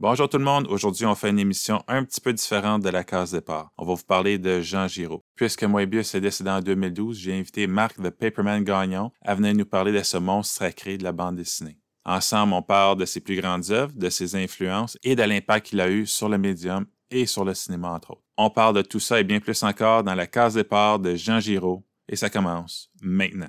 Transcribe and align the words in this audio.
Bonjour 0.00 0.28
tout 0.28 0.38
le 0.38 0.44
monde, 0.44 0.68
aujourd'hui 0.68 1.06
on 1.06 1.16
fait 1.16 1.30
une 1.30 1.40
émission 1.40 1.82
un 1.88 2.04
petit 2.04 2.20
peu 2.20 2.32
différente 2.32 2.84
de 2.84 2.88
la 2.88 3.02
case 3.02 3.32
départ. 3.32 3.72
On 3.76 3.84
va 3.84 3.94
vous 3.94 4.04
parler 4.04 4.38
de 4.38 4.60
Jean 4.60 4.86
Giraud. 4.86 5.24
Puisque 5.34 5.64
Moebius 5.64 6.14
est 6.14 6.20
décédé 6.20 6.50
en 6.50 6.60
2012, 6.60 7.18
j'ai 7.18 7.36
invité 7.36 7.66
Marc 7.66 7.96
the 8.00 8.10
Paperman 8.10 8.62
Gagnon 8.62 9.10
à 9.22 9.34
venir 9.34 9.56
nous 9.56 9.64
parler 9.64 9.90
de 9.90 10.00
ce 10.04 10.16
monstre 10.16 10.54
sacré 10.54 10.98
de 10.98 11.02
la 11.02 11.10
bande 11.10 11.34
dessinée. 11.34 11.80
Ensemble, 12.04 12.52
on 12.52 12.62
parle 12.62 12.96
de 12.96 13.06
ses 13.06 13.18
plus 13.18 13.40
grandes 13.40 13.72
œuvres, 13.72 13.92
de 13.92 14.08
ses 14.08 14.36
influences 14.36 14.96
et 15.02 15.16
de 15.16 15.22
l'impact 15.24 15.66
qu'il 15.66 15.80
a 15.80 15.90
eu 15.90 16.06
sur 16.06 16.28
le 16.28 16.38
médium 16.38 16.86
et 17.10 17.26
sur 17.26 17.44
le 17.44 17.54
cinéma 17.54 17.90
entre 17.90 18.12
autres. 18.12 18.22
On 18.36 18.50
parle 18.50 18.76
de 18.76 18.82
tout 18.82 19.00
ça 19.00 19.18
et 19.18 19.24
bien 19.24 19.40
plus 19.40 19.64
encore 19.64 20.04
dans 20.04 20.14
la 20.14 20.28
case 20.28 20.54
départ 20.54 21.00
de 21.00 21.16
Jean 21.16 21.40
Giraud 21.40 21.84
et 22.08 22.14
ça 22.14 22.30
commence 22.30 22.88
maintenant. 23.02 23.48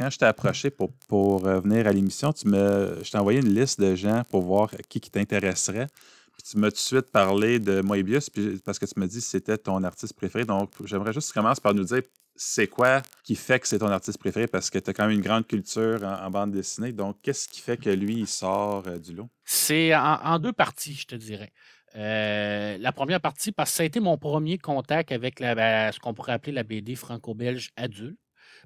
Quand 0.00 0.08
je 0.08 0.16
t'ai 0.16 0.24
approché 0.24 0.70
pour, 0.70 1.46
euh, 1.46 1.60
venir 1.60 1.86
à 1.86 1.92
l'émission, 1.92 2.32
tu 2.32 2.48
je 2.48 3.10
t'ai 3.10 3.18
envoyé 3.18 3.40
une 3.40 3.54
liste 3.54 3.78
de 3.78 3.94
gens 3.94 4.22
pour 4.30 4.40
voir 4.40 4.70
qui, 4.88 4.98
qui 4.98 5.10
t'intéresserait. 5.10 5.88
Puis 6.32 6.42
tu 6.50 6.56
m'as 6.56 6.70
tout 6.70 6.76
de 6.76 6.78
suite 6.78 7.12
parlé 7.12 7.58
de 7.58 7.82
Moebius 7.82 8.30
parce 8.64 8.78
que 8.78 8.86
tu 8.86 8.98
me 8.98 9.06
dis 9.06 9.18
que 9.18 9.24
c'était 9.24 9.58
ton 9.58 9.84
artiste 9.84 10.14
préféré. 10.14 10.46
Donc, 10.46 10.72
j'aimerais 10.86 11.12
juste 11.12 11.28
que 11.28 11.34
tu 11.34 11.38
commences 11.38 11.60
par 11.60 11.74
nous 11.74 11.84
dire 11.84 12.00
c'est 12.34 12.66
quoi 12.66 13.02
qui 13.24 13.36
fait 13.36 13.60
que 13.60 13.68
c'est 13.68 13.80
ton 13.80 13.88
artiste 13.88 14.16
préféré? 14.16 14.46
Parce 14.46 14.70
que 14.70 14.78
tu 14.78 14.88
as 14.88 14.94
quand 14.94 15.06
même 15.06 15.16
une 15.16 15.20
grande 15.20 15.46
culture 15.46 16.02
en, 16.02 16.30
bande 16.30 16.52
dessinée. 16.52 16.92
Donc, 16.92 17.16
qu'est-ce 17.22 17.46
qui 17.46 17.60
fait 17.60 17.76
que 17.76 17.90
lui, 17.90 18.20
il 18.20 18.26
sort 18.26 18.84
euh, 18.86 18.96
du 18.96 19.12
lot? 19.12 19.28
C'est 19.44 19.94
en, 19.94 20.38
deux 20.38 20.54
parties, 20.54 20.94
je 20.94 21.08
te 21.08 21.14
dirais. 21.14 21.52
Euh, 21.94 22.78
la 22.78 22.92
première 22.92 23.20
partie, 23.20 23.52
parce 23.52 23.70
que 23.70 23.76
ça 23.76 23.82
a 23.82 23.86
été 23.86 24.00
mon 24.00 24.16
premier 24.16 24.56
contact 24.56 25.12
avec 25.12 25.40
ben, 25.40 25.92
ce 25.92 25.98
qu'on 25.98 26.14
pourrait 26.14 26.32
appeler 26.32 26.52
la 26.52 26.62
BD 26.62 26.94
franco-belge 26.94 27.68
adulte. 27.76 28.16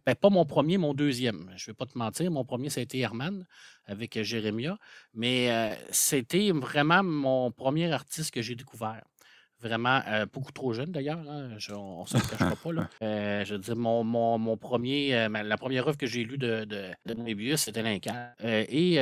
Ben, 0.07 0.15
pas 0.15 0.31
mon 0.31 0.45
premier, 0.45 0.79
mon 0.79 0.95
deuxième. 0.95 1.53
Je 1.57 1.65
ne 1.65 1.73
vais 1.73 1.77
pas 1.77 1.87
te 1.87 1.97
mentir. 1.97 2.31
Mon 2.31 2.45
premier, 2.45 2.71
ça 2.71 2.81
a 2.81 2.83
été 2.83 2.99
Herman 2.99 3.47
avec 3.87 4.21
Jérémia. 4.23 4.79
Mais 5.15 5.77
c'était 5.91 6.51
vraiment 6.51 7.03
mon 7.03 7.51
premier 7.51 7.93
artiste 7.93 8.33
que 8.33 8.43
j'ai 8.43 8.55
découvert 8.55 9.03
vraiment 9.65 10.03
euh, 10.09 10.27
beaucoup 10.33 10.53
trop 10.53 10.73
jeune 10.73 10.93
d'ailleurs. 10.93 11.19
Hein, 11.19 11.49
on 11.71 12.03
ne 12.03 12.07
se 12.07 12.17
le 12.17 12.23
cachera 12.31 12.57
pas. 12.57 12.73
Là. 12.73 12.89
Euh, 13.03 13.45
je 13.45 13.55
veux 13.55 13.61
dire, 13.61 13.77
mon, 13.77 14.05
mon, 14.05 14.57
premier, 14.57 15.15
euh, 15.15 15.29
la 15.29 15.57
première 15.57 15.87
œuvre 15.87 15.97
que 15.97 16.07
j'ai 16.07 16.25
lue 16.25 16.39
de, 16.39 16.65
de, 16.65 16.91
de 17.07 17.15
Moebius, 17.15 17.63
c'était 17.63 17.83
Lincoln. 17.83 18.15
et 18.43 18.99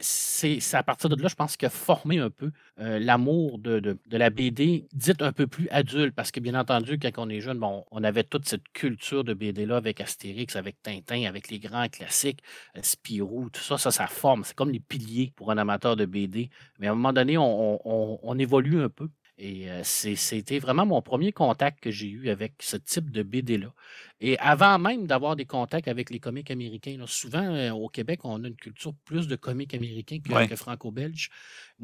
c'est 0.00 0.60
à 0.74 0.82
partir 0.82 1.08
de 1.08 1.20
là, 1.20 1.28
je 1.28 1.34
pense, 1.34 1.56
qu'il 1.56 1.66
a 1.66 1.70
formé 1.70 2.18
un 2.18 2.30
peu 2.30 2.50
l'amour 2.78 3.58
de, 3.58 3.80
de, 3.80 3.98
la 4.10 4.30
BD, 4.30 4.86
dite 4.92 5.22
un 5.22 5.32
peu 5.32 5.46
plus 5.46 5.68
adulte, 5.70 6.14
parce 6.14 6.30
que 6.30 6.40
bien 6.40 6.54
entendu, 6.58 6.98
quand 6.98 7.10
on 7.18 7.28
est 7.28 7.40
jeune, 7.40 7.58
bon, 7.58 7.84
on 7.90 8.02
avait 8.02 8.24
toute 8.24 8.48
cette 8.48 8.68
culture 8.72 9.24
de 9.24 9.34
BD-là 9.34 9.76
avec 9.76 10.00
Astérix, 10.00 10.56
avec 10.56 10.82
Tintin, 10.82 11.24
avec 11.26 11.50
les 11.50 11.58
grands 11.58 11.88
classiques, 11.88 12.42
Spirou, 12.82 13.50
tout 13.50 13.62
ça, 13.62 13.78
ça, 13.78 13.90
ça 13.90 14.06
forme. 14.06 14.44
C'est 14.44 14.56
comme 14.56 14.70
les 14.70 14.80
piliers 14.80 15.32
pour 15.36 15.50
un 15.50 15.58
amateur 15.58 15.96
de 15.96 16.06
BD. 16.06 16.50
Mais 16.78 16.88
à 16.88 16.92
un 16.92 16.94
moment 16.94 17.12
donné, 17.12 17.38
on, 17.38 17.80
on 17.84 18.38
évolue 18.38 18.82
un 18.82 18.88
peu. 18.88 19.08
Et 19.36 19.66
c'était 19.82 20.60
vraiment 20.60 20.86
mon 20.86 21.02
premier 21.02 21.32
contact 21.32 21.80
que 21.80 21.90
j'ai 21.90 22.08
eu 22.08 22.28
avec 22.30 22.54
ce 22.60 22.76
type 22.76 23.10
de 23.10 23.24
BD-là. 23.24 23.74
Et 24.20 24.38
avant 24.38 24.78
même 24.78 25.08
d'avoir 25.08 25.34
des 25.34 25.44
contacts 25.44 25.88
avec 25.88 26.10
les 26.10 26.20
comics 26.20 26.50
américains, 26.50 26.96
souvent 27.06 27.72
au 27.72 27.88
Québec, 27.88 28.20
on 28.22 28.44
a 28.44 28.46
une 28.46 28.54
culture 28.54 28.94
plus 29.04 29.26
de 29.26 29.34
comics 29.34 29.74
américains 29.74 30.18
que, 30.20 30.54
franco-belge. 30.54 31.30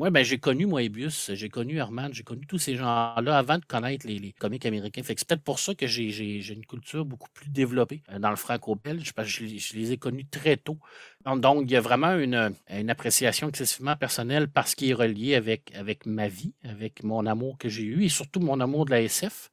Moi, 0.01 0.09
ben, 0.09 0.25
j'ai 0.25 0.39
connu 0.39 0.65
Moebius, 0.65 1.31
j'ai 1.34 1.51
connu 1.51 1.77
Herman, 1.77 2.15
j'ai 2.15 2.23
connu 2.23 2.47
tous 2.47 2.56
ces 2.56 2.75
gens-là 2.75 3.37
avant 3.37 3.59
de 3.59 3.65
connaître 3.66 4.06
les, 4.06 4.33
comics 4.33 4.65
américains. 4.65 5.03
c'est 5.05 5.27
peut-être 5.27 5.43
pour 5.43 5.59
ça 5.59 5.75
que 5.75 5.87
j'ai 5.87 6.38
une 6.55 6.65
culture 6.65 7.05
beaucoup 7.05 7.28
plus 7.34 7.50
développée 7.50 8.03
dans 8.19 8.31
le 8.31 8.37
franco-belge, 8.37 9.12
parce 9.12 9.28
que 9.31 9.47
je, 9.47 9.75
les 9.75 9.93
ai 9.93 9.99
connus 9.99 10.25
très 10.25 10.56
tôt. 10.56 10.78
Donc, 11.27 11.65
il 11.66 11.72
y 11.72 11.77
a 11.77 11.83
vraiment 11.83 12.15
une, 12.16 12.55
appréciation 12.88 13.50
excessivement 13.50 13.94
personnelle 13.94 14.49
parce 14.49 14.75
qu'il 14.75 14.88
est 14.88 14.94
relié 14.94 15.34
avec, 15.34 15.71
avec 15.75 16.06
ma 16.06 16.28
vie, 16.28 16.55
avec 16.65 17.03
mon 17.03 17.27
amour 17.27 17.59
que 17.59 17.69
j'ai 17.69 17.82
eu 17.82 18.05
et 18.05 18.09
surtout 18.09 18.41
mon 18.41 18.59
amour 18.61 18.87
de 18.87 18.93
la 18.93 19.03
SF 19.03 19.50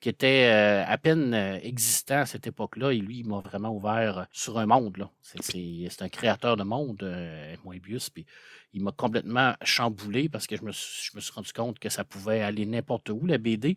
qui 0.00 0.08
était 0.08 0.48
euh, 0.52 0.84
à 0.86 0.96
peine 0.96 1.34
euh, 1.34 1.58
existant 1.62 2.20
à 2.20 2.26
cette 2.26 2.46
époque-là. 2.46 2.92
Et 2.92 2.98
lui, 2.98 3.20
il 3.20 3.26
m'a 3.26 3.40
vraiment 3.40 3.74
ouvert 3.74 4.26
sur 4.32 4.58
un 4.58 4.66
monde. 4.66 5.08
C'est 5.22 6.02
un 6.02 6.08
créateur 6.08 6.56
de 6.56 6.62
monde, 6.62 7.02
euh, 7.02 7.56
Moebius. 7.64 8.10
Puis 8.10 8.24
il 8.74 8.82
m'a 8.82 8.92
complètement 8.92 9.54
chamboulé 9.62 10.28
parce 10.28 10.46
que 10.46 10.56
je 10.56 10.62
me, 10.62 10.72
suis, 10.72 11.10
je 11.10 11.16
me, 11.16 11.20
suis 11.20 11.32
rendu 11.32 11.52
compte 11.52 11.78
que 11.78 11.88
ça 11.88 12.04
pouvait 12.04 12.42
aller 12.42 12.66
n'importe 12.66 13.08
où, 13.08 13.24
la 13.26 13.38
BD. 13.38 13.76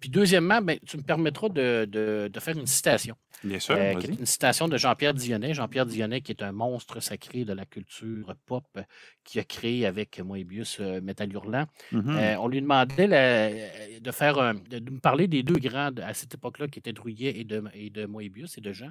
Puis 0.00 0.10
deuxièmement, 0.10 0.60
ben, 0.60 0.78
tu 0.86 0.96
me 0.96 1.02
permettras 1.02 1.48
de, 1.48 1.84
de, 1.84 2.40
faire 2.40 2.58
une 2.58 2.66
citation. 2.66 3.16
Bien 3.44 3.60
sûr. 3.60 3.76
Euh, 3.76 3.94
une 4.00 4.26
citation 4.26 4.68
de 4.68 4.76
Jean-Pierre 4.76 5.14
Dionnet. 5.14 5.54
Jean-Pierre 5.54 5.86
Dionnet, 5.86 6.20
qui 6.22 6.32
est 6.32 6.42
un 6.42 6.52
monstre 6.52 7.00
sacré 7.00 7.44
de 7.44 7.52
la 7.52 7.64
culture 7.64 8.34
pop, 8.46 8.64
euh, 8.76 8.82
qui 9.24 9.38
a 9.38 9.44
créé 9.44 9.86
avec 9.86 10.20
Moebius 10.20 10.78
euh, 10.80 11.00
Métal 11.00 11.32
Hurlant. 11.32 11.66
Mm-hmm. 11.92 12.36
on 12.38 12.48
lui 12.48 12.60
demandait 12.60 14.00
de 14.00 14.10
faire 14.10 14.54
de, 14.54 14.90
me 14.90 14.98
parler 14.98 15.28
des 15.28 15.42
deux 15.42 15.58
grands 15.58 15.92
à 16.02 16.14
cette 16.14 16.34
époque-là, 16.34 16.66
qui 16.66 16.80
étaient 16.80 16.92
Drouillet 16.92 17.38
et 17.38 17.44
de, 17.44 17.62
et 17.74 17.90
de 17.90 18.06
Moebius 18.06 18.58
et 18.58 18.60
de 18.60 18.72
Jean. 18.72 18.90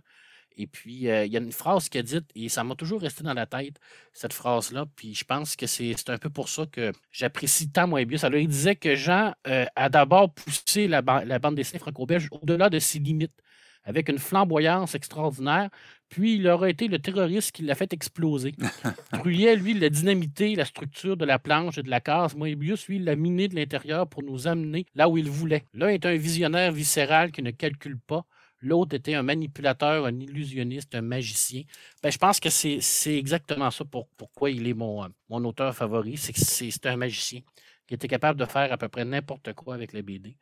Et 0.58 0.68
puis, 0.68 0.94
il 0.94 1.02
y 1.04 1.38
a 1.38 1.40
une 1.40 1.52
phrase 1.52 1.90
qu'il 1.90 2.00
a 2.00 2.04
dite, 2.04 2.30
et 2.36 2.50
ça 2.50 2.64
m'a 2.64 2.76
toujours 2.76 3.02
resté 3.02 3.24
dans 3.24 3.34
la 3.34 3.46
tête, 3.46 3.80
cette 4.14 4.34
phrase-là. 4.34 4.86
Puis, 4.96 5.16
je 5.16 5.24
pense 5.24 5.56
que 5.56 5.66
c'est 5.66 5.96
un 6.10 6.18
peu 6.18 6.30
pour 6.30 6.50
ça 6.50 6.66
que 6.66 6.92
j'apprécie 7.12 7.70
tant 7.72 7.88
Moebius. 7.88 8.24
Alors, 8.24 8.40
il 8.40 8.48
disait 8.48 8.76
que 8.76 8.96
Jean 8.96 9.34
a 9.46 9.90
d'abord 9.90 10.34
poussé 10.34 10.88
la, 10.88 11.02
bande 11.02 11.56
dessinée 11.56 11.80
franco-belge 11.80 12.28
au-delà 12.32 12.70
de 12.70 12.80
ses 12.80 13.00
limites, 13.00 13.42
avec 13.84 14.10
une 14.10 14.20
flamboyance 14.20 14.94
extraordinaire. 14.94 15.70
Puis, 16.10 16.36
il 16.36 16.48
aurait 16.48 16.72
été 16.72 16.88
le 16.88 17.00
terroriste 17.00 17.54
qui 17.54 17.64
l'a 17.64 17.74
fait 17.74 17.94
exploser. 17.94 18.54
Trullier, 19.14 19.56
lui, 19.56 19.72
il 19.72 19.84
a 19.84 19.90
dynamité 19.90 20.56
la 20.56 20.66
structure 20.66 21.16
de 21.16 21.26
la 21.26 21.40
planche 21.40 21.78
et 21.78 21.84
de 21.84 21.90
la 21.90 22.02
case. 22.02 22.36
Moebius, 22.36 22.88
lui, 22.88 22.98
il 22.98 23.06
l'a 23.06 23.16
miné 23.16 23.48
de 23.48 23.56
l'intérieur 23.56 24.08
pour 24.08 24.22
nous 24.22 24.48
amener 24.48 24.86
là 24.94 25.08
où 25.08 25.18
il 25.18 25.30
voulait. 25.30 25.64
L'un 25.74 25.88
est 25.88 26.06
un 26.06 26.16
visionnaire 26.16 26.74
viscéral 26.74 27.32
qui 27.32 27.42
ne 27.42 27.52
calcule 27.52 27.98
pas. 27.98 28.26
L'autre 28.62 28.96
était 28.96 29.16
un 29.16 29.24
manipulateur, 29.24 30.06
un 30.06 30.20
illusionniste, 30.20 30.94
un 30.96 31.02
magicien. 31.02 31.64
Ben, 32.04 32.12
je 32.12 32.18
pense 32.18 32.40
que 32.40 32.50
c'est 32.50 33.18
exactement 33.18 33.72
ça 33.72 33.84
pour, 33.86 34.08
pourquoi 34.10 34.52
il 34.52 34.68
est 34.68 34.74
mon, 34.74 35.08
mon 35.30 35.44
auteur 35.46 35.76
favori. 35.76 36.18
C'est 36.18 36.34
que 36.34 36.40
c'est 36.40 36.86
un 36.86 36.98
magicien 36.98 37.42
qui 37.88 37.96
était 37.96 38.08
capable 38.08 38.40
de 38.40 38.46
faire 38.46 38.72
à 38.72 38.78
peu 38.78 38.88
près 38.88 39.04
n'importe 39.04 39.54
quoi 39.54 39.74
avec 39.76 39.94
les 39.94 40.04
BD, 40.04 40.38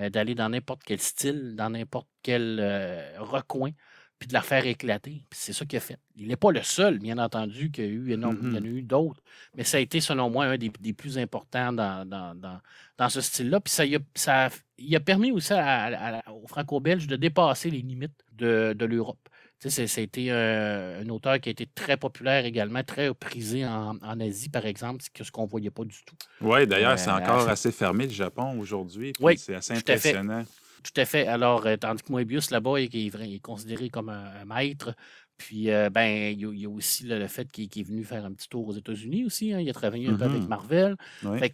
euh, 0.00 0.08
d'aller 0.08 0.34
dans 0.34 0.48
n'importe 0.48 0.82
quel 0.84 1.00
style, 1.00 1.54
dans 1.56 1.70
n'importe 1.70 2.08
quel 2.22 2.58
euh, 2.60 3.18
recoin 3.18 3.72
puis 4.18 4.28
de 4.28 4.32
la 4.32 4.42
faire 4.42 4.64
éclater. 4.64 5.24
c'est 5.32 5.52
ça 5.52 5.64
qu'il 5.66 5.76
a 5.76 5.80
fait. 5.80 5.98
Il 6.16 6.28
n'est 6.28 6.36
pas 6.36 6.52
le 6.52 6.62
seul, 6.62 6.98
bien 6.98 7.18
entendu, 7.18 7.70
qu'il 7.70 7.84
y 7.84 7.88
a 7.88 7.90
eu 7.90 8.04
il 8.06 8.12
y 8.12 8.24
en 8.24 8.30
a 8.30 8.32
mm-hmm. 8.32 8.64
eu 8.64 8.82
d'autres, 8.82 9.20
mais 9.56 9.64
ça 9.64 9.78
a 9.78 9.80
été, 9.80 10.00
selon 10.00 10.30
moi, 10.30 10.46
un 10.46 10.56
des, 10.56 10.70
plus 10.70 11.18
importants 11.18 11.72
dans, 11.72 12.08
dans, 12.08 13.08
ce 13.08 13.20
style-là. 13.20 13.60
Puis 13.60 13.72
ça, 13.72 13.84
ça 14.14 14.48
il 14.78 14.94
a 14.96 15.00
permis 15.00 15.30
aussi 15.30 15.52
aux 15.52 16.46
franco-belges 16.46 17.06
de 17.06 17.16
dépasser 17.16 17.70
les 17.70 17.80
limites 17.80 18.24
de, 18.32 18.84
l'Europe. 18.84 19.28
C'était 19.60 20.30
un, 20.30 21.00
un, 21.00 21.08
auteur 21.08 21.40
qui 21.40 21.48
a 21.48 21.52
été 21.52 21.66
très 21.66 21.96
populaire 21.96 22.44
également, 22.44 22.82
très 22.82 23.14
prisé 23.14 23.64
en, 23.64 23.98
Asie, 24.20 24.50
par 24.50 24.66
exemple, 24.66 25.02
ce 25.18 25.30
qu'on 25.30 25.44
ne 25.44 25.48
voyait 25.48 25.70
pas 25.70 25.84
du 25.84 25.96
tout. 26.04 26.16
Oui, 26.42 26.66
d'ailleurs, 26.66 26.98
c'est 26.98 27.08
euh, 27.08 27.14
encore 27.14 27.48
assez 27.48 27.72
fermé, 27.72 28.04
le 28.04 28.12
Japon, 28.12 28.58
aujourd'hui. 28.58 29.12
Oui, 29.20 29.38
c'est 29.38 29.54
assez 29.54 29.74
impressionnant. 29.74 30.44
Tout 30.82 31.00
à 31.00 31.06
fait. 31.06 31.26
Alors, 31.26 31.64
euh, 31.66 31.76
tandis 31.78 32.02
que 32.02 32.12
Moebius, 32.12 32.50
là-bas, 32.50 32.76
est, 32.76 32.94
est, 32.94 33.40
considéré 33.40 33.88
comme 33.88 34.10
un 34.10 34.44
maître, 34.44 34.94
puis, 35.36 35.70
euh, 35.70 35.90
ben, 35.90 36.32
il 36.32 36.58
y, 36.58 36.64
a 36.64 36.70
aussi 36.70 37.04
le, 37.04 37.26
fait 37.26 37.50
qu'il 37.50 37.64
est 37.64 37.82
venu 37.82 38.04
faire 38.04 38.24
un 38.24 38.32
petit 38.32 38.48
tour 38.48 38.68
aux 38.68 38.72
États-Unis 38.72 39.24
aussi. 39.24 39.52
Hein. 39.52 39.60
Il 39.60 39.68
a 39.68 39.72
travaillé 39.72 40.08
un 40.08 40.14
peu 40.14 40.24
avec 40.24 40.42
mm-hmm. 40.42 40.46
Marvel. 40.46 40.96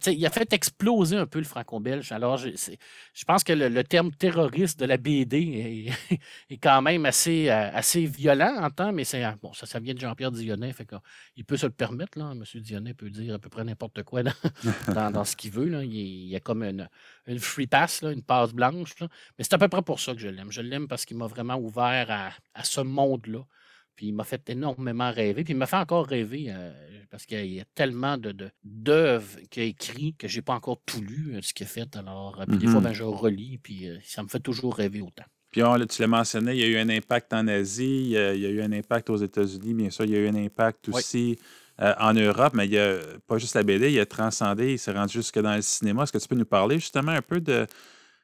il 0.07 0.25
a 0.25 0.29
fait 0.29 0.53
exploser 0.53 1.17
un 1.17 1.25
peu 1.25 1.39
le 1.39 1.45
franco-belge. 1.45 2.11
Alors, 2.11 2.37
je, 2.37 2.49
je, 2.49 3.25
pense 3.25 3.43
que 3.43 3.53
le, 3.53 3.83
terme 3.83 4.11
terroriste 4.11 4.79
de 4.79 4.85
la 4.85 4.97
BD 4.97 5.91
est, 6.49 6.57
quand 6.57 6.81
même 6.83 7.05
assez, 7.05 7.49
euh, 7.49 7.71
assez 7.73 8.05
violent 8.05 8.55
en 8.61 8.69
temps, 8.69 8.93
mais 8.93 9.03
bon, 9.41 9.51
ça, 9.53 9.65
ça 9.65 9.79
vient 9.79 9.95
de 9.95 9.99
Jean-Pierre 9.99 10.31
Dionnet. 10.31 10.73
Fait 10.73 10.87
il 11.35 11.43
peut 11.43 11.57
se 11.57 11.65
le 11.65 11.71
permettre. 11.71 12.19
Là. 12.19 12.33
M. 12.33 12.43
Dionnet 12.61 12.93
peut 12.93 13.09
dire 13.09 13.33
à 13.33 13.39
peu 13.39 13.49
près 13.49 13.63
n'importe 13.63 14.03
quoi 14.03 14.21
dans, 14.21 14.31
dans, 15.11 15.23
ce 15.23 15.35
qu'il 15.35 15.51
veut. 15.51 15.67
Là. 15.67 15.83
Il, 15.83 16.27
y 16.27 16.35
a 16.35 16.39
comme 16.39 16.61
une, 16.61 16.87
une 17.25 17.39
free 17.39 17.67
pass, 17.67 18.03
là, 18.03 18.11
une 18.11 18.23
passe 18.23 18.53
blanche. 18.53 18.93
Mais 19.01 19.43
c'est 19.43 19.53
à 19.53 19.57
peu 19.57 19.69
près 19.69 19.81
pour 19.81 19.99
ça 19.99 20.13
que 20.13 20.19
je 20.19 20.27
l'aime. 20.27 20.51
Je 20.51 20.61
l'aime 20.61 20.87
parce 20.87 21.05
qu'il 21.05 21.17
m'a 21.17 21.27
vraiment 21.27 21.55
ouvert 21.55 22.11
à, 22.11 22.29
à 22.53 22.63
ce 22.63 22.81
monde-là. 22.81 23.39
Puis 24.01 24.07
il 24.07 24.15
m'a 24.15 24.23
fait 24.23 24.49
énormément 24.49 25.11
rêver. 25.11 25.43
Puis 25.43 25.53
il 25.53 25.57
m'a 25.57 25.67
fait 25.67 25.75
encore 25.75 26.07
rêver 26.07 26.47
euh, 26.49 26.71
parce 27.11 27.27
qu'il 27.27 27.45
y 27.45 27.61
a 27.61 27.65
tellement 27.75 28.17
d'œuvres 28.17 29.35
de, 29.35 29.45
qu'il 29.45 29.61
a 29.61 29.65
écrit 29.67 30.15
que 30.15 30.27
je 30.27 30.37
n'ai 30.37 30.41
pas 30.41 30.55
encore 30.55 30.81
tout 30.87 31.01
lu, 31.01 31.35
euh, 31.35 31.39
ce 31.43 31.53
qu'il 31.53 31.67
a 31.67 31.69
fait. 31.69 31.95
Alors, 31.95 32.41
euh, 32.41 32.45
puis 32.47 32.57
des 32.57 32.65
fois, 32.65 32.79
mm-hmm. 32.79 32.83
ben, 32.83 32.93
je 32.93 33.03
relis, 33.03 33.59
puis 33.61 33.87
ça 34.03 34.23
me 34.23 34.27
fait 34.27 34.39
toujours 34.39 34.73
rêver 34.73 35.01
autant. 35.01 35.25
Puis 35.51 35.61
tu 35.87 36.01
l'as 36.01 36.07
mentionné, 36.07 36.53
il 36.53 36.57
y 36.61 36.63
a 36.63 36.67
eu 36.67 36.77
un 36.77 36.89
impact 36.89 37.31
en 37.31 37.47
Asie, 37.47 38.05
il 38.05 38.09
y 38.09 38.17
a, 38.17 38.33
eu 38.33 38.63
un 38.63 38.71
impact 38.71 39.11
aux 39.11 39.17
États-Unis, 39.17 39.75
bien 39.75 39.91
sûr, 39.91 40.05
il 40.05 40.13
y 40.13 40.15
a 40.15 40.19
eu 40.19 40.29
un 40.29 40.35
impact 40.35 40.89
aussi 40.89 41.37
en 41.77 42.13
Europe, 42.15 42.53
mais 42.55 42.65
il 42.65 42.71
y 42.71 42.79
a 42.79 42.97
pas 43.27 43.37
juste 43.37 43.53
la 43.53 43.61
BD, 43.61 43.91
il 43.91 43.99
a 43.99 44.07
transcendé, 44.07 44.71
il 44.71 44.79
s'est 44.79 44.93
rendu 44.93 45.13
jusque 45.13 45.39
dans 45.39 45.55
le 45.55 45.61
cinéma. 45.61 46.03
Est-ce 46.03 46.13
que 46.13 46.17
tu 46.17 46.27
peux 46.27 46.35
nous 46.35 46.45
parler 46.45 46.79
justement 46.79 47.11
un 47.11 47.21
peu 47.21 47.39
de, 47.39 47.67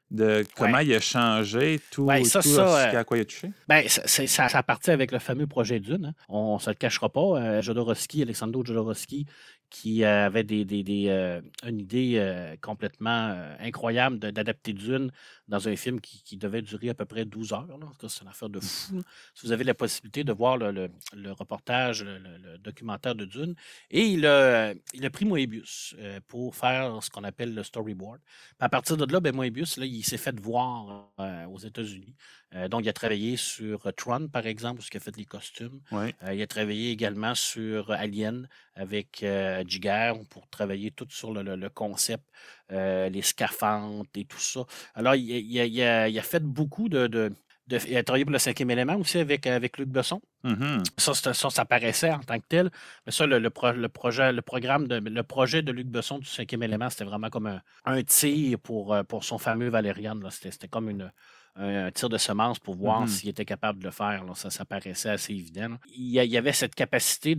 de 0.10 0.46
comment 0.56 0.80
il 0.80 0.94
a 0.94 1.00
changé 1.02 1.82
tout, 1.92 2.04
Ouais, 2.04 2.24
ça, 2.24 2.42
tout 2.42 2.48
ça, 2.48 2.90
ce 2.90 2.96
euh, 2.96 3.00
à 3.00 3.04
quoi 3.04 3.18
il 3.18 3.22
a 3.22 3.26
touché? 3.26 3.52
Ben, 3.68 3.88
ça, 3.90 4.02
c'est- 4.06 4.28
ça, 4.28 4.48
ça 4.48 4.64
partit 4.64 4.92
avec 4.92 5.12
le 5.12 5.20
fameux 5.20 5.48
projet 5.48 5.80
Dune. 5.80 6.06
hein. 6.06 6.24
On 6.30 6.56
ne 6.56 6.60
se 6.60 6.70
le 6.70 6.76
cachera 6.76 7.10
pas. 7.10 7.20
Euh, 7.22 7.62
Jodorowsky, 7.62 8.22
Alexandre 8.22 8.64
Jodorowsky, 8.66 9.26
qui 9.70 10.04
euh, 10.04 10.26
avait 10.28 10.44
des, 10.44 10.64
des- 10.66 10.84
des, 10.84 11.08
euh, 11.10 11.42
une 11.66 11.80
idée 11.80 12.14
euh, 12.18 12.56
complètement 12.62 13.30
euh, 13.32 13.56
incroyable 13.60 14.18
d'adapter 14.20 14.74
Dune 14.74 15.12
dans 15.48 15.68
un 15.68 15.76
film 15.76 16.00
qui, 16.00 16.24
qui 16.24 16.38
devait 16.38 16.62
durer 16.62 16.90
à 16.90 16.94
peu 16.94 17.06
près 17.06 17.26
12 17.26 17.54
heures. 17.54 17.68
c'est 18.08 18.22
une 18.22 18.28
affaire 18.30 18.50
de 18.50 18.60
fou. 18.62 19.02
Si 19.34 19.46
vous 19.46 19.52
avez 19.52 19.64
la 19.66 19.74
possibilité 19.74 20.24
de 20.24 20.32
voir 20.32 20.58
le, 20.58 20.72
le- 20.72 20.90
le 21.14 21.32
reportage, 21.32 22.04
le, 22.04 22.18
le- 22.18 22.58
documentaire 22.60 23.16
de 23.16 23.26
Dune, 23.26 23.56
et 23.92 24.06
il 24.06 24.26
a, 24.26 24.74
il 24.94 25.06
a 25.06 25.10
pris 25.10 25.26
Moebius 25.26 25.96
pour 26.28 26.56
faire 26.56 27.02
ce 27.04 27.10
qu'on 27.10 27.24
appelle 27.24 27.54
le 27.54 27.64
storyboard. 27.64 28.20
À 28.60 28.70
partir 28.70 28.98
de 28.98 29.12
là, 29.12 29.20
ben, 29.20 29.36
Moebius, 29.36 29.78
là, 29.78 29.86
il 29.86 30.04
s'est 30.04 30.18
fait 30.18 30.38
voir 30.40 31.12
aux 31.50 31.60
États-Unis. 31.60 32.16
Euh, 32.56 32.68
donc, 32.70 32.84
il 32.86 32.90
a 32.90 32.94
travaillé 32.94 33.36
sur 33.36 33.86
euh, 33.88 33.92
Tron, 33.92 34.30
par 34.30 34.46
exemple, 34.46 34.82
où 34.82 34.84
il 34.92 34.98
a 34.98 35.00
fait 35.00 35.18
les 35.18 35.26
costumes. 35.26 35.82
Oui. 35.92 36.14
Euh, 36.24 36.34
il 36.34 36.42
a 36.42 36.48
travaillé 36.48 36.92
également 36.92 37.36
sur 37.36 37.92
Alien 37.92 38.48
avec 38.76 39.22
euh, 39.24 39.64
Giger 39.68 40.14
pour 40.30 40.48
travailler 40.50 40.92
tout 40.92 41.08
sur 41.10 41.34
le, 41.34 41.42
le- 41.44 41.56
le 41.58 41.70
concept, 41.70 42.24
les 42.70 43.22
scaphandres 43.22 44.06
et 44.16 44.26
tout 44.26 44.40
ça. 44.40 44.62
Alors, 44.96 45.16
il, 45.16 45.30
il 45.30 45.60
a, 45.60 45.66
il 45.66 45.82
a- 45.82 46.08
il 46.10 46.18
a 46.18 46.22
fait 46.22 46.44
beaucoup 46.44 46.90
de, 46.90 47.08
de- 47.08 47.34
de- 47.68 47.80
Il 47.88 47.98
a 47.98 48.04
travaillé 48.04 48.24
pour 48.24 48.32
le 48.32 48.40
cinquième 48.40 48.72
élément 48.72 48.96
aussi 48.96 49.18
avec, 49.18 49.46
avec 49.46 49.78
Luc 49.78 49.90
Besson. 49.90 50.22
Mhm. 50.44 50.84
Ça, 50.98 51.14
ça, 51.14 51.34
ça 51.34 51.66
paraissait 51.66 52.12
en 52.12 52.20
tant 52.20 52.40
que 52.40 52.46
tel. 52.48 52.72
Mais 53.06 53.12
ça, 53.12 53.26
le, 53.26 53.40
le 53.40 53.50
pro- 53.50 53.74
le 53.74 53.90
projet, 53.90 54.32
le 54.32 54.42
programme 54.42 54.88
de, 54.88 54.96
le 55.00 55.24
projet 55.24 55.62
de 55.64 55.74
Luc 55.74 55.88
Besson 55.88 56.20
du 56.20 56.26
cinquième 56.28 56.64
élément, 56.64 56.90
c'était 56.90 57.04
vraiment 57.04 57.30
comme 57.30 57.48
un, 57.48 57.62
un 57.84 58.02
tir 58.04 58.58
pour, 58.60 58.96
pour 59.10 59.26
son 59.26 59.38
fameux 59.38 59.68
Valérian. 59.68 60.18
c'était 60.30 60.70
comme 60.70 60.90
une, 60.90 61.12
un, 61.58 61.86
un 61.88 61.92
tir 61.92 62.10
de 62.10 62.18
semence 62.18 62.60
pour 62.60 62.76
voir 62.76 63.02
Mhm. 63.02 63.08
s'il 63.08 63.30
était 63.30 63.46
capable 63.46 63.80
de 63.80 63.86
le 63.86 63.92
faire. 63.92 64.24
là. 64.24 64.34
Ça, 64.36 64.50
ça 64.50 64.66
paraissait 64.66 65.10
assez 65.10 65.34
évident. 65.34 65.70
là. 65.70 65.80
Il 65.96 66.10
y, 66.12 66.38
avait 66.38 66.54
cette 66.54 66.76
capacité 66.76 67.36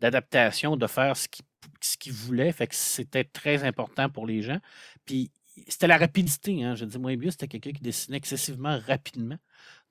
d'adaptation, 0.00 0.76
de, 0.76 0.86
faire 0.86 1.16
ce 1.16 1.28
qu'il 1.28 1.44
ce 1.82 1.96
qu'il 1.98 2.12
voulait. 2.12 2.52
Fait 2.52 2.66
que 2.66 2.74
c'était 2.74 3.24
très 3.24 3.64
important 3.64 4.08
pour 4.08 4.26
les 4.26 4.40
gens. 4.42 4.58
Puis 5.04 5.30
c'était 5.68 5.86
la 5.86 5.98
rapidité. 5.98 6.64
Hein. 6.64 6.74
Je 6.74 6.84
dis, 6.86 6.98
Moebius, 6.98 7.32
c'était 7.32 7.48
quelqu'un 7.48 7.72
qui 7.72 7.82
dessinait 7.82 8.16
excessivement 8.16 8.78
rapidement. 8.86 9.36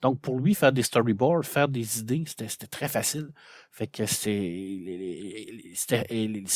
Donc, 0.02 0.22
pour 0.22 0.40
lui, 0.40 0.56
faire 0.56 0.72
des 0.72 0.84
storyboards, 0.84 1.44
faire 1.46 1.68
des 1.68 2.00
idées, 2.00 2.24
c'était 2.26 2.68
très 2.68 2.88
facile. 2.88 3.32
Fait 3.72 3.88
que 3.88 4.06
c'est 4.06 5.76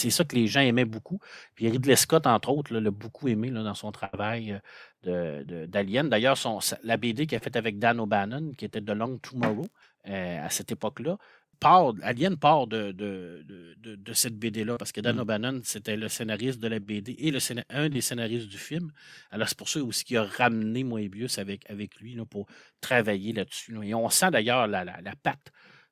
ça 0.09 0.23
que 0.23 0.35
les 0.35 0.47
gens 0.47 0.61
aimaient 0.61 0.85
beaucoup. 0.85 1.19
Puis 1.55 1.69
Ridley 1.69 1.95
Scott, 1.95 2.25
entre 2.25 2.49
autres, 2.49 2.73
l'a 2.73 2.91
beaucoup 2.91 3.27
aimé 3.27 3.51
dans 3.51 3.73
son 3.73 3.91
travail 3.91 4.59
euh, 5.07 5.43
d'Alien. 5.67 6.09
D'ailleurs, 6.09 6.37
la 6.83 6.97
BD 6.97 7.27
qu'il 7.27 7.35
a 7.35 7.39
faite 7.39 7.57
avec 7.57 7.79
Dan 7.79 7.99
O'Bannon, 7.99 8.53
qui 8.57 8.65
était 8.65 8.81
The 8.81 8.91
Long 8.91 9.17
Tomorrow, 9.17 9.67
euh, 10.07 10.45
à 10.45 10.49
cette 10.49 10.71
époque-là, 10.71 11.17
part, 11.63 11.93
Alien 12.03 12.37
part 12.37 12.67
de, 12.67 12.91
de, 12.91 13.43
de- 13.47 13.75
de- 13.79 13.95
de 13.95 14.13
cette 14.13 14.37
BD-là, 14.37 14.77
parce 14.77 14.91
que 14.91 15.01
Dan 15.01 15.17
Mm. 15.17 15.19
O'Bannon, 15.19 15.61
c'était 15.63 15.97
le 15.97 16.09
scénariste 16.09 16.59
de 16.59 16.67
la 16.67 16.79
BD 16.79 17.15
et 17.19 17.31
le 17.31 17.39
un 17.69 17.89
des 17.89 18.01
scénaristes 18.01 18.47
du 18.49 18.57
film. 18.57 18.91
Alors, 19.31 19.47
c'est 19.49 19.57
pour 19.57 19.69
ça 19.69 19.81
aussi 19.83 20.03
qu'il 20.05 20.17
a 20.17 20.23
ramené 20.23 20.83
Moebius 20.83 21.39
avec, 21.39 21.69
avec 21.69 21.95
lui 21.99 22.15
là, 22.15 22.25
pour 22.25 22.47
travailler 22.81 23.33
là-dessus. 23.33 23.73
là. 23.73 23.83
Et 23.83 23.93
on 23.93 24.09
sent 24.09 24.31
d'ailleurs 24.31 24.67
la, 24.67 24.83
la, 24.85 25.01
la 25.01 25.15
patte 25.15 25.51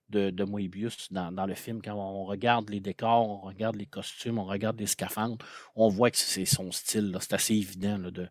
de, 0.09 0.29
de 0.29 0.43
Moebius 0.43 1.11
dans, 1.11 1.31
dans 1.31 1.45
le 1.45 1.55
film. 1.55 1.81
Quand 1.81 1.95
on 1.95 2.25
regarde 2.25 2.69
les 2.69 2.81
décors, 2.81 3.27
on 3.29 3.39
regarde 3.47 3.77
les 3.77 3.85
costumes, 3.85 4.37
on 4.39 4.45
regarde 4.45 4.79
les 4.79 4.87
scaphandres, 4.87 5.37
on 5.75 5.87
voit 5.89 6.11
que 6.11 6.17
c'est 6.17 6.45
son 6.45 6.71
style. 6.71 7.15
C'est 7.21 7.33
assez 7.33 7.55
évident 7.55 7.97
là, 7.97 8.11
de, 8.11 8.27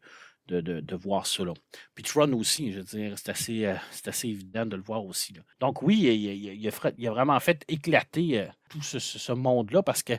de, 0.50 0.80
de- 0.80 0.96
voir 0.96 1.26
ça. 1.26 1.44
Puis 1.94 2.04
Tron 2.04 2.32
aussi, 2.34 2.72
je 2.72 2.78
veux 2.78 2.84
dire, 2.84 3.18
c'est 3.18 3.30
assez, 3.30 3.64
euh, 3.66 3.74
assez 4.06 4.28
évident 4.28 4.66
de 4.66 4.76
le 4.76 4.82
voir 4.82 5.04
aussi. 5.04 5.32
Donc 5.60 5.82
oui, 5.82 6.00
il, 6.02 6.12
il- 6.12 6.64
il- 6.98 7.06
a, 7.06 7.10
vraiment 7.10 7.38
fait 7.40 7.64
éclater 7.68 8.40
euh, 8.40 8.46
tout 8.68 8.82
ce, 8.82 8.98
ce- 8.98 9.32
monde-là 9.32 9.82
parce 9.82 10.02
que 10.02 10.14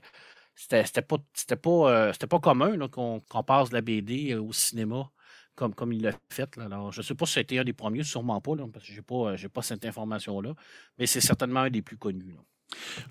c'était 0.55 1.01
pas, 1.01 1.17
pas, 1.61 1.91
euh, 1.91 2.13
pas 2.29 2.39
commun 2.39 2.87
qu'on 2.87 3.19
qu'on 3.21 3.43
passe 3.43 3.69
de 3.69 3.75
la 3.75 3.81
BD 3.81 4.35
au 4.35 4.53
cinéma 4.53 5.09
comme, 5.55 5.75
comme 5.75 5.93
il 5.93 6.01
l'a 6.01 6.13
fait. 6.31 6.55
là. 6.57 6.65
Alors, 6.65 6.91
je 6.91 7.01
ne 7.01 7.03
sais 7.03 7.13
pas 7.15 7.25
si 7.25 7.33
c'était 7.33 7.59
un 7.59 7.63
des 7.63 7.73
premiers, 7.73 8.03
sûrement 8.03 8.39
pas, 8.41 8.53
parce 8.71 8.85
que 8.85 8.91
je 8.91 8.97
n'ai 8.97 9.01
pas, 9.03 9.35
pas 9.53 9.61
cette 9.61 9.85
information-là, 9.85 10.53
mais 10.97 11.05
c'est 11.05 11.21
certainement 11.21 11.61
un 11.61 11.69
des 11.69 11.81
plus 11.81 11.97
connus. 11.97 12.35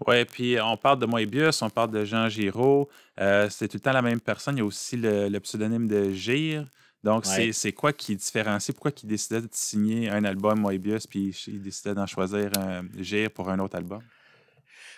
Oui, 0.07 0.25
puis 0.25 0.57
on 0.61 0.77
parle 0.77 0.99
de 0.99 1.07
Moebius, 1.07 1.61
on 1.63 1.71
parle 1.71 1.91
de 1.91 2.05
Jean 2.05 2.29
Giraud. 2.29 2.89
c'est 3.19 3.69
tout 3.69 3.77
le 3.77 3.81
temps 3.81 3.93
la 3.93 4.03
même 4.03 4.21
personne. 4.21 4.57
Il 4.57 4.61
y 4.61 4.63
a 4.63 4.65
aussi 4.65 4.97
le, 4.97 5.29
le 5.29 5.41
pseudonyme 5.41 5.87
de 5.87 6.11
Gire. 6.11 6.67
Donc, 7.03 7.25
Ouais. 7.25 7.53
c'est 7.53 7.73
quoi 7.73 7.93
qui 7.93 8.17
différencie? 8.17 8.75
Pourquoi 8.75 8.93
il 9.03 9.07
décidait 9.09 9.41
de 9.43 9.49
signer 9.53 10.11
un 10.11 10.25
album 10.25 10.61
Moebius, 10.61 11.07
puis 11.07 11.31
il 11.47 11.63
décidait 11.63 11.95
d'en 11.95 12.07
choisir 12.07 12.57
un 12.59 12.83
Gire 12.97 13.31
pour 13.33 13.49
un 13.51 13.59
autre 13.59 13.77
album? 13.77 14.03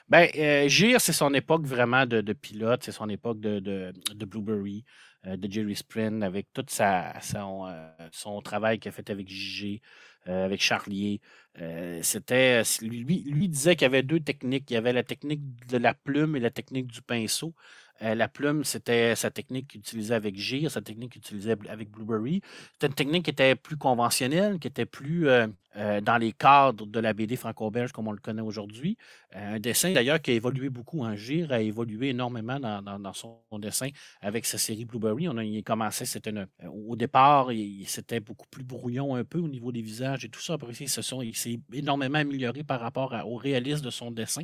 Ben, 0.08 0.28
euh, 0.36 0.68
Gire, 0.68 1.00
c'est 1.00 1.12
son 1.12 1.32
époque 1.34 1.64
vraiment 1.66 2.06
de, 2.06 2.20
de 2.20 2.32
pilote, 2.32 2.82
c'est 2.84 2.92
son 2.92 3.08
époque 3.08 3.40
de, 3.40 3.60
de, 3.60 3.92
de 4.14 4.24
Blueberry, 4.26 4.84
euh, 5.26 5.36
de 5.36 5.50
Jerry 5.50 5.76
Sprint, 5.76 6.22
avec 6.22 6.52
tout 6.52 6.64
sa, 6.68 7.18
son, 7.20 7.66
euh, 7.66 7.88
son 8.12 8.40
travail 8.42 8.78
qu'il 8.78 8.88
a 8.90 8.92
fait 8.92 9.08
avec 9.10 9.28
JG, 9.28 9.82
euh, 10.28 10.44
avec 10.44 10.60
Charlier. 10.62 11.20
Euh, 11.60 12.00
C'était. 12.02 12.62
Lui, 12.82 13.22
lui 13.24 13.48
disait 13.48 13.76
qu'il 13.76 13.84
y 13.84 13.86
avait 13.86 14.02
deux 14.02 14.20
techniques. 14.20 14.70
Il 14.70 14.74
y 14.74 14.76
avait 14.76 14.92
la 14.92 15.02
technique 15.02 15.42
de 15.68 15.78
la 15.78 15.94
plume 15.94 16.36
et 16.36 16.40
la 16.40 16.50
technique 16.50 16.86
du 16.88 17.02
pinceau. 17.02 17.54
Euh, 18.02 18.14
la 18.14 18.28
plume, 18.28 18.64
c'était 18.64 19.14
sa 19.14 19.30
technique 19.30 19.68
qu'il 19.68 19.80
utilisait 19.80 20.14
avec 20.14 20.36
Gire, 20.36 20.70
sa 20.70 20.80
technique 20.80 21.12
qu'il 21.12 21.20
utilisait 21.20 21.56
avec 21.68 21.90
Blueberry. 21.90 22.40
C'était 22.72 22.88
une 22.88 22.94
technique 22.94 23.24
qui 23.24 23.30
était 23.30 23.54
plus 23.54 23.76
conventionnelle, 23.76 24.58
qui 24.58 24.66
était 24.66 24.86
plus 24.86 25.28
euh, 25.28 25.46
euh, 25.76 26.00
dans 26.00 26.18
les 26.18 26.32
cadres 26.32 26.86
de 26.86 27.00
la 27.00 27.12
BD 27.12 27.36
franco-belge 27.36 27.92
comme 27.92 28.08
on 28.08 28.12
le 28.12 28.18
connaît 28.18 28.42
aujourd'hui. 28.42 28.96
Un 29.34 29.60
dessin 29.60 29.92
d'ailleurs 29.92 30.20
qui 30.20 30.32
a 30.32 30.34
évolué 30.34 30.68
beaucoup. 30.68 31.04
Hein. 31.04 31.14
Gire 31.14 31.52
a 31.52 31.60
évolué 31.60 32.08
énormément 32.08 32.58
dans, 32.58 33.12
son 33.12 33.38
dessin 33.58 33.88
avec 34.20 34.46
sa 34.46 34.58
série 34.58 34.84
Blueberry. 34.84 35.28
On 35.28 35.36
a 35.36 35.44
il 35.44 35.62
c'était 35.92 36.34
au 36.68 36.96
départ, 36.96 37.48
c'était 37.86 38.20
beaucoup 38.20 38.46
plus 38.50 38.64
brouillon 38.64 39.14
un 39.14 39.24
peu 39.24 39.38
au 39.38 39.48
niveau 39.48 39.70
des 39.70 39.82
visages 39.82 40.24
et 40.24 40.28
tout 40.28 40.40
ça. 40.40 40.54
Après, 40.54 40.72
il 40.72 41.36
s'est 41.36 41.60
énormément 41.72 42.18
amélioré 42.18 42.64
par 42.64 42.80
rapport 42.80 43.14
au 43.26 43.36
réalisme 43.36 43.84
de 43.84 43.90
son 43.90 44.10
dessin. 44.10 44.42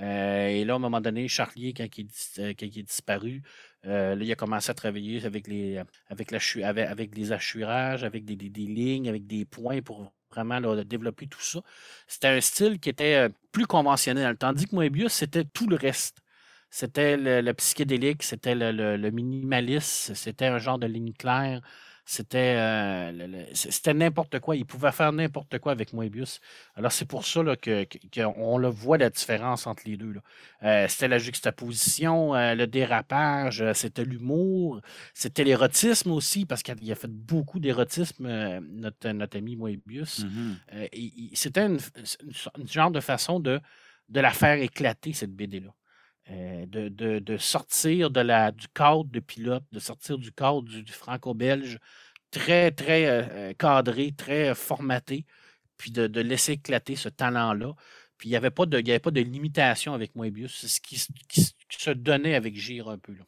Euh, 0.00 0.48
et 0.48 0.64
là, 0.64 0.74
à 0.74 0.76
un 0.76 0.78
moment 0.78 1.00
donné, 1.00 1.26
Charlier, 1.28 1.72
quand 1.72 1.86
il, 1.96 2.06
est 2.38 2.62
euh, 2.62 2.82
disparu, 2.82 3.42
euh, 3.86 4.14
là, 4.14 4.24
il 4.24 4.30
a 4.32 4.34
commencé 4.36 4.70
à 4.70 4.74
travailler 4.74 5.24
avec 5.24 5.46
les, 5.48 5.78
avec 6.08 6.30
avec, 6.30 7.12
avec 8.04 8.24
des 8.52 8.66
lignes, 8.66 9.08
avec 9.08 9.26
des 9.26 9.44
points 9.44 9.80
pour 9.82 10.12
vraiment 10.30 10.60
développer 10.84 11.26
tout 11.28 11.40
ça. 11.40 11.60
C'était 12.06 12.28
un 12.28 12.40
style 12.40 12.78
qui 12.78 12.90
était 12.90 13.28
plus 13.52 13.66
conventionnel, 13.66 14.36
tandis 14.36 14.66
que 14.66 14.74
Moebius, 14.74 15.12
c'était 15.12 15.44
tout 15.44 15.66
le 15.68 15.76
reste. 15.76 16.18
C'était 16.70 17.16
le, 17.16 17.52
psychédélique, 17.54 18.22
c'était 18.22 18.54
le, 18.54 18.96
le- 18.96 19.10
minimalisme, 19.10 20.14
c'était 20.14 20.46
un 20.46 20.58
genre 20.58 20.78
de 20.78 20.86
ligne 20.86 21.12
claire, 21.12 21.60
c'était 22.08 22.54
euh, 22.56 23.44
c'était 23.52 23.92
n'importe 23.92 24.38
quoi. 24.38 24.54
Il 24.54 24.64
pouvait 24.64 24.92
faire 24.92 25.12
n'importe 25.12 25.58
quoi 25.58 25.72
avec 25.72 25.92
Moebius. 25.92 26.40
Alors, 26.76 26.92
c'est 26.92 27.04
pour 27.04 27.26
ça 27.26 27.42
là, 27.42 27.56
que, 27.56 27.82
que- 27.84 28.22
qu'on 28.22 28.58
le 28.58 28.68
voit 28.68 28.96
la 28.96 29.10
différence 29.10 29.66
entre 29.66 29.82
les 29.86 29.96
deux. 29.96 30.14
Euh, 30.62 30.86
c'était 30.88 31.08
la 31.08 31.18
juxtaposition, 31.18 32.34
euh, 32.36 32.54
le 32.54 32.66
dérapage, 32.68 33.64
c'était 33.74 34.04
l'humour, 34.04 34.80
c'était 35.14 35.42
l'érotisme 35.44 36.12
aussi, 36.12 36.46
parce 36.46 36.62
qu'il 36.62 36.92
a 36.92 36.94
fait 36.94 37.10
beaucoup 37.10 37.58
d'érotisme, 37.58 38.26
notre, 38.60 39.08
notre 39.10 39.36
ami 39.36 39.56
Moebius. 39.56 40.24
Et 40.92 41.30
c'était 41.34 41.66
une, 41.66 41.78
une 42.24 42.32
so- 42.32 42.50
une 42.56 42.68
genre 42.68 42.90
de 42.92 43.00
façon 43.00 43.40
de, 43.40 43.60
de 44.08 44.20
la 44.20 44.30
faire 44.30 44.56
éclater, 44.62 45.12
cette 45.12 45.32
BD-là. 45.34 45.74
Euh, 46.32 46.66
de, 46.66 47.36
sortir 47.36 48.10
de 48.10 48.20
la, 48.20 48.50
du 48.50 48.66
cadre 48.68 49.04
de 49.04 49.20
pilote, 49.20 49.62
de 49.70 49.78
sortir 49.78 50.18
du 50.18 50.32
cadre 50.32 50.62
du, 50.62 50.92
franco-belge, 50.92 51.78
très, 52.32 52.72
très 52.72 53.06
euh, 53.06 53.22
euh, 53.30 53.52
cadré, 53.52 54.12
très 54.12 54.52
formaté, 54.56 55.24
puis 55.76 55.92
de, 55.92 56.20
laisser 56.20 56.52
éclater 56.52 56.96
ce 56.96 57.08
talent-là. 57.08 57.74
Puis 58.18 58.28
il 58.28 58.32
n'y 58.32 58.36
avait, 58.36 58.50
pas 58.50 58.66
de- 58.66 58.78
avait 58.78 58.98
pas 58.98 59.12
de 59.12 59.20
limitation 59.20 59.94
avec 59.94 60.16
Moebius. 60.16 60.56
C'est 60.58 60.68
ce 60.68 60.80
qui, 60.80 60.98
se- 60.98 61.90
donnait 61.90 62.34
avec 62.34 62.56
Gire 62.56 62.88
un 62.88 62.98
peu. 62.98 63.12
Là. 63.12 63.24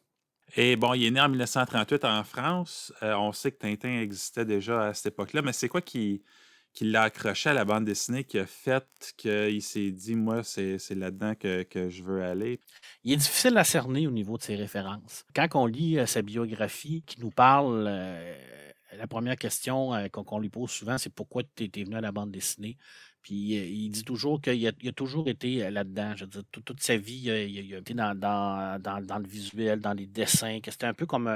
Et 0.57 0.75
bon, 0.75 0.93
il 0.93 1.05
est 1.05 1.11
né 1.11 1.21
en 1.21 1.29
1938 1.29 2.03
en 2.03 2.23
France. 2.25 2.91
On 3.01 3.31
sait 3.31 3.51
que 3.51 3.59
Tintin 3.59 4.01
existait 4.01 4.45
déjà 4.45 4.87
à 4.87 4.93
cette 4.93 5.13
époque-là, 5.13 5.41
mais 5.41 5.53
c'est 5.53 5.69
quoi 5.69 5.81
qui, 5.81 6.21
qui 6.79 6.85
l'a 6.85 7.01
accroché 7.01 7.49
à 7.49 7.53
la 7.53 7.65
bande 7.65 7.83
dessinée 7.83 8.23
qui 8.23 8.39
a 8.39 8.45
fait 8.45 9.13
qu'il 9.17 9.61
s'est 9.61 9.91
dit, 9.91 10.15
moi, 10.15 10.43
c'est 10.43 10.79
là-dedans 10.91 11.35
que, 11.35 11.63
que 11.63 11.89
je 11.89 12.01
veux 12.01 12.23
aller? 12.23 12.61
Il 13.03 13.11
est 13.11 13.17
difficile 13.17 13.57
à 13.57 13.65
cerner 13.65 14.07
au 14.07 14.11
niveau 14.11 14.37
de 14.37 14.43
ses 14.43 14.55
références. 14.55 15.25
Quand 15.35 15.49
on 15.55 15.65
lit 15.65 15.99
euh, 15.99 16.05
sa 16.05 16.21
biographie 16.21 17.03
qui 17.05 17.19
nous 17.19 17.31
parle, 17.31 17.83
euh, 17.85 18.33
la 18.97 19.07
première 19.07 19.35
question 19.35 19.93
euh, 19.93 20.07
qu'on 20.07 20.39
lui 20.39 20.47
pose 20.47 20.71
souvent, 20.71 20.97
c'est 20.97 21.13
pourquoi 21.13 21.43
tu 21.53 21.65
es, 21.65 21.83
venu 21.83 21.97
à 21.97 22.01
la 22.01 22.13
bande 22.13 22.31
dessinée? 22.31 22.77
Puis 23.23 23.35
il 23.35 23.89
dit 23.89 24.05
toujours 24.05 24.39
qu'il 24.39 24.65
a, 24.65 24.91
toujours 24.93 25.27
été 25.27 25.69
là-dedans. 25.69 26.13
Je 26.15 26.23
veux 26.23 26.29
dire, 26.29 26.43
tout- 26.49 26.61
toute 26.61 26.81
sa 26.81 26.95
vie, 26.95 27.23
il 27.23 27.73
a, 27.75 27.79
été 27.79 27.93
dans, 27.93 28.17
dans, 28.17 28.81
dans- 28.81 29.19
le 29.19 29.27
visuel, 29.27 29.81
dans 29.81 29.91
les 29.91 30.07
dessins, 30.07 30.61
que 30.61 30.71
c'était 30.71 30.85
un 30.85 30.93
peu 30.93 31.05
comme 31.05 31.29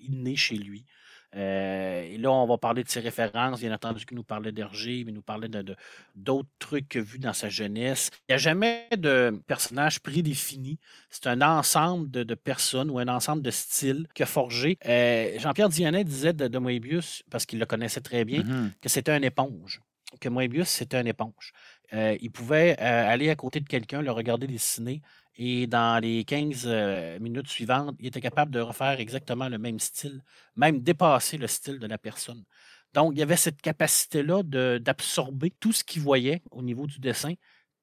inné 0.00 0.36
chez 0.36 0.56
lui. 0.56 0.84
Euh, 1.36 2.02
et 2.02 2.16
là, 2.18 2.30
on 2.30 2.46
va 2.46 2.58
parler 2.58 2.82
de 2.82 2.88
ses 2.88 3.00
références. 3.00 3.60
Bien 3.60 3.72
entendu, 3.72 4.04
qu'il 4.06 4.16
nous 4.16 4.24
parlait 4.24 4.52
d'Hergé, 4.52 5.04
mais 5.04 5.12
il 5.12 5.14
nous 5.14 5.22
parlait 5.22 5.48
de, 5.48 5.76
d'autres 6.14 6.48
trucs 6.58 6.96
vus 6.96 7.18
dans 7.18 7.32
sa 7.32 7.48
jeunesse. 7.48 8.10
Il 8.28 8.32
n'y 8.32 8.34
a 8.34 8.38
jamais 8.38 8.88
de 8.96 9.40
personnage 9.46 10.00
prédéfini. 10.00 10.78
C'est 11.10 11.26
un 11.26 11.42
ensemble 11.42 12.10
de, 12.10 12.34
personnes 12.34 12.90
ou 12.90 12.98
un 12.98 13.08
ensemble 13.08 13.42
de 13.42 13.50
styles 13.50 14.06
que 14.14 14.24
forgé. 14.24 14.78
Euh, 14.86 15.38
Jean-Pierre 15.38 15.68
Dionnet 15.68 16.04
disait 16.04 16.32
de, 16.32 16.58
Moebius, 16.58 17.22
parce 17.30 17.46
qu'il 17.46 17.58
le 17.58 17.66
connaissait 17.66 18.00
très 18.00 18.24
bien, 18.24 18.42
mm-hmm. 18.42 18.72
que 18.80 18.88
c'était 18.88 19.12
un 19.12 19.22
éponge 19.22 19.80
que 20.20 20.28
Moebius, 20.30 20.68
c'était 20.68 20.96
un 20.96 21.04
éponge. 21.04 21.52
Euh, 21.92 22.16
il 22.20 22.30
pouvait 22.30 22.78
aller 22.78 23.28
à 23.30 23.36
côté 23.36 23.60
de 23.60 23.68
quelqu'un, 23.68 24.02
le 24.02 24.10
regarder 24.10 24.46
dessiner, 24.46 25.02
et 25.38 25.68
dans 25.68 26.02
les 26.02 26.24
15 26.24 26.64
euh, 26.66 27.18
minutes 27.20 27.48
suivantes, 27.48 27.94
il 28.00 28.08
était 28.08 28.20
capable 28.20 28.50
de 28.50 28.58
refaire 28.58 28.98
exactement 28.98 29.48
le 29.48 29.56
même 29.56 29.78
style, 29.78 30.20
même 30.56 30.80
dépasser 30.80 31.38
le 31.38 31.46
style 31.46 31.78
de 31.78 31.86
la 31.86 31.96
personne. 31.96 32.44
Donc, 32.92 33.12
il 33.14 33.20
y 33.20 33.22
avait 33.22 33.36
cette 33.36 33.62
capacité-là 33.62 34.42
d'absorber 34.80 35.52
tout 35.60 35.72
ce 35.72 35.84
qu'il 35.84 36.02
voyait 36.02 36.42
au 36.50 36.62
niveau 36.62 36.88
du 36.88 36.98
dessin, 36.98 37.34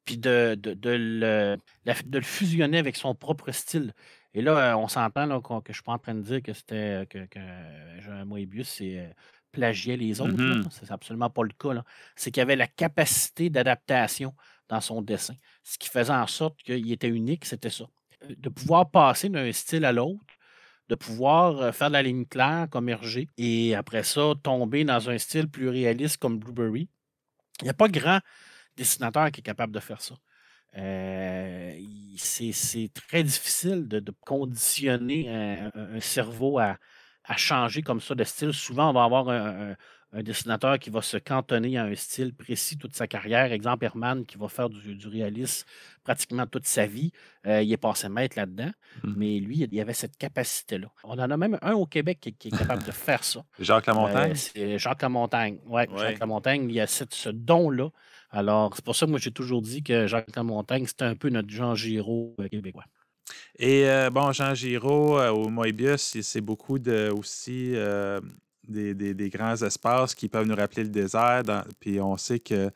puis 0.03 0.17
de, 0.17 0.55
de, 0.59 0.89
le, 0.89 1.57
de, 1.85 2.17
le, 2.17 2.23
fusionner 2.23 2.77
avec 2.77 2.97
son 2.97 3.15
propre 3.15 3.51
style. 3.51 3.93
Et 4.33 4.41
là, 4.41 4.77
on 4.77 4.89
s'entend 4.89 5.39
que 5.39 5.53
je 5.67 5.69
ne 5.69 5.73
suis 5.73 5.83
pas 5.83 5.93
en 5.93 5.97
train 5.97 6.15
de 6.15 6.21
dire 6.21 6.41
que 6.43 6.51
c'était 6.51 7.07
que, 7.09 7.25
que 7.27 7.39
Jean 8.01 8.25
Moebius 8.25 8.67
c'est 8.67 8.99
euh, 8.99 9.07
plagiait 9.51 9.95
les 9.95 10.19
autres. 10.19 10.33
Mm-hmm. 10.33 10.67
C'est 10.71 10.91
absolument 10.91 11.29
pas 11.29 11.43
le 11.43 11.53
cas. 11.57 11.81
C'est 12.17 12.31
qu'il 12.31 12.41
avait 12.41 12.57
la 12.57 12.67
capacité 12.67 13.49
d'adaptation 13.49 14.35
dans 14.69 14.81
son 14.81 15.01
dessin. 15.01 15.35
Ce 15.63 15.77
qui 15.77 15.89
faisait 15.89 16.13
en 16.13 16.27
sorte 16.27 16.61
qu'il 16.63 16.91
était 16.91 17.07
unique, 17.07 17.45
c'était 17.45 17.69
ça. 17.69 17.85
Euh, 18.23 18.35
de 18.37 18.49
pouvoir 18.49 18.89
passer 18.89 19.29
d'un 19.29 19.51
style 19.51 19.85
à 19.85 19.91
l'autre, 19.91 20.33
de 20.89 20.95
pouvoir 20.95 21.61
euh, 21.61 21.71
faire 21.71 21.89
de 21.89 21.93
la 21.93 22.03
ligne 22.03 22.25
claire 22.25 22.67
comme 22.69 22.89
Hergé, 22.89 23.29
et 23.37 23.75
après 23.75 24.03
ça, 24.03 24.33
tomber 24.43 24.83
dans 24.83 25.09
un 25.09 25.17
style 25.17 25.49
plus 25.49 25.69
réaliste 25.69 26.17
comme 26.17 26.39
Blueberry. 26.39 26.89
Il 27.61 27.65
n'y 27.65 27.69
a 27.69 27.73
pas 27.73 27.87
grand 27.87 28.19
dessinateur 28.75 29.31
qui 29.31 29.39
est 29.39 29.43
capable 29.43 29.73
de 29.73 29.79
faire 29.79 30.01
ça. 30.01 30.15
Euh, 30.77 31.73
c'est 32.17 32.89
très 32.93 33.23
difficile 33.23 33.87
de, 33.87 34.03
conditionner 34.25 35.29
un, 35.29 35.99
cerveau 36.01 36.59
à, 36.59 36.77
changer 37.37 37.81
comme 37.81 38.01
ça 38.01 38.13
de 38.13 38.25
style. 38.25 38.53
Souvent, 38.53 38.89
on 38.89 38.93
va 38.93 39.05
avoir 39.05 39.29
un, 39.29 39.71
un 39.71 39.75
dessinateur 40.23 40.79
qui 40.79 40.89
va 40.89 41.01
se 41.01 41.17
cantonner 41.17 41.77
à 41.77 41.83
un 41.83 41.95
style 41.95 42.33
précis 42.33 42.77
toute 42.77 42.95
sa 42.95 43.07
carrière. 43.07 43.51
Exemple, 43.51 43.85
Herman 43.85 44.25
qui 44.25 44.37
va 44.37 44.47
faire 44.47 44.69
du, 44.69 45.07
réalisme 45.07 45.67
pratiquement 46.03 46.47
toute 46.47 46.65
sa 46.65 46.85
vie. 46.85 47.11
Euh, 47.45 47.61
il 47.61 47.71
est 47.71 47.77
passé 47.77 48.07
maître 48.09 48.37
là-dedans, 48.37 48.71
mmh. 49.03 49.13
mais 49.15 49.39
lui, 49.39 49.67
il 49.69 49.79
avait 49.81 49.93
cette 49.93 50.17
capacité-là. 50.17 50.87
On 51.03 51.19
en 51.19 51.29
a 51.29 51.37
même 51.37 51.57
un 51.61 51.73
au 51.73 51.85
Québec 51.85 52.33
qui, 52.39 52.47
est 52.47 52.57
capable 52.57 52.83
de 52.83 52.91
faire 52.93 53.23
ça. 53.23 53.43
Jacques 53.59 53.87
Lamontagne? 53.87 54.31
Euh, 54.31 54.35
c'est 54.35 54.79
Jacques 54.79 55.01
Lamontagne. 55.01 55.57
Oui, 55.65 55.81
ouais. 55.81 55.87
Jacques 55.97 56.19
Lamontagne, 56.19 56.69
il 56.69 56.75
y 56.75 56.79
a 56.79 56.87
ce 56.87 57.29
don-là. 57.29 57.89
Alors, 58.31 58.75
c'est 58.75 58.83
pour 58.83 58.95
ça 58.95 59.05
que 59.05 59.11
moi, 59.11 59.19
j'ai 59.19 59.31
toujours 59.31 59.61
dit 59.61 59.83
que 59.83 60.07
Jacques 60.07 60.35
Lamontagne, 60.35 60.85
c'était 60.85 61.05
un 61.05 61.15
peu 61.15 61.29
notre 61.29 61.49
Jean 61.49 61.75
Giraud 61.75 62.35
euh, 62.39 62.47
québécois. 62.47 62.85
Et 63.57 63.87
bon, 64.11 64.31
Jean 64.33 64.53
Giraud 64.53 65.19
au 65.19 65.49
Moebius, 65.49 66.19
c'est 66.21 66.41
beaucoup 66.41 66.77
de, 66.77 67.09
aussi 67.17 67.73
des, 68.67 69.29
grands 69.29 69.55
espaces 69.55 70.15
qui 70.15 70.29
peuvent 70.29 70.47
nous 70.47 70.55
rappeler 70.55 70.83
le 70.83 70.89
désert. 70.89 71.43
puis 71.79 71.99
on 71.99 72.17
sait 72.17 72.39
qu'il 72.39 72.71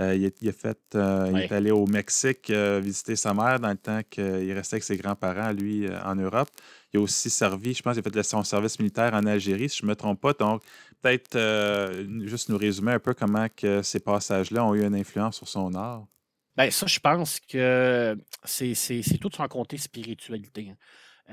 euh, 0.00 0.30
il 0.40 0.52
fait, 0.52 0.78
euh, 0.94 1.34
est 1.34 1.52
allé 1.52 1.70
au 1.70 1.86
Mexique 1.86 2.48
euh, 2.50 2.80
visiter 2.82 3.14
sa 3.14 3.34
mère 3.34 3.60
dans 3.60 3.70
le 3.70 3.76
temps 3.76 4.00
qu'il 4.08 4.52
restait 4.52 4.76
avec 4.76 4.84
ses 4.84 4.96
grands-parents, 4.96 5.52
lui, 5.52 5.86
en 6.04 6.14
Europe. 6.14 6.48
Il 6.92 6.98
a 6.98 7.02
aussi 7.02 7.30
servi, 7.30 7.74
je 7.74 7.82
pense 7.82 7.96
qu'il 7.96 8.06
a 8.06 8.10
fait 8.10 8.22
son 8.22 8.42
service 8.44 8.78
militaire 8.78 9.12
en 9.14 9.26
Algérie, 9.26 9.68
si 9.68 9.78
je 9.78 9.84
ne 9.84 9.90
me 9.90 9.96
trompe 9.96 10.20
pas. 10.20 10.32
Donc, 10.32 10.62
peut-être 11.00 11.38
juste 12.26 12.48
nous 12.48 12.58
résumer 12.58 12.92
un 12.92 12.98
peu 12.98 13.14
comment 13.14 13.46
que 13.54 13.82
ces 13.82 14.00
passages-là 14.00 14.64
ont 14.64 14.74
eu 14.74 14.84
une 14.84 14.94
influence 14.94 15.36
sur 15.36 15.48
son 15.48 15.74
art. 15.74 16.06
Bien, 16.56 16.70
ça, 16.70 16.86
je 16.86 17.00
pense 17.00 17.40
que 17.40 18.16
c'est 18.44 19.18
tout 19.20 19.30
son 19.34 19.48
côté 19.48 19.78
spiritualité. 19.78 20.74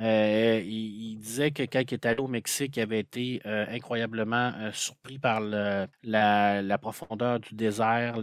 Euh, 0.02 0.62
il, 0.66 1.18
disait 1.20 1.52
que 1.52 1.64
quand 1.64 1.82
il 1.82 1.94
est 1.94 2.06
allé 2.06 2.20
au 2.20 2.28
Mexique, 2.28 2.78
il 2.78 2.82
avait 2.82 3.00
été 3.00 3.42
euh, 3.46 3.66
incroyablement 3.70 4.54
euh, 4.58 4.72
surpris 4.72 5.20
par 5.20 5.42
la, 5.42 6.78
profondeur 6.82 7.40
du 7.40 7.54
désert, 7.56 8.18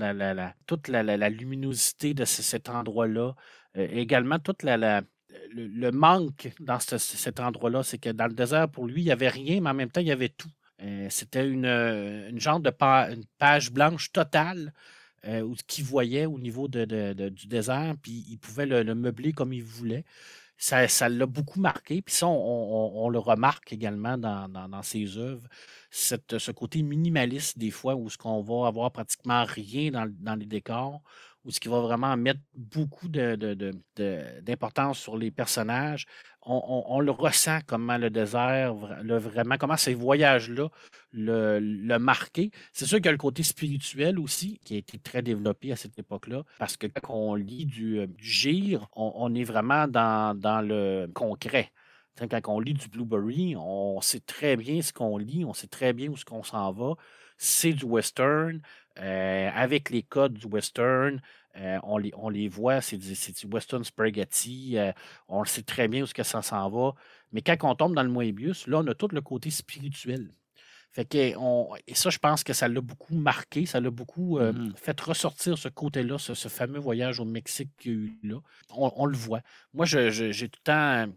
toute 0.66 0.88
la, 0.88 1.28
luminosité 1.28 2.14
de 2.14 2.25
cet 2.25 2.71
endroit-là. 2.71 3.35
également, 3.75 4.38
toute 4.38 4.62
le, 4.62 5.90
manque 5.90 6.49
dans 6.61 6.78
cet 6.80 7.40
endroit-là, 7.40 7.83
c'est 7.83 7.99
que 7.99 8.11
dans 8.11 8.26
le 8.26 8.35
désert, 8.35 8.71
pour 8.71 8.87
lui, 8.87 9.02
il 9.02 9.04
n'y 9.04 9.12
avait 9.12 9.28
rien, 9.28 9.61
mais 9.61 9.71
en 9.71 9.75
même 9.75 9.90
temps, 9.90 10.00
il 10.00 10.06
y 10.06 10.12
avait 10.12 10.30
tout. 10.30 10.50
C'était 11.11 11.47
une, 11.47 12.38
genre 12.38 12.61
de 12.61 12.71
page 13.38 13.71
blanche 13.71 14.12
totale 14.12 14.73
qu'il 15.66 15.85
voyait 15.85 16.25
au 16.25 16.38
niveau 16.38 16.68
du 16.68 17.47
désert, 17.49 17.97
puis 18.02 18.25
il 18.30 18.38
pouvait 18.38 18.66
le 18.66 18.95
meubler 18.95 19.33
comme 19.33 19.52
il 19.52 19.62
voulait 19.62 20.04
ça, 20.56 21.08
l'a 21.08 21.26
beaucoup 21.26 21.60
marqué. 21.60 22.02
Puis 22.02 22.14
ça, 22.14 22.26
on, 22.28 23.08
le 23.08 23.18
remarque 23.18 23.72
également 23.72 24.16
dans, 24.18 24.82
ses 24.82 25.18
œuvres, 25.18 25.46
ce 25.90 26.50
côté 26.50 26.82
minimaliste 26.82 27.58
des 27.58 27.70
fois 27.70 27.94
où 27.94 28.08
ce 28.08 28.16
qu'on 28.16 28.42
va 28.42 28.68
avoir 28.68 28.90
pratiquement 28.90 29.44
rien 29.44 29.90
dans, 29.90 30.34
les 30.34 30.46
décors, 30.46 31.02
où 31.47 31.50
ce 31.50 31.61
qui 31.61 31.69
va 31.69 31.81
vraiment 31.81 32.17
mettre 32.17 32.41
beaucoup 32.55 33.09
d'importance 33.09 34.99
sur 34.99 35.17
les 35.17 35.31
personnages, 35.31 36.07
on, 36.49 37.00
le 37.00 37.11
ressent 37.11 37.59
comment 37.67 37.99
le 37.99 38.11
désert, 38.11 38.75
le, 39.03 39.19
vraiment, 39.19 39.57
comment 39.59 39.76
ces 39.76 39.95
voyages-là 39.95 40.69
le, 41.12 41.59
le 41.59 41.99
marqué. 41.99 42.50
C'est 42.73 42.87
sûr 42.87 42.99
qu'il 42.99 43.07
y 43.07 43.09
a 43.09 43.12
le 43.12 43.19
côté 43.19 43.43
spirituel 43.43 44.19
aussi, 44.19 44.61
qui 44.65 44.75
a 44.75 44.79
été 44.79 44.99
très 44.99 45.23
développé 45.23 45.73
à 45.73 45.76
cette 45.76 45.99
époque-là, 45.99 46.45
parce 46.59 46.76
que 46.76 46.87
quand 46.87 47.15
on 47.15 47.35
lit 47.35 47.67
du, 47.67 47.99
euh, 47.99 48.07
gire, 48.19 48.88
on, 48.95 49.35
est 49.35 49.45
vraiment 49.45 49.88
dans, 49.88 50.38
dans 50.38 50.61
le 50.61 51.09
concret. 51.15 51.73
Quand 52.19 52.49
on 52.49 52.61
lit 52.61 52.75
du 52.75 52.88
Blueberry, 52.88 53.57
on 53.57 54.00
sait 54.00 54.21
très 54.21 54.57
bien 54.57 54.81
ce 54.83 54.93
qu'on 54.93 55.19
lit, 55.19 55.45
on 55.45 55.53
sait 55.53 55.67
très 55.67 55.93
bien 55.93 56.09
où 56.09 56.17
ce 56.17 56.25
qu'on 56.25 56.43
s'en 56.43 56.73
va. 56.73 56.95
C'est 57.38 57.75
du 57.75 57.85
western, 57.85 58.62
euh, 58.99 59.50
avec 59.55 59.91
les 59.91 60.03
codes 60.03 60.35
du 60.35 60.47
western, 60.47 61.21
euh, 61.57 61.79
on, 61.83 61.99
les, 61.99 62.12
on, 62.17 62.29
les, 62.29 62.49
voit, 62.49 62.81
c'est 62.81 62.97
du, 62.97 63.12
du, 63.12 63.47
western 63.53 63.85
spaghetti, 63.85 64.79
euh, 64.79 64.93
on 65.29 65.45
sait 65.45 65.62
très 65.62 65.88
bien 65.88 66.03
où 66.03 66.07
que 66.07 66.23
ça 66.23 66.43
s'en 66.43 66.69
va. 66.71 66.95
Mais 67.33 67.43
quand 67.43 67.57
on 67.62 67.75
tombe 67.75 67.95
dans 67.95 68.03
le 68.03 68.11
Moebius, 68.11 68.67
là, 68.67 68.79
on 68.79 68.87
a 68.87 68.95
tout 68.95 69.09
le 69.09 69.21
côté 69.21 69.50
spirituel. 69.50 70.31
Fait 70.93 71.05
que 71.05 71.37
on, 71.37 71.75
et 71.87 71.95
ça, 71.95 72.09
je 72.09 72.19
pense 72.19 72.43
que 72.43 72.55
ça 72.55 72.69
l'a 72.69 72.81
beaucoup 72.81 73.15
marqué, 73.15 73.67
ça 73.67 73.81
l'a 73.81 73.91
beaucoup 73.91 74.38
mmh 74.38 74.73
fait 74.76 74.99
ressortir 74.99 75.59
ce 75.59 75.69
côté-là, 75.69 76.17
ce, 76.19 76.49
fameux 76.49 76.79
voyage 76.79 77.21
au 77.21 77.26
Mexique 77.26 77.69
qu'il 77.79 77.93
y 77.93 77.95
a 77.95 77.99
eu 77.99 78.19
là. 78.23 78.37
On, 78.71 79.05
le 79.05 79.17
voit. 79.17 79.43
Moi, 79.75 79.85
j'ai 79.85 80.11
tout 80.49 80.61
le 80.65 80.65
temps. 80.65 81.12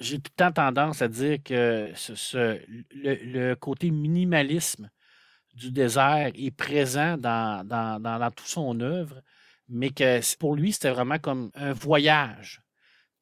J'ai 0.00 0.18
tout 0.18 0.32
le 0.36 0.44
temps 0.44 0.50
tendance 0.50 1.02
à 1.02 1.06
dire 1.06 1.38
que 1.44 1.92
ce, 1.94 2.60
le, 2.90 3.54
côté 3.54 3.92
minimalisme 3.92 4.90
du 5.54 5.70
désert 5.70 6.30
est 6.34 6.50
présent 6.50 7.16
dans, 7.16 7.66
dans, 7.66 8.30
toute 8.30 8.46
son 8.46 8.80
œuvre, 8.80 9.20
mais 9.68 9.90
que 9.90 10.20
pour 10.36 10.54
lui, 10.54 10.72
c'était 10.72 10.90
vraiment 10.90 11.18
comme 11.18 11.50
un 11.54 11.72
voyage. 11.72 12.60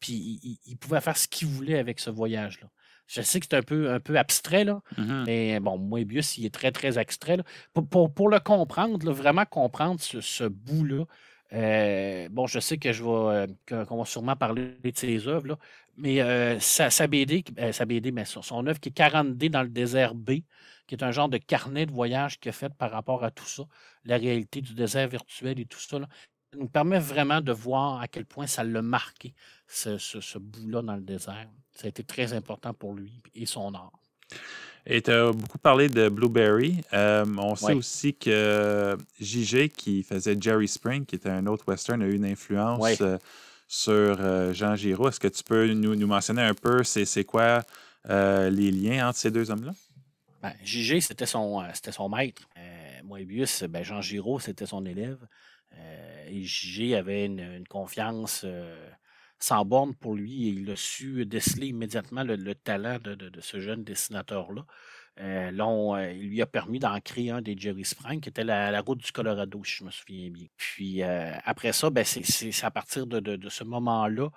Puis 0.01 0.61
il, 0.67 0.77
pouvait 0.77 1.01
faire 1.01 1.17
ce 1.17 1.29
qu'il 1.29 1.49
voulait 1.49 1.79
avec 1.79 2.01
ce 2.01 2.11
voyage-là. 2.11 2.69
Je 3.07 3.21
sais 3.21 3.41
que 3.41 3.47
c'est 3.49 3.57
un 3.57 3.62
peu, 3.62 3.93
un 3.93 4.01
peu 4.01 4.19
abstrait, 4.19 4.65
là, 4.65 4.81
mm-hmm. 4.97 5.25
mais 5.27 5.61
bon, 5.61 5.79
Moebius, 5.79 6.39
il 6.39 6.47
est 6.47 6.55
très, 6.55 6.73
très 6.73 6.99
abstrait. 6.99 7.39
Pour, 7.73 8.12
pour, 8.12 8.29
le 8.29 8.41
comprendre, 8.41 9.12
vraiment 9.12 9.45
comprendre 9.45 10.01
ce, 10.01 10.45
bout-là, 10.45 11.05
euh, 11.53 12.29
bon, 12.31 12.47
je 12.47 12.59
sais 12.59 12.79
que 12.79 12.93
je 12.93 13.05
vais 13.05 13.47
euh, 13.73 13.85
qu'on 13.85 13.99
va 13.99 14.05
sûrement 14.07 14.37
parler 14.37 14.77
de 14.83 14.93
ses 14.95 15.29
œuvres, 15.29 15.59
mais 15.97 16.23
euh, 16.23 16.59
sa, 16.59 16.89
BD, 17.07 17.45
sa 17.73 17.85
BD, 17.85 18.11
mais 18.11 18.25
son, 18.25 18.41
son, 18.41 18.67
œuvre 18.67 18.81
qui 18.81 18.89
est 18.89 18.97
40D 18.97 19.51
dans 19.51 19.62
le 19.62 19.69
désert 19.69 20.15
B, 20.15 20.41
qui 20.87 20.95
est 20.95 21.05
un 21.05 21.11
genre 21.11 21.29
de 21.29 21.39
carnet 21.39 21.87
de 21.87 21.93
voyage 21.93 22.39
qu'il 22.39 22.51
a 22.51 22.53
fait 22.53 22.73
par 22.75 22.91
rapport 22.91 23.25
à 23.25 23.31
tout 23.31 23.47
ça, 23.47 23.65
la 24.05 24.17
réalité 24.17 24.61
du 24.61 24.75
désert 24.75 25.09
virtuel 25.09 25.59
et 25.61 25.67
tout 25.67 25.79
ça. 25.79 25.99
nous 26.57 26.69
permet 26.69 26.99
vraiment 26.99 27.41
de 27.41 27.53
voir 27.53 28.01
à 28.01 28.09
quel 28.09 28.27
point 28.27 28.47
ça 28.47 28.65
l'a 28.65 28.83
marqué, 28.83 29.35
ce, 29.67 30.39
bout-là 30.39 30.83
dans 30.83 30.97
le 30.97 31.03
désert. 31.03 31.49
Ça 31.73 31.87
a 31.87 31.89
été 31.89 32.05
très 32.05 32.33
important 32.33 32.75
pour 32.75 32.95
lui 32.95 33.12
et 33.35 33.47
son 33.47 33.75
art. 33.75 33.93
Et 34.85 35.01
tu 35.01 35.11
as 35.12 35.33
beaucoup 35.33 35.59
parlé 35.59 35.89
de 35.89 36.09
Blueberry. 36.09 36.83
Euh, 36.93 37.25
on 37.39 37.55
sait 37.55 37.75
aussi 37.75 38.15
que 38.15 38.97
JG, 39.21 39.69
qui 39.69 40.03
faisait 40.03 40.37
Jerry 40.41 40.67
Spring, 40.67 41.07
qui 41.07 41.15
était 41.15 41.29
un 41.29 41.47
autre 41.47 41.65
western, 41.69 42.03
a 42.03 42.07
eu 42.07 42.15
une 42.15 42.25
influence 42.25 43.01
euh, 43.01 43.17
sur 43.69 43.93
euh, 43.93 44.53
Jean 44.53 44.75
Giraud. 44.75 45.09
Est-ce 45.09 45.21
que 45.21 45.29
tu 45.29 45.45
peux 45.45 45.73
nous, 45.73 45.95
nous 45.95 46.07
mentionner 46.07 46.43
un 46.43 46.55
peu 46.55 46.83
c'est 46.83 47.25
quoi 47.25 47.62
les 48.05 48.71
liens 48.73 49.09
entre 49.09 49.19
ces 49.19 49.31
deux 49.31 49.51
hommes-là? 49.51 49.73
Ben, 50.43 50.55
JG, 50.65 51.01
c'était 51.01 51.27
son, 51.27 51.63
euh, 51.63 51.69
c'était 51.73 51.93
son 51.93 52.09
maître. 52.09 52.49
Euh, 52.59 53.03
Moebius, 53.05 53.63
ben, 53.65 53.85
Jean 53.85 54.01
Giraud, 54.01 54.41
c'était 54.41 54.67
son 54.67 54.85
élève. 54.85 55.25
Euh, 55.79 56.99
avait 56.99 57.27
une, 57.27 57.65
confiance 57.69 58.45
sans 59.39 59.65
borne 59.65 59.95
pour 59.95 60.15
lui 60.15 60.49
et 60.49 60.51
il 60.51 60.71
a 60.71 60.77
su 60.77 61.25
déceler 61.27 61.69
immédiatement 61.69 62.25
le, 62.25 62.55
talent 62.55 62.99
de, 63.03 63.31
ce 63.41 63.61
jeune 63.61 63.85
dessinateur-là. 63.85 64.65
là, 65.17 66.11
il 66.13 66.29
lui 66.29 66.43
a 66.43 66.47
permis 66.47 66.79
d'en 66.79 66.99
créer 67.01 67.31
un 67.31 67.43
des 67.43 67.57
Jerry 67.57 67.85
Sprang, 67.85 68.21
qui 68.21 68.29
était 68.29 68.45
la, 68.45 68.81
route 68.81 68.99
du 68.99 69.13
Colorado, 69.13 69.63
si 69.65 69.77
je 69.77 69.85
me 69.85 69.91
souviens 69.91 70.31
bien. 70.31 70.47
Puis 70.57 71.03
après 71.03 71.73
ça, 71.73 71.91
ben, 71.91 72.05
c'est 72.05 72.65
à 72.65 72.71
partir 72.71 73.07
de, 73.07 73.49
ce 73.49 73.65
moment-là 73.65 74.31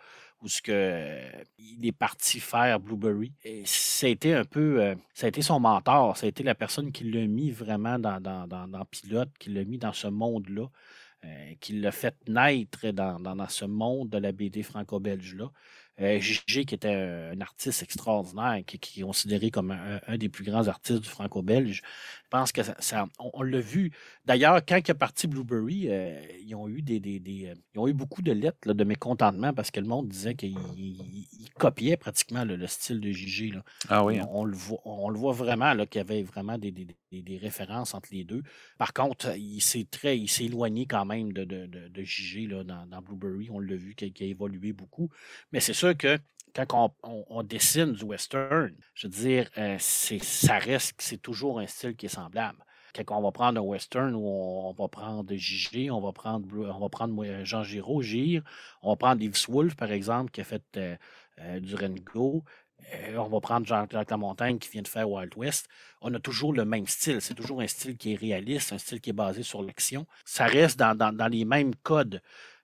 ce 0.50 0.62
que, 0.62 1.22
il 1.58 1.86
est 1.86 1.92
parti 1.92 2.40
faire 2.40 2.80
Blueberry. 2.80 3.32
Et 3.44 3.64
ça 3.66 4.08
a 4.08 4.10
été 4.10 4.34
un 4.34 4.46
peu, 4.46 4.96
ça 5.14 5.26
a 5.26 5.30
été 5.30 5.42
son 5.42 5.60
mentor, 5.60 6.18
ça 6.18 6.26
a 6.26 6.30
été 6.30 6.44
la 6.44 6.56
personne 6.56 6.92
qui 6.92 7.04
l'a 7.06 7.26
mis 7.28 7.52
vraiment 7.52 8.00
dans, 8.00 8.20
dans, 8.20 8.48
dans 8.48 8.86
Pilote, 8.86 9.30
qui 9.40 9.50
l'a 9.50 9.64
mis 9.64 9.78
dans 9.78 9.94
ce 9.94 10.08
monde-là. 10.08 10.68
Euh, 11.26 11.54
qui 11.60 11.80
l'a 11.80 11.92
fait 11.92 12.16
naître 12.28 12.88
dans, 12.92 13.50
ce 13.50 13.66
monde 13.66 14.10
de 14.10 14.18
la 14.20 14.32
BD 14.32 14.62
franco-belge-là. 14.62 15.50
Euh, 16.02 16.20
qui 16.20 16.60
était 16.60 16.94
un, 16.94 17.42
artiste 17.42 17.82
extraordinaire, 17.82 18.62
qui, 18.68 19.00
est 19.00 19.04
considéré 19.04 19.50
comme 19.50 19.72
un, 19.72 20.18
des 20.18 20.30
plus 20.30 20.44
grands 20.44 20.68
artistes 20.68 21.06
franco-belge. 21.06 21.82
Pense 22.36 22.52
que 22.52 22.64
ça, 22.80 23.08
on, 23.18 23.44
l'a 23.44 23.62
vu. 23.62 23.94
D'ailleurs, 24.26 24.58
quand 24.68 24.76
il 24.76 24.92
est 24.92 24.94
parti 24.94 25.26
Blueberry, 25.26 25.86
euh, 25.88 26.20
ils 26.42 26.54
ont 26.54 26.68
eu 26.68 26.82
des, 26.82 26.98
ils 26.98 27.80
ont 27.80 27.88
eu 27.88 27.94
beaucoup 27.94 28.22
de 28.22 28.34
lettres 28.34 28.74
de 28.74 28.84
mécontentement 28.84 29.54
parce 29.54 29.72
que 29.72 29.80
le 29.80 29.88
monde 29.88 30.10
disait 30.10 30.36
qu'il 30.36 30.58
copiait 31.58 31.96
pratiquement 31.96 32.44
le, 32.44 32.68
style 32.68 33.00
de 33.00 33.10
Gigi. 33.10 33.54
Ah 33.88 34.04
oui. 34.04 34.20
Hein. 34.20 34.28
On, 34.32 34.44
le 34.44 34.54
voit, 34.54 34.82
on 34.84 35.08
le 35.08 35.18
voit 35.18 35.32
vraiment 35.32 35.74
qu'il 35.86 36.00
y 36.00 36.02
avait 36.02 36.24
vraiment 36.24 36.58
des, 36.58 36.74
des, 36.74 37.38
références 37.38 37.94
entre 37.94 38.10
les 38.12 38.26
deux. 38.26 38.44
Par 38.78 38.92
contre, 38.92 39.34
il 39.38 39.62
s'est 39.62 39.88
très, 39.90 40.20
il 40.20 40.28
s'est 40.28 40.44
éloigné 40.44 40.88
quand 40.88 41.06
même 41.06 41.32
de, 41.32 41.46
de, 41.46 41.68
de, 41.68 42.04
Gigi 42.04 42.48
là, 42.48 42.66
dans, 42.66 43.02
Blueberry. 43.02 43.50
On 43.50 43.62
l'a 43.62 43.78
vu 43.78 43.96
qu'il 43.96 44.12
a 44.20 44.26
évolué 44.26 44.74
beaucoup. 44.74 45.10
Mais 45.54 45.62
c'est 45.62 45.72
sûr 45.72 45.96
que 45.96 46.20
quand 46.56 46.96
on, 47.04 47.44
dessine 47.44 47.94
du 47.94 48.04
western, 48.04 48.74
je 48.94 49.08
veux 49.08 49.14
dire, 49.14 49.50
euh, 49.58 49.78
ça 49.80 50.58
reste, 50.58 50.96
c'est 51.00 51.22
toujours 51.22 51.60
un 51.60 51.68
style 51.68 51.96
qui 51.96 52.06
est 52.06 52.10
semblable. 52.10 52.60
Quand 53.06 53.18
on 53.18 53.22
va 53.22 53.32
prendre 53.32 53.60
un 53.60 53.64
western 53.64 54.16
où 54.16 54.26
on, 54.26 54.72
va 54.72 54.88
prendre 54.88 55.34
Gigi, 55.36 55.92
on 55.92 56.00
va 56.00 56.14
prendre, 56.14 56.48
on 56.58 56.80
va 56.80 56.90
prendre 56.90 57.44
Jean 57.44 57.64
Giraud, 57.64 58.02
Gire, 58.02 58.42
on 58.82 58.92
va 58.92 58.96
prendre 58.96 59.22
Yves 59.22 59.50
Wolf, 59.50 59.76
par 59.76 59.92
exemple, 59.92 60.32
qui 60.32 60.40
a 60.40 60.46
fait 60.46 60.64
euh, 60.78 60.96
euh, 61.40 61.60
du 61.60 61.76
Rengo, 61.76 62.46
on 63.18 63.28
va 63.28 63.40
prendre 63.42 63.66
Jean-Jacques 63.66 64.12
Lamontagne 64.12 64.60
qui 64.60 64.70
vient 64.70 64.82
de 64.82 64.88
faire 64.88 65.10
Wild 65.10 65.34
West. 65.36 65.68
On 66.02 66.14
a 66.14 66.20
toujours 66.20 66.54
le 66.54 66.66
même 66.66 66.88
style. 66.88 67.22
C'est 67.22 67.34
toujours 67.34 67.62
un 67.62 67.68
style 67.68 67.98
qui 67.98 68.14
est 68.14 68.16
réaliste, 68.16 68.74
un 68.74 68.78
style 68.78 69.02
qui 69.02 69.10
est 69.10 69.14
basé 69.14 69.44
sur 69.44 69.64
l'action. 69.64 70.06
Ça 70.24 70.46
reste 70.46 70.78
dans, 70.78 71.32
les 71.32 71.46
mêmes 71.46 71.76
codes. 71.76 72.22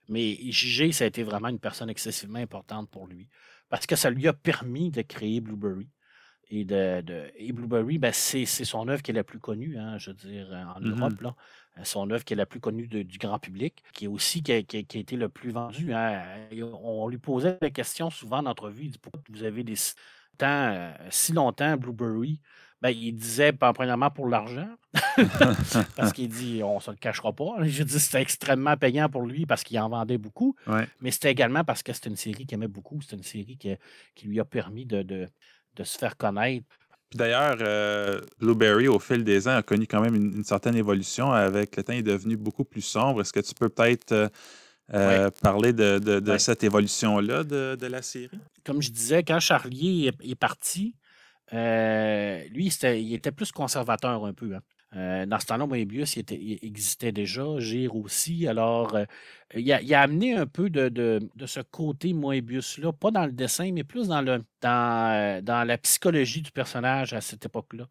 Mais 0.09 0.37
JG, 0.51 0.91
ça 0.91 1.05
a 1.05 1.07
été 1.07 1.23
vraiment 1.23 1.47
une 1.47 1.59
personne 1.59 1.89
excessivement 1.89 2.39
importante 2.39 2.89
pour 2.89 3.07
lui. 3.07 3.27
Parce 3.71 3.87
que 3.87 3.95
ça 3.95 4.11
lui 4.11 4.27
a 4.27 4.33
permis 4.33 4.91
de 4.91 5.01
créer 5.01 5.41
Blueberry. 5.41 5.89
Et, 6.49 6.65
de, 6.65 7.01
Blueberry, 7.53 7.97
ben, 7.97 8.11
c'est 8.11 8.45
son 8.45 8.87
œuvre 8.89 9.01
qui 9.01 9.11
est 9.11 9.13
la 9.13 9.23
plus 9.23 9.39
connue, 9.39 9.77
hein, 9.79 9.97
je 9.97 10.11
veux 10.11 10.17
dire, 10.17 10.49
en 10.75 10.81
mm-hmm. 10.81 10.99
Europe. 10.99 11.21
Là. 11.21 11.35
Euh, 11.77 11.83
son 11.85 12.09
œuvre 12.11 12.25
qui 12.25 12.33
est 12.33 12.35
la 12.35 12.45
plus 12.45 12.59
connue 12.59 12.87
du 12.87 13.17
grand 13.17 13.39
public, 13.39 13.81
qui 13.93 14.05
est 14.05 14.07
aussi 14.09 14.43
qui 14.43 14.51
a, 14.51 14.57
été 14.57 15.15
le 15.15 15.29
plus 15.29 15.51
vendu. 15.51 15.93
Hein. 15.93 16.21
On 16.83 17.07
lui 17.07 17.17
posait 17.17 17.57
la 17.61 17.69
question 17.69 18.09
souvent 18.09 18.39
en 18.39 18.45
entrevue, 18.45 18.83
il 18.83 18.91
dit 18.91 18.97
pourquoi 18.97 19.21
vous 19.29 19.43
avez 19.43 19.63
des 19.63 19.77
temps, 20.37 20.73
euh, 20.73 20.91
si 21.09 21.31
longtemps 21.31 21.77
Blueberry? 21.77 22.41
Ben, 22.81 22.89
il 22.89 23.13
disait, 23.13 23.51
premièrement, 23.53 24.09
pour 24.09 24.27
l'argent, 24.27 24.67
parce 25.95 26.13
qu'il 26.13 26.29
dit, 26.29 26.61
on 26.63 26.75
ne 26.75 26.79
se 26.79 26.89
le 26.89 26.97
cachera 26.97 27.31
pas. 27.31 27.57
Je 27.61 27.83
dis, 27.83 27.99
c'était 27.99 28.21
extrêmement 28.21 28.75
payant 28.75 29.07
pour 29.07 29.21
lui 29.23 29.45
parce 29.45 29.63
qu'il 29.63 29.79
en 29.79 29.89
vendait 29.89 30.17
beaucoup, 30.17 30.55
mais 30.99 31.11
c'était 31.11 31.31
également 31.31 31.63
parce 31.63 31.83
que 31.83 31.93
c'était 31.93 32.09
une 32.09 32.15
série 32.15 32.45
qu'il 32.45 32.55
aimait 32.55 32.67
beaucoup. 32.67 32.99
C'était 33.01 33.17
une 33.17 33.23
série 33.23 33.57
qui, 33.57 33.75
qui, 34.15 34.27
lui 34.27 34.39
a 34.39 34.45
permis 34.45 34.85
de, 34.85 35.03
de, 35.03 35.27
de 35.75 35.83
se 35.83 35.97
faire 35.97 36.17
connaître 36.17 36.65
D'ailleurs, 37.13 37.57
euh, 37.59 38.21
Blueberry, 38.39 38.87
au 38.87 38.99
fil 38.99 39.23
des 39.23 39.47
ans, 39.47 39.57
a 39.57 39.63
connu 39.63 39.85
quand 39.85 40.01
même 40.01 40.15
une, 40.15 40.43
certaine 40.43 40.75
évolution. 40.75 41.31
Avec 41.31 41.75
le 41.75 41.83
temps, 41.83 41.93
il 41.93 41.99
est 41.99 42.03
devenu 42.03 42.37
beaucoup 42.37 42.63
plus 42.63 42.81
sombre. 42.81 43.21
Est-ce 43.21 43.33
que 43.33 43.41
tu 43.41 43.53
peux 43.53 43.67
peut-être 43.67 44.13
euh, 44.13 44.29
euh, 44.93 45.29
parler 45.41 45.73
de, 45.73 46.37
cette 46.37 46.63
évolution-là 46.63 47.43
de, 47.43 47.85
la 47.85 48.01
série? 48.01 48.39
Comme 48.63 48.81
je 48.81 48.91
disais, 48.91 49.23
quand 49.23 49.39
Charlier 49.39 50.11
est, 50.23 50.35
parti, 50.35 50.95
lui, 51.51 52.67
il 52.67 53.13
était 53.13 53.31
plus 53.31 53.51
conservateur 53.51 54.25
un 54.25 54.33
peu. 54.33 54.55
Hein. 54.55 54.61
Euh, 54.97 55.25
dans 55.25 55.39
ce 55.39 55.45
temps-là, 55.45 55.65
Moebius 55.65 56.17
existait 56.17 57.13
déjà, 57.13 57.43
Gire 57.59 57.95
aussi. 57.95 58.47
Alors, 58.47 58.95
euh, 58.95 59.05
il, 59.55 59.71
a, 59.71 60.01
amené 60.01 60.35
un 60.35 60.45
peu 60.45 60.69
de, 60.69 61.19
ce 61.45 61.61
côté 61.61 62.13
Moebius-là, 62.13 62.91
pas 62.91 63.11
dans 63.11 63.25
le 63.25 63.31
dessin, 63.31 63.71
mais 63.71 63.85
plus 63.85 64.09
euh, 64.11 65.41
dans 65.41 65.67
la 65.67 65.77
psychologie 65.77 66.41
du 66.41 66.51
personnage 66.51 67.13
à 67.13 67.21
cette 67.21 67.45
époque-là. 67.45 67.87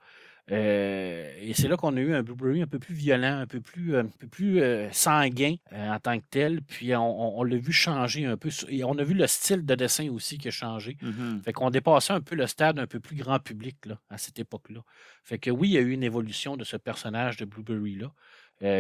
Euh, 0.50 1.33
et 1.40 1.53
c'est 1.55 1.68
là 1.68 1.76
qu'on 1.76 1.96
a 1.96 2.00
eu 2.00 2.14
un 2.14 2.22
Blueberry 2.22 2.62
un 2.62 2.66
peu 2.66 2.79
plus 2.79 2.94
violent, 2.94 3.38
un 3.38 3.46
peu 3.46 3.61
plus, 3.61 3.96
un 3.96 4.07
peu 4.07 4.26
plus 4.26 4.61
euh, 4.61 4.90
sanguin 4.92 5.55
euh, 5.72 5.90
en 5.90 5.98
tant 5.98 6.18
que 6.18 6.24
tel. 6.31 6.62
Puis 6.62 6.94
on, 6.96 7.42
l'a 7.42 7.57
vu 7.57 7.72
changer 7.72 8.26
un 8.26 8.37
peu. 8.37 8.50
Et 8.68 8.85
on 8.85 8.98
a 8.98 9.05
vu 9.05 9.14
le 9.14 9.26
style 9.26 9.64
de 9.64 9.74
dessin 9.74 10.09
aussi 10.11 10.38
qui 10.38 10.48
a 10.48 10.50
changé. 10.50 10.96
Mm-hmm. 11.03 11.42
Fait 11.42 11.53
qu'on 11.53 11.70
dépassait 11.70 12.12
un 12.12 12.20
peu 12.20 12.35
le 12.35 12.46
stade 12.46 12.79
un 12.79 12.87
peu 12.87 13.00
plus 13.00 13.16
grand 13.16 13.38
public 13.38 13.76
là, 13.87 13.98
à 14.11 14.18
cette 14.18 14.38
époque-là. 14.38 14.81
Fait 15.24 15.38
que 15.38 15.50
oui, 15.50 15.68
il 15.68 15.72
y 15.72 15.79
a 15.79 15.83
eu 15.83 15.92
une 15.92 16.05
évolution 16.05 16.57
de 16.57 16.64
ce 16.64 16.76
personnage 16.76 17.37
de 17.37 17.44
Blueberry-là. 17.44 18.12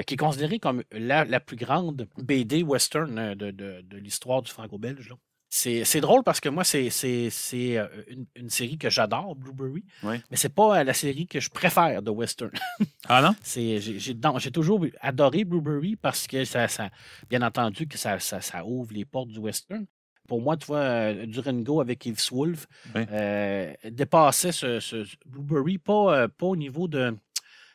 qui 0.02 0.14
est 0.14 0.16
considéré 0.16 0.58
comme 0.58 0.82
la, 0.90 1.40
plus 1.40 1.56
grande 1.56 2.08
BD 2.18 2.62
western 2.62 3.34
de, 3.34 3.50
de 3.50 3.96
l'histoire 3.96 4.42
du 4.42 4.50
franco-belge. 4.50 5.14
C'est 5.52 6.00
drôle 6.00 6.22
parce 6.22 6.38
que 6.38 6.48
moi, 6.48 6.62
c'est 6.62 6.88
euh, 7.54 7.88
une, 8.06 8.26
une, 8.36 8.50
série 8.50 8.78
que 8.78 8.88
j'adore, 8.88 9.34
Blueberry. 9.34 9.84
Mais 10.04 10.20
c'est 10.36 10.54
pas 10.54 10.78
euh, 10.78 10.84
la 10.84 10.94
série 10.94 11.26
que 11.26 11.40
je 11.40 11.50
préfère 11.50 12.02
de 12.02 12.10
Western. 12.10 12.52
ah 13.08 13.20
non? 13.20 13.34
J'ai 14.38 14.50
toujours 14.52 14.86
adoré 15.00 15.44
Blueberry 15.44 15.96
parce 15.96 16.28
que 16.28 16.44
ça, 16.44 16.68
ça 16.68 16.90
bien 17.28 17.42
entendu 17.42 17.88
que 17.88 17.98
ça, 17.98 18.20
ça, 18.20 18.64
ouvre 18.64 18.94
les 18.94 19.04
portes 19.04 19.28
du 19.28 19.40
Western. 19.40 19.86
Pour 20.28 20.40
moi, 20.40 20.56
tu 20.56 20.66
vois, 20.66 20.78
euh, 20.78 21.26
Durango 21.26 21.80
avec 21.80 22.06
Yves 22.06 22.30
Wolf 22.30 22.68
dépassait 23.84 24.52
ce, 24.52 25.04
Blueberry, 25.26 25.78
pas, 25.78 26.28
pas 26.28 26.46
au 26.46 26.56
niveau 26.56 26.86
de 26.86 27.16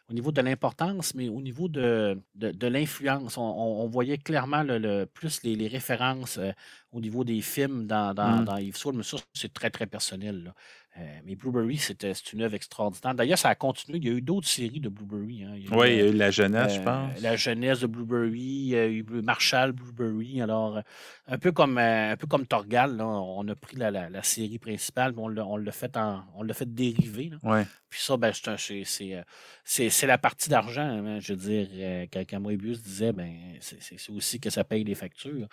au 0.10 0.14
niveau 0.14 0.32
de 0.32 0.42
l'importance, 0.42 1.16
mais 1.16 1.30
au 1.30 1.42
niveau 1.42 1.68
de, 1.68 2.22
de, 2.36 2.68
l'influence. 2.68 3.38
On, 3.38 3.88
voyait 3.88 4.20
clairement 4.20 4.64
le, 4.64 5.06
plus 5.06 5.42
les, 5.44 5.68
références 5.68 6.40
au 6.92 7.00
niveau 7.00 7.24
des 7.24 7.42
films 7.42 7.88
dans, 7.88 8.14
dans, 8.14 8.42
mmh. 8.42 8.46
dans 8.46 8.58
Yves 8.58 8.78
Soul, 8.78 8.96
mais 8.96 9.04
ça, 9.04 9.18
c'est 9.34 9.54
très, 9.54 9.72
très 9.72 9.88
personnel. 9.88 10.54
Euh, 10.98 11.20
mais 11.26 11.36
Blueberry, 11.36 11.78
c'est 11.78 12.32
une 12.32 12.42
œuvre 12.42 12.56
extraordinaire. 12.56 13.14
D'ailleurs, 13.16 13.38
ça 13.38 13.50
a 13.50 13.56
continué. 13.56 13.98
Il 13.98 14.06
y 14.06 14.10
a 14.10 14.14
eu 14.14 14.22
d'autres 14.22 14.48
séries 14.48 14.80
de 14.80 14.88
Blueberry. 14.88 15.44
Hein. 15.44 15.56
oui, 15.72 15.88
il 15.90 15.98
y 15.98 16.02
a 16.02 16.08
eu 16.08 16.14
La 16.14 16.32
Jeunesse, 16.32 16.76
je 16.76 16.80
euh, 16.80 16.84
pense. 16.84 17.22
La 17.22 17.36
Jeunesse 17.36 17.82
de 17.82 17.88
Blueberry, 17.88 18.40
il 18.40 18.68
y 18.68 18.78
a 18.78 18.88
eu 18.88 19.04
Marshall 19.04 19.74
Blueberry. 19.74 20.42
Alors, 20.42 20.82
un 21.28 21.38
peu 21.38 21.52
comme, 21.52 21.78
euh, 21.78 22.14
un 22.14 22.16
peu 22.16 22.28
comme 22.28 22.48
Torgal, 22.48 23.02
on 23.02 23.46
a 23.46 23.56
pris 23.56 23.76
la, 23.76 24.24
série 24.24 24.58
principale, 24.58 25.14
mais 25.16 25.42
on 25.42 25.58
l'a 25.58 25.72
fait, 25.74 25.98
on 26.36 26.48
fait 26.54 26.74
dériver. 26.74 27.32
Puis 27.90 28.00
ça, 28.02 28.16
ben, 28.16 28.32
c'est 29.66 30.08
la 30.08 30.18
partie 30.18 30.50
d'argent. 30.50 30.82
Hein. 30.82 31.20
je 31.20 31.34
veux 31.34 31.66
dire, 31.66 32.08
quand 32.10 32.40
Moebius 32.40 32.82
disait, 32.82 33.12
ben, 33.12 33.34
c'est 33.60 34.10
aussi 34.12 34.40
que 34.40 34.50
ça 34.50 34.64
paye 34.64 34.86
les 34.86 34.96
factures. 34.96 35.48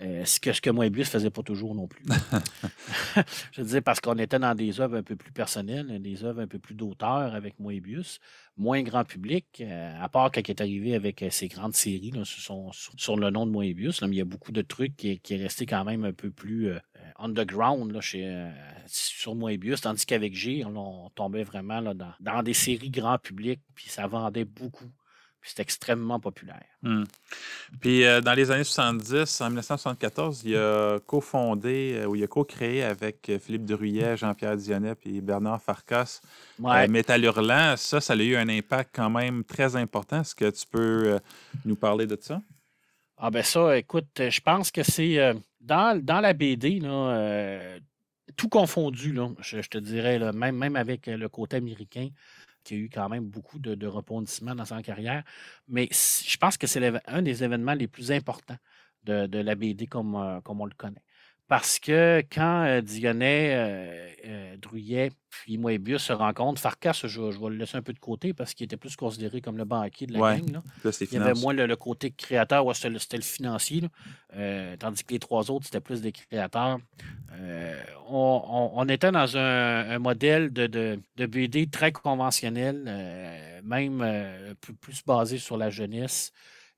Euh, 0.00 0.24
ce 0.24 0.40
que, 0.40 0.52
ce 0.52 0.60
que 0.60 0.70
Moebius 0.70 1.06
ne 1.06 1.12
faisait 1.12 1.30
pas 1.30 1.42
toujours 1.42 1.74
non 1.74 1.86
plus. 1.86 2.04
je 3.52 3.60
veux 3.60 3.66
dire, 3.68 3.82
parce 3.82 4.00
qu'on 4.00 4.18
était 4.18 4.40
dans 4.40 4.54
des 4.56 4.80
œuvres 4.80 4.96
un 4.96 5.04
peu 5.04 5.14
plus 5.14 5.30
personnelles, 5.30 6.02
des 6.02 6.24
œuvres 6.24 6.40
un 6.40 6.48
peu 6.48 6.58
plus 6.58 6.74
d'auteur 6.74 7.32
avec 7.32 7.60
Moebius, 7.60 8.18
moins 8.56 8.82
grand 8.82 9.04
public, 9.04 9.46
euh, 9.60 10.02
à 10.02 10.08
part 10.08 10.32
quand 10.32 10.40
il 10.40 10.50
est 10.50 10.60
arrivé 10.60 10.96
avec 10.96 11.22
euh, 11.22 11.30
ses 11.30 11.46
grandes 11.46 11.74
séries 11.74 12.12
sur, 12.24 13.16
le 13.16 13.30
nom 13.30 13.46
de 13.46 13.52
Moebius. 13.52 14.02
mais 14.02 14.08
il 14.08 14.16
y 14.16 14.20
a 14.20 14.24
beaucoup 14.24 14.50
de 14.50 14.62
trucs 14.62 14.96
qui, 14.96 15.20
qui 15.20 15.34
est 15.34 15.42
resté 15.42 15.64
quand 15.64 15.84
même 15.84 16.04
un 16.04 16.12
peu 16.12 16.30
plus 16.30 16.72
underground 17.16 17.92
là, 17.92 18.00
chez, 18.00 18.50
sur 18.86 19.36
Moebius, 19.36 19.82
tandis 19.82 20.04
qu'avec 20.06 20.34
G, 20.34 20.64
on, 20.64 21.08
tombait 21.10 21.44
vraiment 21.44 21.80
là, 21.80 21.94
dans, 21.94 22.12
dans 22.18 22.42
des 22.42 22.54
séries 22.54 22.90
grand 22.90 23.18
public, 23.18 23.60
puis 23.76 23.88
ça 23.88 24.08
vendait 24.08 24.44
beaucoup. 24.44 24.90
C'est 25.46 25.60
extrêmement 25.60 26.18
populaire. 26.18 26.64
Hmm. 26.82 27.04
Puis 27.78 28.04
euh, 28.04 28.22
dans 28.22 28.32
les 28.32 28.50
années 28.50 28.64
70, 28.64 29.42
en 29.42 29.46
1974, 29.48 30.42
il 30.46 30.56
a 30.56 30.98
cofondé 31.06 31.96
euh, 31.96 32.06
ou 32.06 32.16
il 32.16 32.24
a 32.24 32.26
co-créé 32.26 32.82
avec 32.82 33.28
euh, 33.28 33.38
Philippe 33.38 33.66
Druyet, 33.66 34.16
Jean-Pierre 34.16 34.56
Dionnet 34.56 34.94
et 35.04 35.20
Bernard 35.20 35.60
Farkas 35.60 36.22
ouais. 36.58 36.88
Métal 36.88 37.22
Hurlant. 37.24 37.76
Ça, 37.76 38.00
ça 38.00 38.14
a 38.14 38.16
eu 38.16 38.36
un 38.36 38.48
impact 38.48 38.90
quand 38.94 39.10
même 39.10 39.44
très 39.44 39.76
important. 39.76 40.22
Est-ce 40.22 40.34
que 40.34 40.48
tu 40.48 40.66
peux 40.66 41.18
nous 41.66 41.76
parler 41.76 42.06
de 42.06 42.16
ça? 42.18 42.40
Ah 43.18 43.30
ben 43.30 43.42
ça, 43.42 43.76
écoute, 43.76 44.08
je 44.16 44.40
pense 44.40 44.70
que 44.70 44.82
c'est 44.82 45.34
dans, 45.60 46.02
dans, 46.02 46.20
la 46.20 46.32
BD, 46.32 46.80
là, 46.80 47.76
tout 48.36 48.48
confondu, 48.48 49.12
là, 49.12 49.28
je, 49.40 49.60
te 49.60 49.78
dirais, 49.78 50.18
là, 50.18 50.32
même, 50.32 50.56
même 50.56 50.74
avec 50.74 51.06
le 51.06 51.28
côté 51.28 51.56
américain, 51.56 52.08
qui 52.64 52.74
a 52.74 52.76
eu 52.78 52.90
quand 52.90 53.08
même 53.08 53.26
beaucoup 53.26 53.58
de, 53.58 53.86
rebondissements 53.86 54.54
dans 54.54 54.64
sa 54.64 54.82
carrière. 54.82 55.22
Mais 55.68 55.88
je 55.92 56.36
pense 56.38 56.56
que 56.56 56.66
c'est 56.66 56.92
un 57.06 57.22
des 57.22 57.44
événements 57.44 57.74
les 57.74 57.88
plus 57.88 58.10
importants 58.10 58.58
de, 59.04 59.38
la 59.38 59.54
BD 59.54 59.84
euh, 59.84 60.40
comme 60.40 60.60
on 60.60 60.66
le 60.66 60.74
connaît. 60.76 61.04
Parce 61.46 61.78
que 61.78 62.22
quand 62.32 62.64
euh, 62.64 62.80
Dionnet, 62.80 63.54
euh, 63.54 64.08
euh, 64.24 64.56
Druyet, 64.56 65.12
puis 65.28 65.58
Moebius 65.58 66.04
se 66.04 66.12
rencontrent, 66.14 66.58
Farkas, 66.58 67.02
je, 67.04 67.20
vais 67.20 67.50
le 67.50 67.56
laisser 67.56 67.76
un 67.76 67.82
peu 67.82 67.92
de 67.92 67.98
côté 67.98 68.32
parce 68.32 68.54
qu'il 68.54 68.64
était 68.64 68.78
plus 68.78 68.96
considéré 68.96 69.42
comme 69.42 69.58
le 69.58 69.66
banquier 69.66 70.06
de 70.06 70.14
la 70.14 70.38
gang. 70.38 70.52
Là. 70.52 70.62
Il 71.02 71.12
y 71.12 71.16
avait 71.18 71.34
moins 71.34 71.52
le, 71.52 71.76
côté 71.76 72.12
créateur, 72.12 72.64
ouais, 72.64 72.72
c'était 72.72 73.16
le, 73.18 73.22
financier. 73.22 73.82
tandis 74.78 75.04
que 75.04 75.12
les 75.12 75.18
trois 75.18 75.50
autres, 75.50 75.66
c'était 75.66 75.80
plus 75.80 76.00
des 76.00 76.12
créateurs. 76.12 76.78
On, 78.08 78.86
était 78.88 79.10
dans 79.10 79.36
un, 79.36 79.98
modèle 79.98 80.50
de, 80.50 80.66
de, 80.66 81.26
BD 81.26 81.66
très 81.66 81.92
conventionnel, 81.92 83.60
même 83.64 84.54
plus, 84.62 84.74
plus 84.74 85.02
basé 85.04 85.36
sur 85.36 85.58
la 85.58 85.68
jeunesse. 85.68 86.32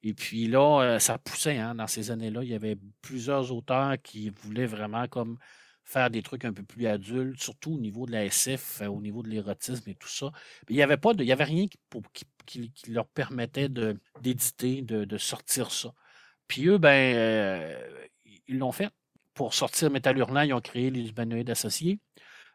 Et 0.06 0.14
puis 0.14 0.46
là, 0.46 0.82
euh, 0.82 0.98
ça 1.00 1.18
poussait 1.18 1.58
hein, 1.58 1.74
dans 1.74 1.88
ces 1.88 2.12
années-là. 2.12 2.44
Il 2.44 2.48
y 2.48 2.54
avait 2.54 2.78
plusieurs 3.02 3.50
auteurs 3.50 3.96
qui 4.00 4.30
voulaient 4.30 4.66
vraiment 4.66 5.08
comme 5.08 5.36
faire 5.82 6.10
des 6.10 6.22
trucs 6.22 6.44
un 6.44 6.52
peu 6.52 6.62
plus 6.62 6.86
adultes, 6.86 7.42
surtout 7.42 7.72
au 7.72 7.80
niveau 7.80 8.06
de 8.06 8.12
la 8.12 8.24
SF, 8.26 8.82
euh, 8.82 8.86
au 8.86 9.00
niveau 9.00 9.24
de 9.24 9.28
l'érotisme 9.28 9.90
et 9.90 9.96
tout 9.96 10.08
ça. 10.08 10.30
il 10.68 10.76
n'y 10.76 10.82
avait 10.82 10.96
pas 10.96 11.12
de, 11.12 11.24
il 11.24 11.32
avait 11.32 11.42
rien 11.42 11.66
qui, 12.46 12.72
leur 12.86 13.08
permettait 13.08 13.68
d'éditer, 13.68 14.82
de, 14.82 15.18
sortir 15.18 15.72
ça. 15.72 15.92
Puis 16.46 16.68
eux, 16.68 16.78
ben, 16.78 17.16
euh, 17.16 17.98
ils 18.46 18.58
l'ont 18.58 18.70
fait. 18.70 18.90
Pour 19.34 19.54
sortir 19.54 19.90
Metal 19.90 20.16
Hurlant, 20.16 20.42
ils 20.42 20.54
ont 20.54 20.60
créé 20.60 20.90
les 20.90 21.08
humanoïdes 21.08 21.50
associés. 21.50 21.98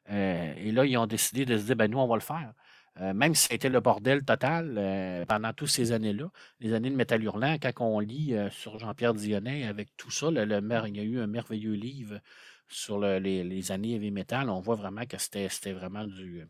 et 0.07 0.71
là, 0.71 0.85
ils 0.85 0.97
ont 0.97 1.05
décidé 1.05 1.45
de 1.45 1.57
se 1.57 1.65
dire, 1.65 1.75
ben 1.75 1.91
nous, 1.91 1.99
on 1.99 2.07
va 2.07 2.15
le 2.15 2.21
faire. 2.21 2.53
Euh, 2.99 3.13
même 3.13 3.35
si 3.35 3.47
c'était 3.47 3.69
le 3.69 3.79
bordel 3.79 4.23
total 4.23 4.75
euh, 4.77 5.25
pendant 5.25 5.53
toutes 5.53 5.69
ces 5.69 5.93
années-là, 5.93 6.29
les 6.59 6.73
années 6.73 6.89
de 6.89 6.95
Métal 6.95 7.23
Hurlant, 7.23 7.53
quand 7.53 7.71
on 7.79 7.99
lit 7.99 8.33
euh, 8.33 8.49
sur 8.49 8.79
Jean-Pierre 8.79 9.13
Dionnet 9.13 9.65
avec 9.65 9.95
tout 9.95 10.11
ça, 10.11 10.29
le, 10.29 10.43
il 10.87 10.97
y 10.97 10.99
a 10.99 11.03
eu 11.03 11.19
un 11.19 11.27
merveilleux 11.27 11.73
livre 11.73 12.19
sur 12.67 12.99
les, 12.99 13.71
années 13.71 13.95
heavy 13.95 14.11
metal, 14.11 14.49
on 14.49 14.59
voit 14.59 14.75
vraiment 14.75 15.05
que 15.05 15.17
c'était 15.17 15.47
vraiment 15.73 16.05
du. 16.05 16.45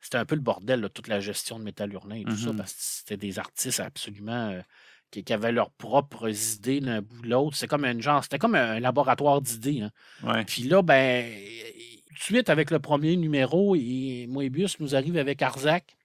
C'était 0.00 0.18
un 0.18 0.26
peu 0.26 0.34
le 0.34 0.42
bordel, 0.42 0.88
toute 0.92 1.08
la 1.08 1.20
gestion 1.20 1.58
de 1.58 1.64
Métal 1.64 1.92
Hurlant 1.92 2.14
et 2.14 2.24
tout 2.24 2.36
ça, 2.36 2.50
mm-hmm. 2.50 2.56
parce 2.56 2.72
que 2.72 2.78
c'était 2.80 3.16
des 3.16 3.38
artistes 3.38 3.80
absolument 3.80 4.62
qui, 5.10 5.32
avaient 5.32 5.52
leurs 5.52 5.70
propres 5.70 6.28
idées 6.54 6.80
d'un 6.80 7.00
bout 7.00 7.22
de 7.22 7.28
l'autre. 7.28 7.56
C'était 7.56 7.68
comme 7.68 7.84
un 7.84 7.98
genre, 8.00 8.22
c'était 8.22 8.38
comme 8.38 8.54
un 8.54 8.80
laboratoire 8.80 9.40
d'idées. 9.40 9.82
Hein. 10.22 10.44
Puis 10.44 10.64
là, 10.64 10.82
ben, 10.82 11.30
suite, 12.24 12.48
avec 12.48 12.70
le 12.70 12.78
premier 12.78 13.16
numéro, 13.16 13.76
et 13.76 14.26
Moebius 14.28 14.80
nous 14.80 14.96
arrive 14.96 15.18
avec 15.18 15.42
Arzac, 15.42 15.96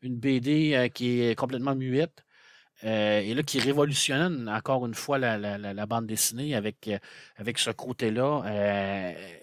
une 0.00 0.16
BD 0.16 0.74
euh, 0.74 0.88
qui 0.88 1.20
est 1.20 1.34
complètement 1.34 1.74
muette. 1.74 2.24
Euh, 2.84 3.20
et 3.20 3.34
là, 3.34 3.42
qui 3.42 3.60
révolutionne 3.60 4.48
encore 4.48 4.86
une 4.86 4.94
fois 4.94 5.18
la, 5.18 5.86
bande 5.86 6.06
dessinée 6.06 6.54
avec, 6.54 6.88
euh, 6.88 6.98
avec 7.36 7.58
ce 7.58 7.70
côté-là, 7.70 8.42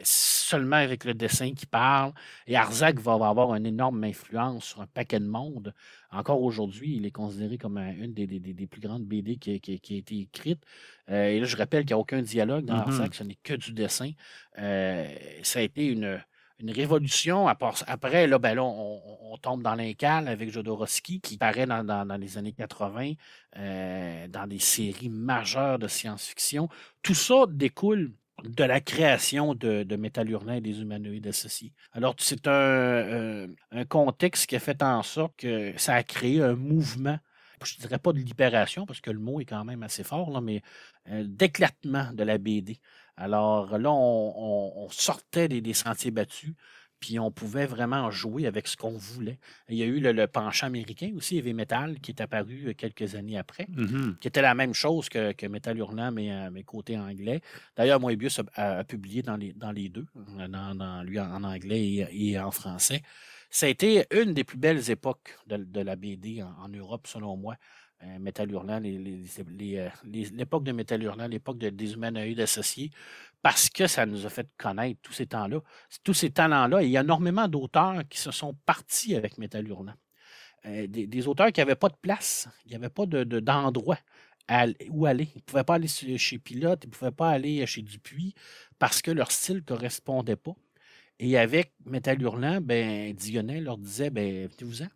seulement 0.04 0.75
avec 0.75 1.06
le 1.06 1.13
dessin 1.13 1.54
qui 1.54 1.65
parle. 1.65 2.13
Et 2.47 2.56
Arzac 2.56 2.99
va 2.99 3.13
avoir 3.13 3.56
une 3.56 3.65
énorme 3.65 4.04
influence 4.04 4.65
sur 4.65 4.82
un 4.82 4.88
paquet 4.88 5.19
de 5.19 5.28
monde. 5.28 5.73
Encore 6.12 6.41
aujourd'hui, 6.41 6.95
il 6.95 7.06
est 7.06 7.12
considéré 7.12 7.58
comme 7.58 7.78
une 7.78 8.13
des, 8.13 8.67
plus 8.67 8.82
grandes 8.82 9.06
BD 9.06 9.38
qui, 9.38 9.52
a 9.52 9.54
été 9.54 10.19
écrite. 10.19 10.63
et 11.08 11.39
là, 11.39 11.45
je 11.45 11.56
rappelle 11.56 11.82
qu'il 11.82 11.95
n'y 11.95 11.99
a 11.99 11.99
aucun 11.99 12.21
dialogue 12.21 12.65
dans 12.65 12.75
mm-hmm. 12.75 12.82
Arzac, 12.82 13.15
ce 13.15 13.23
n'est 13.23 13.38
que 13.41 13.54
du 13.54 13.73
dessin. 13.73 14.12
ça 14.56 15.60
a 15.60 15.62
été 15.62 15.86
une, 15.86 16.19
une 16.60 16.72
révolution. 16.72 17.48
Après, 17.48 18.28
là, 18.28 18.39
ben 18.39 18.60
on, 18.60 19.38
tombe 19.41 19.63
dans 19.63 19.76
l'incal 19.76 20.28
avec 20.28 20.52
Jodorowsky, 20.52 21.22
qui 21.22 21.38
paraît 21.38 21.65
dans, 21.65 22.19
les 22.19 22.38
années 22.38 22.52
80, 22.52 23.13
euh, 23.56 24.28
dans 24.28 24.48
des 24.48 24.60
séries 24.60 25.08
majeures 25.08 25.80
de 25.80 25.88
science-fiction. 25.88 26.67
Tout 27.02 27.13
ça 27.13 27.45
découle 27.48 28.12
de 28.43 28.63
la 28.63 28.82
création 28.82 29.54
de, 29.56 29.84
de 29.84 30.54
et 30.54 30.62
des 30.62 30.82
humanoïdes 30.82 31.28
associés. 31.28 31.74
Alors, 31.93 32.15
c'est 32.17 32.48
euh, 32.48 33.48
un, 33.72 33.86
contexte 33.86 34.48
qui 34.48 34.56
a 34.56 34.60
fait 34.60 34.82
en 34.84 35.04
sorte 35.04 35.36
que 35.38 35.74
ça 35.78 35.95
a 35.95 36.04
créé 36.04 36.41
un 36.41 36.56
mouvement 36.56 37.19
je 37.65 37.76
ne 37.76 37.82
dirais 37.82 38.00
pas 38.00 38.13
de 38.13 38.19
libération, 38.19 38.86
parce 38.86 39.02
que 39.02 39.12
le 39.12 39.19
mot 39.19 39.39
est 39.39 39.45
quand 39.45 39.65
même 39.65 39.84
assez 39.84 40.04
fort, 40.04 40.32
là, 40.32 40.41
mais 40.41 40.62
euh, 41.10 41.24
d'éclatement 41.28 42.12
de 42.13 42.24
la 42.24 42.38
BD. 42.38 42.80
Alors 43.19 43.77
là, 43.77 43.91
on, 43.91 44.88
sortait 44.91 45.49
des, 45.49 45.73
sentiers 45.73 46.10
battus, 46.10 46.53
puis 47.01 47.19
on 47.19 47.32
pouvait 47.32 47.65
vraiment 47.65 48.10
jouer 48.12 48.47
avec 48.47 48.65
ce 48.67 48.77
qu'on 48.77 48.97
voulait. 48.97 49.39
Il 49.67 49.75
y 49.75 49.84
a 49.84 49.86
eu 49.86 49.99
le, 49.99 50.27
penchant 50.27 50.67
américain 50.67 51.12
aussi, 51.17 51.38
Heavy 51.38 51.53
Metal, 51.53 51.99
qui 51.99 52.12
est 52.12 52.21
apparu 52.21 52.67
euh, 52.67 52.73
quelques 52.73 53.15
années 53.15 53.38
après, 53.38 53.65
mm-hmm. 53.65 54.19
qui 54.19 54.27
était 54.29 54.41
la 54.41 54.55
même 54.55 54.73
chose 54.73 55.10
que, 55.10 55.34
que 55.34 55.45
Metal 55.47 55.77
Hurlant, 55.77 56.13
mais, 56.13 56.32
à 56.32 56.49
mes 56.49 56.63
côtés 56.63 56.97
anglais. 56.97 57.41
D'ailleurs, 57.75 57.99
Moebius 57.99 58.39
a, 58.55 58.79
a, 58.79 58.84
publié 58.86 59.21
dans 59.21 59.36
les, 59.36 59.51
dans 59.51 59.71
les 59.71 59.89
deux, 59.89 60.08
dans, 60.15 61.03
lui 61.03 61.19
en, 61.19 61.43
anglais 61.43 62.08
et, 62.12 62.39
en 62.39 62.51
français. 62.51 63.01
Ça 63.49 63.65
a 63.65 63.69
été 63.69 64.05
une 64.12 64.34
des 64.34 64.45
plus 64.45 64.58
belles 64.58 64.89
époques 64.89 65.38
de, 65.47 65.82
la 65.82 65.95
BD 65.97 66.41
en, 66.41 66.69
Europe, 66.69 67.05
selon 67.05 67.36
moi. 67.36 67.55
Metal 68.19 68.49
Hurlant, 68.49 68.81
euh, 68.83 69.89
l'époque 70.33 70.63
de 70.63 70.71
Metal 70.71 71.01
Hurlant, 71.01 71.27
l'époque 71.27 71.57
de, 71.57 71.69
des 71.69 71.93
humanoïdes 71.93 72.39
associés, 72.39 72.91
parce 73.41 73.69
que 73.69 73.88
ça 73.88 74.05
nous 74.05 74.25
a 74.25 74.29
fait 74.29 74.47
connaître 74.57 74.99
tous 75.01 75.13
ces 75.13 75.27
temps-là, 75.27 75.62
tous 76.03 76.13
ces 76.13 76.29
talents-là. 76.29 76.81
Il 76.81 76.89
y 76.89 76.97
a 76.97 77.01
énormément 77.01 77.47
d'auteurs 77.47 78.03
qui 78.09 78.19
se 78.19 78.31
sont 78.31 78.53
partis 78.65 79.15
avec 79.15 79.38
Metal 79.38 79.67
Hurlant. 79.67 79.95
Euh, 80.65 80.88
des, 80.88 81.27
auteurs 81.27 81.51
qui 81.51 81.62
n'avaient 81.62 81.75
pas 81.75 81.89
de 81.89 81.95
place, 82.01 82.47
il 82.65 82.69
n'y 82.71 82.75
avait 82.75 82.89
pas 82.89 83.05
d'endroit 83.05 83.97
de, 84.49 84.89
où 84.89 85.05
aller. 85.05 85.29
Ils 85.35 85.39
ne 85.39 85.43
pouvaient 85.43 85.63
pas 85.63 85.75
aller 85.75 85.88
chez 85.88 86.39
Pilote, 86.39 86.81
ils 86.83 86.88
ne 86.88 86.91
pouvaient 86.91 87.12
pas 87.12 87.29
aller 87.29 87.65
chez 87.65 87.81
Dupuis 87.81 88.33
parce 88.77 89.01
que 89.01 89.12
leur 89.12 89.31
style 89.31 89.57
ne 89.57 89.62
correspondait 89.62 90.35
pas. 90.35 90.55
Et 91.19 91.38
avec 91.38 91.73
Metal 91.85 92.21
Hurlant, 92.21 92.59
ben, 92.62 93.13
Dionnet 93.13 93.62
leur 93.62 93.77
disait 93.77 94.09
ben, 94.09 94.47
venez-vous-en. 94.47 94.88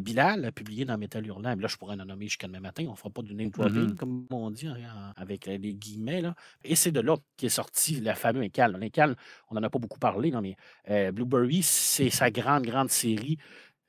Bilal 0.00 0.44
a 0.46 0.52
publié 0.52 0.84
dans 0.84 0.96
Metal 0.96 1.26
Hurlant, 1.26 1.54
là 1.54 1.68
je 1.68 1.76
pourrais 1.76 2.00
en 2.00 2.04
nommer 2.04 2.26
jusqu'à 2.26 2.46
demain 2.46 2.60
matin, 2.60 2.84
on 2.88 2.92
ne 2.92 2.96
fera 2.96 3.10
pas 3.10 3.22
du 3.22 3.34
name 3.34 3.50
dropping, 3.50 3.90
mm-hmm. 3.90 3.96
comme 3.96 4.26
on 4.30 4.50
dit 4.50 4.68
avec 5.16 5.46
les 5.46 5.74
guillemets. 5.74 6.22
Là. 6.22 6.34
Et 6.64 6.76
c'est 6.76 6.92
de 6.92 7.00
là 7.00 7.16
qu'est 7.36 7.50
sorti 7.50 8.00
le 8.00 8.14
fameux 8.14 8.42
Incal. 8.42 8.76
L'Incal, 8.78 9.16
on 9.50 9.54
n'en 9.54 9.62
a 9.62 9.70
pas 9.70 9.78
beaucoup 9.78 9.98
parlé, 9.98 10.30
non, 10.30 10.40
mais 10.40 10.56
euh, 10.88 11.12
Blueberry, 11.12 11.62
c'est 11.62 12.10
sa 12.10 12.30
grande, 12.30 12.64
grande 12.64 12.90
série. 12.90 13.38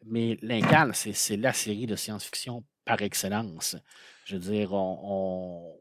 Mais 0.06 0.38
l'Incal, 0.42 0.92
c'est 0.94 1.38
la 1.38 1.54
série 1.54 1.86
de 1.86 1.96
science-fiction 1.96 2.64
par 2.84 3.02
excellence. 3.02 3.78
Je 4.26 4.36
veux 4.36 4.52
dire, 4.52 4.74
on, 4.74 5.74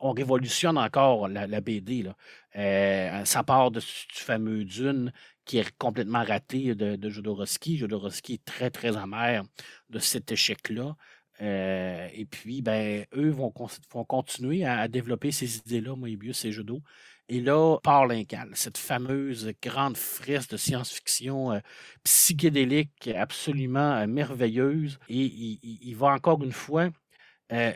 on 0.00 0.12
révolutionne 0.12 0.78
encore 0.78 1.28
la, 1.28 1.60
BD. 1.60 2.02
Là. 2.02 2.16
Euh, 2.56 3.24
ça 3.24 3.42
part 3.44 3.70
de, 3.70 3.80
du 3.80 3.86
fameux 4.14 4.64
Dune 4.64 5.12
qui 5.50 5.58
est 5.58 5.76
complètement 5.78 6.22
raté 6.22 6.76
de, 6.76 6.94
de 6.94 7.10
Jodorowsky. 7.10 7.76
Jodorowsky 7.76 8.34
est 8.34 8.44
très, 8.44 8.70
très 8.70 8.96
amer 8.96 9.42
de 9.88 9.98
cet 9.98 10.30
échec-là. 10.30 10.94
Euh, 11.40 12.08
et 12.12 12.24
puis, 12.24 12.62
ben, 12.62 13.04
eux 13.16 13.30
vont, 13.30 13.50
continuer 13.50 14.64
à, 14.64 14.86
développer 14.86 15.32
ces 15.32 15.56
idées-là, 15.56 15.96
Moebius 15.96 16.44
et 16.44 16.52
Jodo. 16.52 16.82
Et 17.28 17.40
là, 17.40 17.78
part 17.82 18.06
l'Incal, 18.06 18.50
cette 18.54 18.78
fameuse 18.78 19.52
grande 19.60 19.96
fresque 19.96 20.52
de 20.52 20.56
science-fiction 20.56 21.50
euh, 21.50 21.58
psychédélique 22.04 23.08
absolument 23.08 24.06
merveilleuse. 24.06 25.00
Et 25.08 25.58
il, 25.64 25.94
va 25.96 26.12
encore 26.12 26.44
une 26.44 26.52
fois 26.52 26.90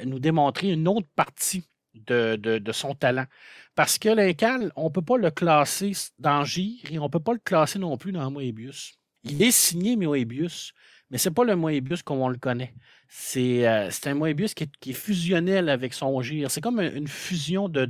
nous 0.05 0.21
démontrer 0.21 0.71
une 0.71 0.87
autre 0.87 1.09
partie 1.17 1.65
de, 1.95 2.73
son 2.73 2.95
talent. 2.95 3.27
Parce 3.75 3.99
que 3.99 4.09
l'Incal, 4.09 4.73
on 4.77 4.85
ne 4.85 4.89
peut 4.89 5.03
pas 5.03 5.17
le 5.17 5.31
classer 5.31 5.93
dans 6.19 6.45
Gire 6.45 6.91
et 6.91 6.99
on 6.99 7.05
ne 7.05 7.09
peut 7.09 7.21
pas 7.21 7.33
le 7.33 7.41
classer 7.43 7.79
non 7.79 7.97
plus 7.97 8.13
dans 8.13 8.31
Moebius. 8.31 8.95
Il 9.25 9.43
est 9.43 9.51
signé 9.51 9.97
Moebius, 9.97 10.73
mais 11.11 11.19
ce 11.19 11.29
n'est 11.29 11.35
pas 11.35 11.45
le 11.45 11.57
Moebius 11.57 12.03
comme 12.03 12.21
on 12.21 12.29
le 12.29 12.37
connaît. 12.37 12.75
C'est 13.09 13.67
euh, 13.67 13.91
un 14.07 14.15
Moebius 14.15 14.55
qui 14.55 14.65
est, 14.65 14.93
fusionnel 14.93 15.69
avec 15.69 15.95
son 15.95 16.21
Gire. 16.21 16.51
C'est 16.51 16.61
comme 16.61 16.81
une 16.81 17.09
fusion 17.09 17.69
de, 17.69 17.85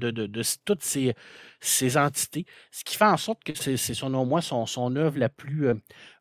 toutes 0.64 0.82
ces, 0.82 1.96
entités, 1.96 2.46
ce 2.70 2.84
qui 2.84 2.96
fait 2.96 3.04
en 3.04 3.16
sorte 3.16 3.42
que 3.42 3.52
c'est, 3.54 3.76
selon 3.76 4.24
moi, 4.26 4.42
son, 4.42 4.66
son 4.66 4.94
œuvre 4.96 5.18
la 5.18 5.28
plus 5.28 5.68
euh, 5.68 5.74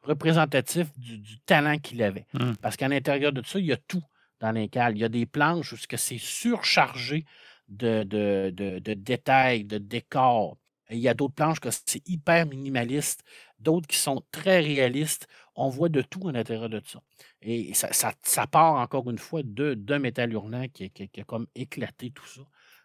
représentative 0.03 0.89
du, 0.97 1.39
talent 1.45 1.77
qu'il 1.79 2.01
avait. 2.01 2.25
Mmh. 2.33 2.53
Parce 2.61 2.75
qu'à 2.75 2.87
l'intérieur 2.87 3.33
de 3.33 3.41
tout 3.41 3.49
ça, 3.49 3.59
il 3.59 3.65
y 3.65 3.73
a 3.73 3.77
tout 3.77 4.03
dans 4.43 4.51
l'Incal. 4.51 4.95
Il 4.95 4.99
y 4.99 5.05
a 5.05 5.09
des 5.09 5.25
planches 5.25 5.73
où 5.73 5.77
c'est 5.77 6.17
surchargé 6.17 7.25
de, 7.69 8.03
de, 8.03 8.93
détails, 8.93 9.63
de 9.63 9.77
décors. 9.77 10.57
Il 10.89 10.99
y 10.99 11.07
a 11.07 11.13
d'autres 11.13 11.33
planches 11.33 11.59
que 11.59 11.69
c'est 11.71 12.07
hyper 12.07 12.45
minimaliste, 12.45 13.23
d'autres 13.59 13.87
qui 13.87 13.97
sont 13.97 14.23
très 14.31 14.59
réalistes. 14.59 15.27
On 15.55 15.69
voit 15.69 15.89
de 15.89 16.01
tout 16.01 16.27
à 16.27 16.31
l'intérieur 16.31 16.69
de 16.69 16.81
ça. 16.85 16.99
Et 17.41 17.73
ça, 17.73 17.89
ça, 18.21 18.47
part 18.47 18.75
encore 18.75 19.09
une 19.09 19.17
fois 19.17 19.41
de, 19.43 19.73
de 19.73 19.97
Métal 19.97 20.33
Hurlant 20.33 20.67
qui, 20.67 20.91
a 21.17 21.23
comme 21.23 21.47
éclaté 21.55 22.11
tout 22.11 22.27
ça. 22.27 22.41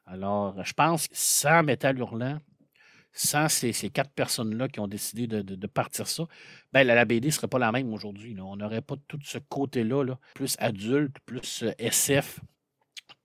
Alors, 0.06 0.64
je 0.64 0.72
pense 0.72 1.08
que 1.08 1.14
sans 1.14 1.62
Métal 1.62 1.98
Hurlant, 1.98 2.38
sans 3.12 3.48
ces, 3.48 3.72
quatre 3.90 4.12
personnes-là 4.12 4.68
qui 4.68 4.80
ont 4.80 4.86
décidé 4.86 5.26
de, 5.26 5.66
partir 5.66 6.06
ça, 6.06 6.24
ben, 6.72 6.86
la, 6.86 7.04
BD 7.04 7.28
ne 7.28 7.32
serait 7.32 7.48
pas 7.48 7.58
la 7.58 7.72
même 7.72 7.92
aujourd'hui. 7.92 8.36
On 8.40 8.56
n'aurait 8.56 8.80
pas 8.80 8.94
tout 9.08 9.18
ce 9.24 9.38
côté-là, 9.38 10.04
là, 10.04 10.18
plus 10.34 10.56
adulte, 10.58 11.16
plus 11.26 11.64
euh, 11.64 11.72
SF, 11.78 12.40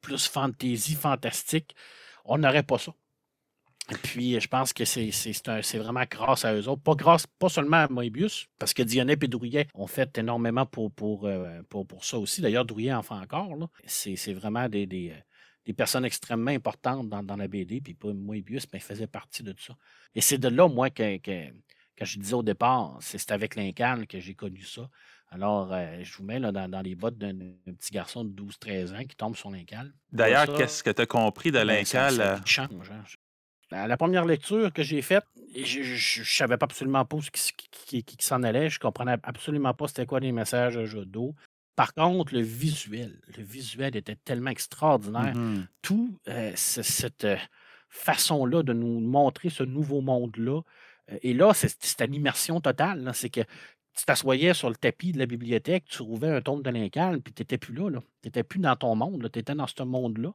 plus 0.04 0.28
fantasy, 0.28 0.94
fantastique, 0.94 1.76
on 2.26 2.38
n'aurait 2.38 2.64
pas 2.64 2.78
ça. 2.78 2.94
Et 3.92 3.96
puis, 3.96 4.40
je 4.40 4.48
pense 4.48 4.72
que 4.72 4.86
c'est 4.86 5.78
vraiment 5.78 6.04
grâce 6.10 6.46
à 6.46 6.54
eux 6.54 6.70
autres. 6.70 6.82
Pas, 6.84 7.50
seulement 7.50 7.78
à 7.78 7.88
Moebius, 7.90 8.48
parce 8.58 8.74
que 8.74 8.82
Dionnet 8.84 9.18
et 9.22 9.28
Drouillet 9.28 9.68
ont 9.74 9.88
fait 9.88 10.18
énormément 10.18 10.66
pour, 10.66 10.92
pour, 10.92 11.26
euh, 11.26 11.62
pour, 11.70 12.06
ça 12.06 12.18
aussi. 12.18 12.40
D'ailleurs, 12.40 12.64
Drouillet 12.64 12.94
en 12.94 13.04
fait 13.04 13.16
encore. 13.16 13.50
C'est 13.86 14.34
vraiment 14.34 14.70
des, 14.70 14.86
des, 14.86 15.10
euh, 15.10 15.20
des, 15.66 15.74
personnes 15.74 16.06
extrêmement 16.06 16.52
importantes 16.52 17.10
dans, 17.10 17.36
la 17.36 17.48
BD. 17.50 17.82
Puis 17.82 17.98
Moebius, 18.04 18.68
ben, 18.72 18.80
faisait 18.80 19.08
partie 19.08 19.44
de 19.44 19.52
tout 19.52 19.64
ça. 19.64 19.76
Et 20.16 20.22
c'est 20.22 20.38
de 20.38 20.48
là, 20.48 20.70
moi, 20.70 20.90
que, 20.90 21.18
que 21.18 22.06
je 22.06 22.20
disais 22.20 22.36
au 22.36 22.44
départ, 22.44 22.98
c'est 23.02 23.32
avec 23.32 23.56
Lincoln 23.56 24.06
que 24.08 24.20
j'ai 24.20 24.34
connu 24.34 24.64
ça. 24.64 24.90
Alors, 25.34 25.74
euh, 25.74 26.04
je 26.04 26.18
vous 26.18 26.24
mets 26.24 26.40
là, 26.40 26.52
dans, 26.52 26.82
les 26.82 26.94
bottes 26.94 27.18
d'un 27.18 27.34
petit 27.34 27.92
garçon 27.92 28.24
de 28.24 28.30
12-13 28.30 28.96
ans 28.96 29.04
qui 29.04 29.16
tombe 29.16 29.36
sur 29.36 29.50
Lincoln. 29.50 29.92
D'ailleurs, 30.12 30.54
qu'est-ce 30.56 30.84
que 30.84 30.92
tu 30.92 31.02
as 31.02 31.06
compris 31.06 31.52
de 31.52 31.64
ben? 31.64 31.84
Ça, 31.86 32.40
change. 32.46 32.92
Hein. 32.92 33.04
La 33.88 33.98
première 33.98 34.26
lecture 34.26 34.72
que 34.72 34.84
j'ai 34.84 35.02
faite, 35.02 35.26
je 35.56 36.20
ne 36.20 36.26
savais 36.26 36.58
pas 36.58 36.66
absolument 36.66 37.06
pas 37.06 37.18
ce 37.22 37.32
qui, 37.32 38.16
s'en 38.20 38.44
allait. 38.44 38.70
Je 38.70 38.78
ne 38.78 38.82
comprenais 38.82 39.16
absolument 39.24 39.74
pas 39.74 39.88
c'était 39.88 40.06
quoi 40.06 40.20
les 40.20 40.32
messages 40.32 40.76
de 40.76 40.86
Jodo. 40.86 41.34
Par 41.76 41.96
contre, 41.96 42.36
le 42.36 42.42
visuel, 42.42 43.20
le 43.36 43.44
visuel 43.44 43.96
était 43.96 44.16
tellement 44.16 44.52
extraordinaire. 44.52 45.34
Mm-hmm. 45.34 45.66
Tout 45.82 46.20
euh, 46.28 46.52
cette 46.56 47.26
euh, 47.26 47.38
façon-là 47.90 48.62
de 48.62 48.74
nous 48.74 49.00
montrer 49.00 49.50
ce 49.50 49.64
nouveau 49.64 50.02
monde-là. 50.02 50.62
et 51.24 51.34
là, 51.34 51.56
c'était 51.56 52.06
une 52.06 52.14
immersion 52.14 52.62
totale. 52.62 53.10
C'est 53.16 53.32
que 53.32 53.42
tu 53.96 54.06
t'assoyais 54.06 54.54
sur 54.54 54.70
le 54.70 54.76
tapis 54.76 55.12
de 55.12 55.20
la 55.20 55.26
bibliothèque, 55.26 55.86
tu 55.86 55.98
trouvais 55.98 56.30
un 56.30 56.42
tome 56.42 56.64
de 56.64 56.70
Lincoln, 56.70 57.20
puis 57.22 57.34
tu 57.34 57.42
n'étais 57.42 57.58
plus 57.58 57.74
là. 57.74 57.90
Tu 58.22 58.28
n'étais 58.28 58.44
plus 58.44 58.60
dans 58.60 58.76
ton 58.76 58.96
monde, 58.96 59.30
tu 59.32 59.40
étais 59.40 59.56
dans 59.56 59.68
ce 59.68 59.84
monde-là. 59.84 60.34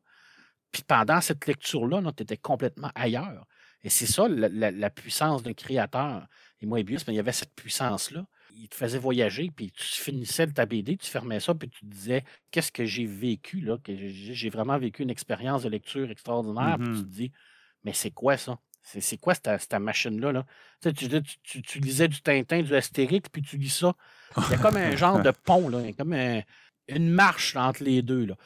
Puis 0.71 0.83
pendant 0.87 1.21
cette 1.21 1.47
lecture-là, 1.47 2.03
tu 2.17 2.23
étais 2.23 2.37
complètement 2.37 2.91
ailleurs. 2.95 3.47
Et 3.83 3.91
c'est 3.91 4.07
ça 4.07 4.27
la, 4.29 4.91
puissance 4.91 5.43
d'un 5.43 5.55
créateur. 5.55 6.27
Et 6.61 6.67
Moebius, 6.67 7.07
mais 7.07 7.15
il 7.15 7.17
y 7.17 7.21
avait 7.21 7.33
cette 7.33 7.55
puissance-là. 7.55 8.27
Il 8.55 8.69
te 8.69 8.75
faisait 8.75 8.99
voyager, 8.99 9.51
puis 9.55 9.71
tu 9.71 9.85
finissais 9.85 10.47
ta 10.49 10.67
BD, 10.67 10.97
tu 10.97 11.09
fermais 11.09 11.39
ça, 11.39 11.55
puis 11.55 11.69
tu 11.69 11.81
te 11.81 11.87
disais 11.87 12.25
Qu'est-ce 12.51 12.73
que 12.73 12.85
j'ai 12.85 13.07
vécu 13.07 13.61
là? 13.61 13.79
Que 13.79 13.93
j'ai 13.95 14.51
vraiment 14.51 14.79
vécu 14.79 15.03
une 15.03 15.11
expérience 15.11 15.63
de 15.63 15.69
lecture 15.69 16.11
extraordinaire. 16.11 16.77
Puis 16.79 16.89
tu 16.89 16.93
mm-hmm. 16.95 17.03
te 17.03 17.09
dis 17.09 17.33
Mais 17.85 17.93
c'est 17.93 18.11
quoi 18.11 18.37
ça? 18.37 18.59
C'est 19.01 19.19
quoi 19.19 19.35
cette, 19.35 19.73
machine-là? 19.75 20.33
Là? 20.33 20.47
Tu, 20.83 20.93
tu, 20.93 21.63
tu, 21.63 21.79
lisais 21.81 22.09
du 22.09 22.21
Tintin, 22.23 22.63
du 22.63 22.75
Astérix, 22.75 23.29
puis 23.29 23.43
tu 23.43 23.59
lis 23.59 23.69
ça. 23.69 23.95
Il 24.37 24.53
y 24.53 24.55
a 24.55 24.59
comme 24.59 24.77
un 24.77 24.97
genre 24.97 25.21
de 25.21 25.31
pont, 25.31 25.69
là, 25.69 25.81
comme 25.97 26.15
une 26.89 27.11
marche 27.11 27.55
entre 27.57 27.85
les 27.85 28.03
deux. 28.03 28.27
Là. 28.27 28.37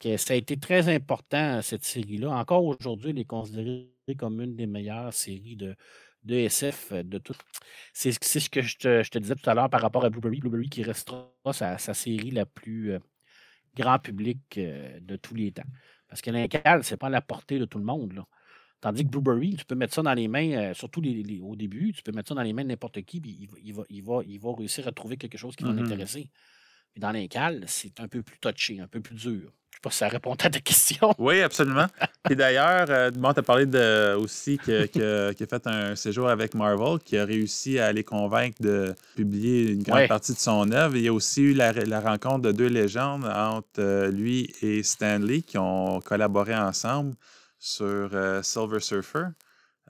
que 0.00 0.16
ça 0.16 0.34
a 0.34 0.36
été 0.36 0.56
très 0.56 0.92
important, 0.94 1.60
cette 1.62 1.84
série-là. 1.84 2.30
Encore 2.30 2.64
aujourd'hui, 2.64 3.10
elle 3.10 3.18
est 3.18 3.24
considérée 3.24 3.90
comme 4.18 4.40
une 4.40 4.56
des 4.56 4.66
meilleures 4.66 5.12
séries 5.12 5.56
de, 5.56 5.76
de 6.24 6.34
SF 6.34 6.92
de 6.92 7.18
tout. 7.18 7.36
C'est 7.92 8.12
ce 8.12 8.50
que 8.50 8.62
je 8.62 8.76
te, 8.78 9.18
disais 9.18 9.34
tout 9.34 9.48
à 9.48 9.54
l'heure 9.54 9.70
par 9.70 9.82
rapport 9.82 10.04
à 10.04 10.10
Blueberry. 10.10 10.40
Blueberry 10.40 10.68
qui 10.68 10.82
restera 10.82 11.30
sa, 11.52 11.78
série 11.78 12.30
la 12.30 12.46
plus 12.46 12.92
euh, 12.92 12.98
grand 13.76 13.98
public 13.98 14.40
euh, 14.58 14.98
de 15.00 15.16
tous 15.16 15.34
les 15.34 15.52
temps. 15.52 15.62
Parce 16.08 16.22
que 16.22 16.30
l'Incal, 16.30 16.84
c'est 16.84 16.96
pas 16.96 17.08
à 17.08 17.10
la 17.10 17.20
portée 17.20 17.58
de 17.58 17.64
tout 17.64 17.78
le 17.78 17.84
monde. 17.84 18.12
Là. 18.12 18.26
Tandis 18.80 19.04
que 19.04 19.08
Blueberry, 19.08 19.56
tu 19.56 19.64
peux 19.64 19.74
mettre 19.74 19.94
ça 19.94 20.02
dans 20.02 20.12
les 20.12 20.28
mains, 20.28 20.50
euh, 20.50 20.74
surtout 20.74 21.00
au 21.00 21.56
début, 21.56 21.92
tu 21.94 22.02
peux 22.02 22.12
mettre 22.12 22.28
ça 22.28 22.34
dans 22.34 22.42
les 22.42 22.52
mains 22.52 22.64
de 22.64 22.68
n'importe 22.68 23.00
qui, 23.02 23.18
puis 23.20 23.34
il, 23.40 23.46
va, 23.74 23.82
il, 23.88 24.02
va, 24.02 24.20
il, 24.26 24.38
va, 24.38 24.54
réussir 24.54 24.86
à 24.86 24.92
trouver 24.92 25.16
quelque 25.16 25.38
chose 25.38 25.56
qui 25.56 25.64
va 25.64 25.72
mmh 25.72 25.80
l'intéresser. 25.80 26.30
Mais 26.94 27.00
dans 27.00 27.10
l'incal, 27.10 27.64
c'est 27.66 27.98
un 28.00 28.08
peu 28.08 28.22
plus 28.22 28.38
touché, 28.38 28.80
un 28.80 28.86
peu 28.86 29.00
plus 29.00 29.14
dur. 29.14 29.40
Je 29.74 29.78
ne 29.78 29.80
sais 29.80 29.80
pas 29.82 29.90
si 29.90 29.98
ça 29.98 30.08
répond 30.08 30.34
à 30.34 30.36
ta 30.36 30.50
question. 30.50 31.12
Oui, 31.18 31.40
absolument. 31.40 31.86
Et 32.30 32.36
d'ailleurs, 32.36 32.86
euh, 32.90 33.10
tu 33.10 33.18
as 33.24 33.42
parlé 33.42 33.66
de, 33.66 34.14
aussi 34.16 34.58
qu'il 34.58 34.74
a 34.74 35.32
fait 35.32 35.66
un 35.66 35.96
séjour 35.96 36.28
avec 36.28 36.54
Marvel, 36.54 36.98
qui 37.04 37.16
a 37.16 37.24
réussi 37.24 37.78
à 37.78 37.90
les 37.90 38.04
convaincre 38.04 38.60
de 38.60 38.94
publier 39.16 39.72
une 39.72 39.82
grande 39.82 40.08
partie 40.08 40.32
de 40.32 40.38
son 40.38 40.70
œuvre. 40.70 40.94
Il 40.96 41.02
y 41.02 41.08
a 41.08 41.12
aussi 41.12 41.42
eu 41.42 41.54
la, 41.54 42.00
rencontre 42.00 42.42
de 42.42 42.52
deux 42.52 42.68
légendes 42.68 43.24
entre 43.24 43.80
euh, 43.80 44.10
lui 44.10 44.52
et 44.60 44.82
Stanley 44.82 45.40
qui 45.40 45.58
ont 45.58 46.00
collaboré 46.00 46.54
ensemble 46.54 47.14
sur 47.64 48.10
euh, 48.12 48.42
Silver 48.42 48.78
Surfer. 48.78 49.28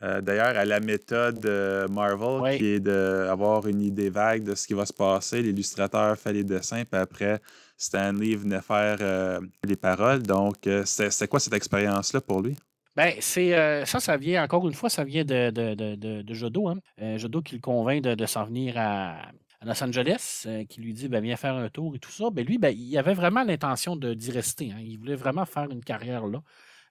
Euh, 0.03 0.21
d'ailleurs, 0.21 0.57
à 0.57 0.65
la 0.65 0.79
méthode 0.79 1.45
Marvel, 1.91 2.59
qui 2.59 2.67
est 2.67 2.81
d'avoir 2.81 3.67
une 3.67 3.83
idée 3.83 4.11
vague 4.11 4.45
de 4.45 4.55
ce 4.55 4.67
qui 4.67 4.75
va 4.75 4.87
se 4.87 4.93
passer. 4.93 5.43
L'illustrateur 5.43 6.17
fait 6.17 6.33
les 6.33 6.45
dessins, 6.45 6.85
puis 6.85 7.01
après, 7.01 7.41
Stanley 7.77 8.37
venait 8.37 8.61
faire 8.61 8.99
euh, 9.01 9.41
les 9.65 9.77
paroles. 9.77 10.23
Donc, 10.23 10.69
c'est 10.85 11.29
quoi 11.29 11.41
cette 11.41 11.55
expérience-là 11.55 12.21
pour 12.21 12.43
lui? 12.43 12.57
Ben, 12.97 13.15
c'est 13.19 13.85
ça, 13.87 13.99
ça 13.99 14.17
vient, 14.17 14.45
encore 14.45 14.69
une 14.69 14.75
fois, 14.75 14.89
ça 14.89 15.03
vient 15.03 15.25
de, 15.25 15.51
de, 15.51 16.35
Jodo. 16.35 16.69
Hein. 16.69 16.79
Jodo 17.17 17.43
qui 17.43 17.57
le 17.57 17.61
convainc 17.61 18.03
de, 18.03 18.27
s'en 18.27 18.45
venir 18.45 18.75
à, 18.77 19.17
Los 19.65 19.83
Angeles, 19.83 20.47
qui 20.69 20.81
lui 20.81 20.93
dit 20.93 21.09
ben, 21.09 21.23
viens 21.23 21.37
faire 21.37 21.55
un 21.55 21.71
tour 21.71 21.97
et 21.97 21.99
tout 21.99 22.13
ça. 22.13 22.31
Ben, 22.31 22.45
lui, 22.45 22.59
ben, 22.59 22.73
il 22.77 22.97
avait 22.99 23.15
vraiment 23.15 23.43
l'intention 23.43 23.97
d'y 23.97 24.31
rester. 24.31 24.71
Hein. 24.73 24.81
Il 24.81 24.99
voulait 24.99 25.17
vraiment 25.17 25.47
faire 25.47 25.71
une 25.71 25.83
carrière 25.83 26.27
là. 26.27 26.41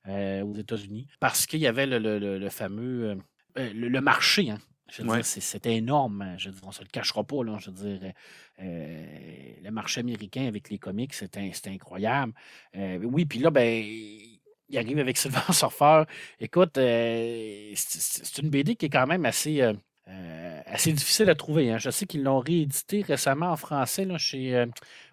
Euh, 0.10 0.42
aux 0.44 0.56
États-Unis 0.56 1.08
parce 1.22 1.46
qu'il 1.46 1.62
y 1.62 1.68
avait 1.68 1.86
le, 1.86 2.50
fameux 2.50 3.12
euh, 3.12 3.16
euh, 3.58 3.72
le, 3.74 4.02
marché. 4.02 4.50
Hein. 4.50 4.60
c'était 5.22 5.78
énorme. 5.78 6.22
Hein. 6.22 6.36
Je 6.38 6.50
on 6.62 6.68
ne 6.68 6.72
se 6.74 6.82
le 6.82 6.90
cachera 6.90 7.24
pas. 7.24 7.42
Là, 7.42 7.58
je 7.58 7.72
veux 7.72 7.98
dire, 7.98 8.12
le 8.60 9.70
marché 9.70 10.02
américain 10.02 10.46
avec 10.46 10.70
les 10.70 10.78
comics, 10.78 11.14
c'était 11.14 11.54
incroyable. 11.68 12.34
oui, 12.76 13.24
puis 13.24 13.40
là, 13.40 13.50
ben, 13.50 13.82
il 14.74 14.78
arrive 14.78 15.00
avec 15.00 15.18
Sylvain 15.18 15.42
Surfer. 15.54 16.04
Écoute, 16.40 16.74
c'est 16.76 18.38
une 18.42 18.50
BD 18.50 18.76
qui 18.76 18.88
est 18.88 18.90
quand 18.90 19.08
même 19.08 19.26
assez 19.26 19.62
euh, 19.62 19.74
assez 20.06 20.92
difficile 20.92 21.30
à 21.30 21.36
trouver. 21.36 21.72
Hein. 21.72 21.78
Je 21.78 21.90
sais 21.90 22.06
qu'ils 22.06 22.24
l'ont 22.24 22.40
réédité 22.40 23.02
récemment 23.02 23.52
en 23.52 23.56
français 23.56 24.06
là, 24.06 24.18
chez 24.18 24.56
euh, 24.56 24.66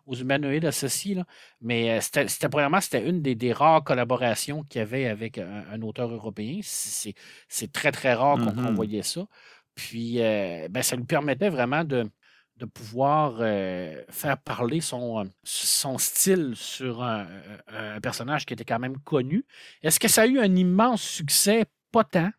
aux 0.07 0.15
humanoïdes 0.15 0.65
associés, 0.65 1.17
mais 1.61 1.99
euh, 1.99 2.01
c'était 2.01 2.49
premièrement 2.49 2.81
c'était 2.81 3.07
une 3.09 3.23
des, 3.23 3.53
rares 3.53 3.85
collaborations 3.85 4.65
qu'il 4.65 4.81
y 4.81 4.83
avait 4.83 5.07
avec 5.07 5.39
un, 5.39 5.81
auteur 5.83 6.11
européen. 6.13 6.61
C'est 6.63 7.73
très 7.73 7.93
très 7.93 8.15
rare 8.15 8.37
qu'on 8.37 8.51
mm-hmm. 8.51 8.75
voyait 8.75 9.03
ça. 9.03 9.27
Puis 9.75 10.17
ben, 10.19 10.83
ça 10.83 10.97
lui 10.97 11.05
permettait 11.05 11.49
vraiment 11.49 11.85
de, 11.85 12.11
de 12.57 12.65
pouvoir 12.65 13.39
faire 14.09 14.39
parler 14.39 14.81
son, 14.81 15.31
son 15.45 15.99
style 15.99 16.53
sur 16.57 17.03
un, 17.03 17.27
un, 17.69 18.01
personnage 18.01 18.47
qui 18.47 18.55
était 18.55 18.65
quand 18.65 18.81
même 18.81 18.99
connu. 18.99 19.45
Est-ce 19.83 20.01
que 20.01 20.09
ça 20.09 20.23
a 20.23 20.27
eu 20.27 20.41
un 20.41 20.55
immense 20.57 21.03
succès? 21.03 21.65
Pas 21.93 22.05
tant. 22.05 22.31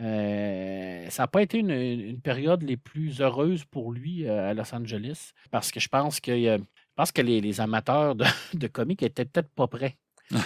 Euh, 0.00 1.10
ça 1.10 1.24
n'a 1.24 1.26
pas 1.26 1.42
été 1.42 1.58
une, 1.58 2.20
période 2.20 2.62
les 2.62 2.76
plus 2.76 3.20
heureuses 3.20 3.64
pour 3.64 3.92
lui 3.92 4.26
euh, 4.26 4.50
à 4.50 4.54
Los 4.54 4.74
Angeles 4.74 5.32
parce 5.50 5.70
que 5.70 5.80
je 5.80 5.88
pense 5.88 6.20
que, 6.20 6.32
je 6.32 6.58
pense 6.94 7.12
que 7.12 7.22
les, 7.22 7.60
amateurs 7.60 8.14
de, 8.54 8.66
comics 8.68 9.02
étaient 9.02 9.24
peut-être 9.24 9.50
pas 9.50 9.66
prêts. 9.66 9.96
Euh, 10.32 10.36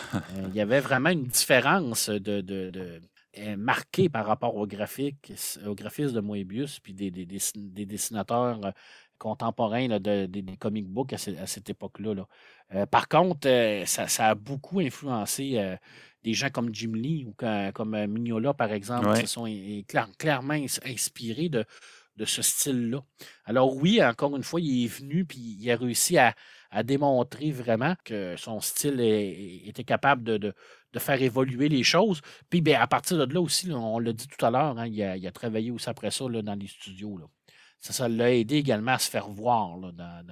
il 0.48 0.54
y 0.54 0.60
avait 0.60 0.80
vraiment 0.80 1.10
une 1.10 1.24
différence 1.24 2.08
de, 2.08 3.00
marquée 3.56 4.08
par 4.08 4.26
rapport 4.26 4.56
au 4.56 4.66
graphique, 4.66 5.32
au 5.66 5.74
graphisme 5.74 6.14
de 6.14 6.20
Moebius 6.20 6.80
puis 6.80 6.94
des, 6.94 7.10
dessinateurs 7.10 8.72
contemporains 9.18 9.98
des, 9.98 10.56
comic 10.58 10.86
books 10.86 11.12
à, 11.12 11.18
cette 11.18 11.68
époque-là. 11.68 12.26
par 12.86 13.08
contre, 13.08 13.48
ça, 13.86 14.28
a 14.28 14.34
beaucoup 14.34 14.80
influencé 14.80 15.76
des 16.24 16.34
gens 16.34 16.50
comme 16.50 16.74
Jim 16.74 16.92
Lee 16.94 17.24
ou 17.26 17.34
comme 17.72 17.94
euh, 17.94 18.06
Mignola, 18.06 18.54
par 18.54 18.72
exemple, 18.72 19.16
se 19.16 19.26
sont 19.26 19.46
clairement 20.18 20.54
inspirés 20.84 21.48
de, 21.48 21.64
de 22.16 22.24
ce 22.24 22.42
style-là. 22.42 23.02
Alors 23.44 23.76
oui, 23.76 24.02
encore 24.02 24.36
une 24.36 24.42
fois, 24.42 24.60
il 24.60 24.84
est 24.84 24.88
venu 24.88 25.24
puis 25.24 25.56
il 25.60 25.70
a 25.70 25.76
réussi 25.76 26.18
à, 26.18 26.34
démontrer 26.84 27.50
vraiment 27.50 27.96
que 28.02 28.34
son 28.38 28.62
style 28.62 28.98
était 28.98 29.84
capable 29.84 30.22
de, 30.22 30.54
faire 30.96 31.20
évoluer 31.20 31.68
les 31.68 31.82
choses. 31.82 32.22
Puis 32.48 32.62
ben, 32.62 32.76
à 32.80 32.86
partir 32.86 33.18
de 33.26 33.34
là 33.34 33.42
aussi, 33.42 33.70
on 33.70 33.98
l'a 33.98 34.14
dit 34.14 34.26
tout 34.26 34.44
à 34.44 34.50
l'heure, 34.50 34.78
hein, 34.78 34.86
il, 34.86 35.02
a, 35.02 35.32
travaillé 35.32 35.70
aussi 35.70 35.90
après 35.90 36.10
ça 36.10 36.24
dans 36.26 36.58
les 36.58 36.66
studios. 36.66 37.20
Ça, 37.78 38.08
l'a 38.08 38.32
aidé 38.32 38.56
également 38.56 38.92
à 38.92 38.98
se 38.98 39.10
faire 39.10 39.28
voir 39.28 39.76
dans, 39.92 40.24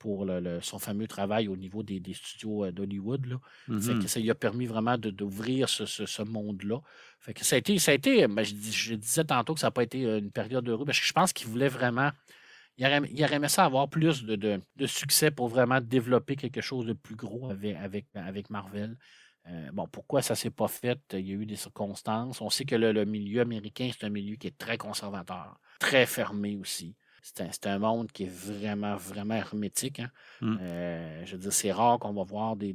pour 0.00 0.26
son 0.62 0.78
fameux 0.78 1.06
travail 1.06 1.46
au 1.46 1.56
niveau 1.56 1.82
des, 1.82 2.02
studios 2.14 2.64
euh, 2.64 2.72
d'Hollywood. 2.72 3.38
Mm-hmm. 3.68 4.06
Ça 4.08 4.18
lui 4.18 4.30
a 4.30 4.34
permis 4.34 4.66
vraiment 4.66 4.96
d'ouvrir 4.96 5.68
ce, 5.68 5.84
ce, 5.84 6.22
monde-là. 6.22 6.80
Fait 7.20 7.34
que 7.34 7.44
ça 7.44 7.56
a 7.56 7.58
été, 7.58 7.78
ça 7.78 7.92
a 7.92 7.94
été 7.94 8.26
ben, 8.26 8.42
je, 8.42 8.94
disais 8.94 9.24
tantôt 9.24 9.52
que 9.52 9.60
ça 9.60 9.66
n'a 9.66 9.70
pas 9.72 9.82
été 9.82 10.06
euh, 10.06 10.18
une 10.18 10.32
période 10.32 10.66
heureuse, 10.66 10.86
parce 10.86 10.98
que 10.98 11.06
je 11.06 11.12
pense 11.12 11.32
qu'il 11.32 11.46
voulait 11.48 11.68
vraiment. 11.68 12.10
Il 12.78 12.86
aurait, 12.86 13.02
il 13.12 13.22
aimé 13.22 13.48
ça 13.48 13.66
avoir 13.66 13.90
plus 13.90 14.24
de, 14.24 14.36
de, 14.36 14.86
succès 14.86 15.30
pour 15.30 15.48
vraiment 15.48 15.82
développer 15.82 16.34
quelque 16.34 16.62
chose 16.62 16.86
de 16.86 16.94
plus 16.94 17.14
gros 17.14 17.50
avec, 17.50 17.76
avec, 17.76 18.06
avec 18.14 18.48
Marvel. 18.48 18.96
Euh, 19.48 19.70
bon, 19.72 19.86
pourquoi 19.86 20.22
ça 20.22 20.32
ne 20.32 20.36
s'est 20.36 20.50
pas 20.50 20.68
fait? 20.68 20.98
Il 21.12 21.28
y 21.28 21.32
a 21.32 21.34
eu 21.34 21.44
des 21.44 21.56
circonstances. 21.56 22.40
On 22.40 22.48
sait 22.48 22.64
que 22.64 22.74
le 22.74 23.04
milieu 23.04 23.42
américain, 23.42 23.90
c'est 23.92 24.06
un 24.06 24.10
milieu 24.10 24.36
qui 24.36 24.46
est 24.46 24.56
très 24.56 24.78
conservateur, 24.78 25.60
très 25.78 26.06
fermé 26.06 26.56
aussi. 26.56 26.96
C'est 27.22 27.66
un, 27.66 27.78
monde 27.78 28.10
qui 28.12 28.24
est 28.24 28.32
vraiment, 28.32 28.96
vraiment 28.96 29.34
hermétique. 29.34 30.00
Hein. 30.00 30.10
Mm. 30.40 30.58
Euh, 30.60 31.22
je 31.24 31.32
veux 31.32 31.38
dire, 31.38 31.52
c'est 31.52 31.72
rare 31.72 31.98
qu'on 31.98 32.12
va 32.12 32.24
voir 32.24 32.56
des, 32.56 32.74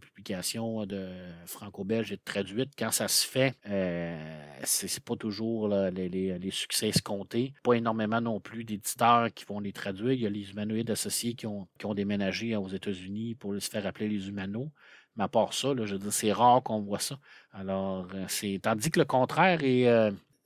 publications 0.00 0.86
de 0.86 1.08
franco-belges 1.46 2.12
et 2.12 2.18
traduites. 2.18 2.72
Quand 2.78 2.90
ça 2.90 3.08
se 3.08 3.26
fait, 3.26 3.54
euh, 3.68 4.44
c'est 4.64 5.02
pas 5.04 5.16
toujours 5.16 5.68
les, 5.68 6.50
succès 6.50 6.88
escomptés. 6.88 7.52
Pas 7.62 7.74
énormément 7.74 8.20
non 8.20 8.40
plus 8.40 8.64
d'éditeurs 8.64 9.32
qui 9.32 9.44
vont 9.44 9.60
les 9.60 9.72
traduire. 9.72 10.12
Il 10.12 10.20
y 10.20 10.26
a 10.26 10.30
les 10.30 10.50
humanoïdes 10.50 10.90
associés 10.90 11.34
qui 11.34 11.46
ont, 11.46 11.68
qui 11.78 11.86
ont 11.86 11.94
déménagé 11.94 12.56
aux 12.56 12.68
États-Unis 12.68 13.34
pour 13.34 13.54
se 13.60 13.68
faire 13.68 13.86
appeler 13.86 14.08
les 14.08 14.28
humanos. 14.28 14.68
Mais 15.16 15.24
à 15.24 15.28
part 15.28 15.52
ça, 15.52 15.68
je 15.76 15.92
veux 15.92 15.98
dire, 15.98 16.12
c'est 16.12 16.32
rare 16.32 16.62
qu'on 16.62 16.80
voit 16.80 16.98
ça. 16.98 17.18
Alors, 17.52 18.08
euh, 18.14 18.24
c'est 18.28 18.60
tandis 18.62 18.90
que 18.90 18.98
le 18.98 19.04
contraire 19.04 19.62
est, 19.62 19.86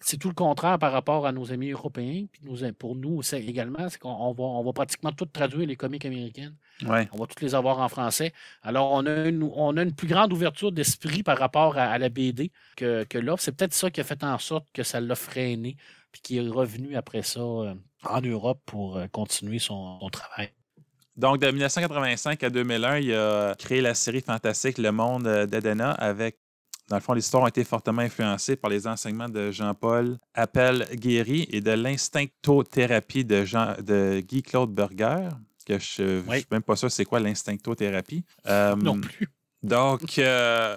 c'est 0.00 0.18
tout 0.18 0.28
le 0.28 0.34
contraire 0.34 0.78
par 0.78 0.92
rapport 0.92 1.26
à 1.26 1.32
nos 1.32 1.52
amis 1.52 1.70
européens. 1.70 2.26
Puis 2.30 2.42
pour 2.78 2.94
nous 2.94 3.22
également, 3.32 3.88
c'est 3.88 3.98
qu'on 3.98 4.32
va, 4.32 4.44
on 4.44 4.62
va 4.62 4.72
pratiquement 4.72 5.12
tout 5.12 5.26
traduire 5.26 5.66
les 5.66 5.76
comics 5.76 6.04
américaines. 6.04 6.54
On 6.82 7.18
va 7.18 7.26
toutes 7.26 7.40
les 7.40 7.54
avoir 7.54 7.78
en 7.78 7.88
français. 7.88 8.32
Alors, 8.62 8.92
on 8.92 9.06
a 9.06 9.28
une, 9.28 9.42
on 9.42 9.76
a 9.76 9.82
une 9.82 9.94
plus 9.94 10.08
grande 10.08 10.32
ouverture 10.32 10.72
d'esprit 10.72 11.22
par 11.22 11.38
rapport 11.38 11.78
à, 11.78 11.96
la 11.98 12.08
BD 12.08 12.52
que, 12.76 13.04
que 13.04 13.18
l'offre. 13.18 13.42
C'est 13.42 13.56
peut-être 13.56 13.74
ça 13.74 13.90
qui 13.90 14.00
a 14.00 14.04
fait 14.04 14.22
en 14.22 14.38
sorte 14.38 14.66
que 14.72 14.82
ça 14.82 15.00
l'a 15.00 15.14
freiné, 15.14 15.76
puis 16.12 16.20
qui 16.22 16.38
est 16.38 16.48
revenu 16.48 16.96
après 16.96 17.22
ça 17.22 17.40
euh, 17.40 17.74
en 18.04 18.20
Europe 18.20 18.60
pour 18.66 18.98
euh, 18.98 19.06
continuer 19.08 19.58
son, 19.58 19.98
travail. 20.12 20.50
Donc, 21.16 21.40
de 21.40 21.50
1985 21.50 22.42
à 22.44 22.50
2001, 22.50 22.98
il 22.98 23.14
a 23.14 23.54
créé 23.54 23.80
la 23.80 23.94
série 23.94 24.20
fantastique 24.20 24.76
Le 24.76 24.92
Monde 24.92 25.26
euh, 25.26 25.46
d'Edena 25.46 25.92
avec 25.92 26.36
dans 26.88 26.96
le 26.96 27.02
fond, 27.02 27.14
l'histoire 27.14 27.44
a 27.44 27.48
été 27.48 27.64
fortement 27.64 28.02
influencée 28.02 28.56
par 28.56 28.70
les 28.70 28.86
enseignements 28.86 29.28
de 29.28 29.50
Jean-Paul 29.50 30.18
Appel-Guéry 30.34 31.48
et 31.50 31.60
de 31.60 31.72
l'instinctothérapie 31.72 33.24
de, 33.24 33.44
Jean, 33.44 33.74
de 33.82 34.20
Guy-Claude 34.20 34.72
Berger, 34.72 35.28
que 35.66 35.78
je 35.78 36.02
ne 36.02 36.32
suis 36.36 36.46
même 36.50 36.62
pas 36.62 36.76
sûr 36.76 36.90
c'est 36.90 37.04
quoi 37.04 37.18
l'instinctothérapie. 37.18 38.24
Euh, 38.46 38.76
non 38.76 39.00
plus. 39.00 39.28
Donc, 39.62 40.18
euh, 40.18 40.76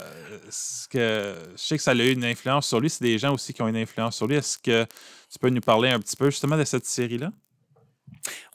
que, 0.89 1.35
je 1.55 1.61
sais 1.61 1.77
que 1.77 1.83
ça 1.83 1.91
a 1.91 1.95
eu 1.95 2.11
une 2.11 2.25
influence 2.25 2.67
sur 2.67 2.79
lui. 2.79 2.89
C'est 2.89 3.03
des 3.03 3.19
gens 3.19 3.35
aussi 3.35 3.53
qui 3.53 3.61
ont 3.61 3.67
une 3.67 3.77
influence 3.77 4.15
sur 4.15 4.25
lui. 4.25 4.35
Est-ce 4.35 4.57
que 4.57 4.85
tu 5.31 5.37
peux 5.39 5.49
nous 5.49 5.61
parler 5.61 5.89
un 5.89 5.99
petit 5.99 6.15
peu 6.15 6.31
justement 6.31 6.57
de 6.57 6.63
cette 6.63 6.85
série-là? 6.85 7.31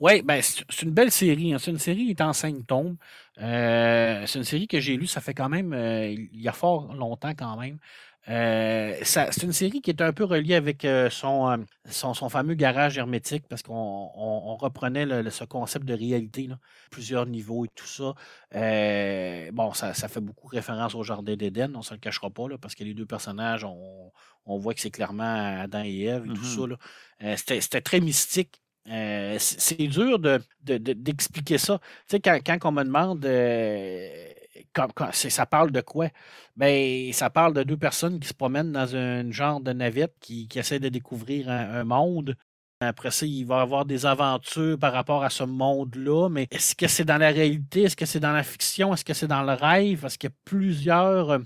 Oui, 0.00 0.22
ben, 0.22 0.40
c'est 0.42 0.82
une 0.82 0.90
belle 0.90 1.10
série. 1.10 1.54
Hein. 1.54 1.58
C'est 1.58 1.70
une 1.70 1.78
série 1.78 2.04
qui 2.04 2.10
est 2.10 2.20
en 2.20 2.32
cinq 2.32 2.66
tomes. 2.66 2.96
Euh, 3.40 4.24
c'est 4.26 4.38
une 4.38 4.44
série 4.44 4.68
que 4.68 4.80
j'ai 4.80 4.96
lue, 4.96 5.06
ça 5.06 5.20
fait 5.20 5.34
quand 5.34 5.48
même, 5.48 5.72
euh, 5.72 6.08
il 6.08 6.40
y 6.40 6.48
a 6.48 6.52
fort 6.52 6.94
longtemps 6.94 7.34
quand 7.36 7.56
même. 7.56 7.78
Euh, 8.26 8.96
c'est 9.02 9.42
une 9.42 9.52
série 9.52 9.82
qui 9.82 9.90
est 9.90 10.00
un 10.00 10.14
peu 10.14 10.24
reliée 10.24 10.54
avec 10.54 10.86
son, 11.10 11.66
son, 11.90 12.28
fameux 12.30 12.54
garage 12.54 12.96
hermétique 12.96 13.44
parce 13.50 13.62
qu'on 13.62 14.56
reprenait 14.56 15.06
ce 15.30 15.44
concept 15.44 15.84
de 15.84 15.92
réalité, 15.92 16.48
plusieurs 16.90 17.26
niveaux 17.26 17.66
et 17.66 17.68
tout 17.74 17.86
ça. 17.86 18.14
bon, 19.52 19.74
ça, 19.74 19.92
fait 19.92 20.20
beaucoup 20.20 20.46
référence 20.46 20.94
au 20.94 21.02
Jardin 21.02 21.36
d'Éden, 21.36 21.74
on 21.74 21.78
ne 21.78 21.82
se 21.82 21.92
le 21.92 22.00
cachera 22.00 22.30
pas, 22.30 22.48
là, 22.48 22.56
parce 22.56 22.74
que 22.74 22.82
les 22.82 22.94
deux 22.94 23.04
personnages, 23.04 23.64
on, 23.64 24.58
voit 24.58 24.72
que 24.72 24.80
c'est 24.80 24.90
clairement 24.90 25.60
Adam 25.60 25.82
et 25.84 26.04
Ève 26.04 26.24
et 26.24 26.32
tout 26.32 26.40
mm-hmm. 26.40 27.36
ça. 27.36 27.60
C'était 27.60 27.82
très 27.82 28.00
mystique. 28.00 28.63
Euh, 28.88 29.36
c'est 29.38 29.86
dur 29.86 30.18
d'expliquer 30.62 31.54
de, 31.54 31.58
ça. 31.58 31.78
Tu 31.78 32.16
sais, 32.16 32.20
quand, 32.20 32.38
quand 32.44 32.58
on 32.68 32.72
me 32.72 32.84
demande 32.84 33.24
euh, 33.24 34.08
quand, 34.72 34.88
ça 35.12 35.46
parle 35.46 35.70
de 35.70 35.80
quoi? 35.80 36.08
Ben, 36.56 37.12
ça 37.12 37.30
parle 37.30 37.54
de 37.54 37.62
deux 37.62 37.76
personnes 37.76 38.20
qui 38.20 38.28
se 38.28 38.34
promènent 38.34 38.72
dans 38.72 38.94
un 38.96 39.30
genre 39.30 39.60
de 39.60 39.72
navette 39.72 40.14
qui, 40.20 40.48
qui 40.48 40.58
essaient 40.58 40.80
de 40.80 40.88
découvrir 40.88 41.48
un, 41.48 41.84
monde. 41.84 42.36
Après 42.80 43.10
ça, 43.10 43.24
il 43.26 43.44
va 43.46 43.58
y 43.58 43.62
avoir 43.62 43.86
des 43.86 44.04
aventures 44.04 44.78
par 44.78 44.92
rapport 44.92 45.24
à 45.24 45.30
ce 45.30 45.44
monde-là, 45.44 46.28
mais 46.28 46.48
est-ce 46.50 46.74
que 46.74 46.86
c'est 46.88 47.04
dans 47.04 47.18
la 47.18 47.30
réalité? 47.30 47.82
Est-ce 47.84 47.96
que 47.96 48.06
c'est 48.06 48.20
dans 48.20 48.32
la 48.32 48.42
fiction? 48.42 48.92
Est-ce 48.92 49.04
que 49.04 49.14
c'est 49.14 49.28
dans 49.28 49.42
le 49.42 49.52
rêve? 49.54 50.04
Est-ce 50.04 50.18
qu'il 50.18 50.30
y 50.30 50.32
a 50.32 50.36
plusieurs 50.44 51.30
euh, 51.30 51.38
un 51.38 51.44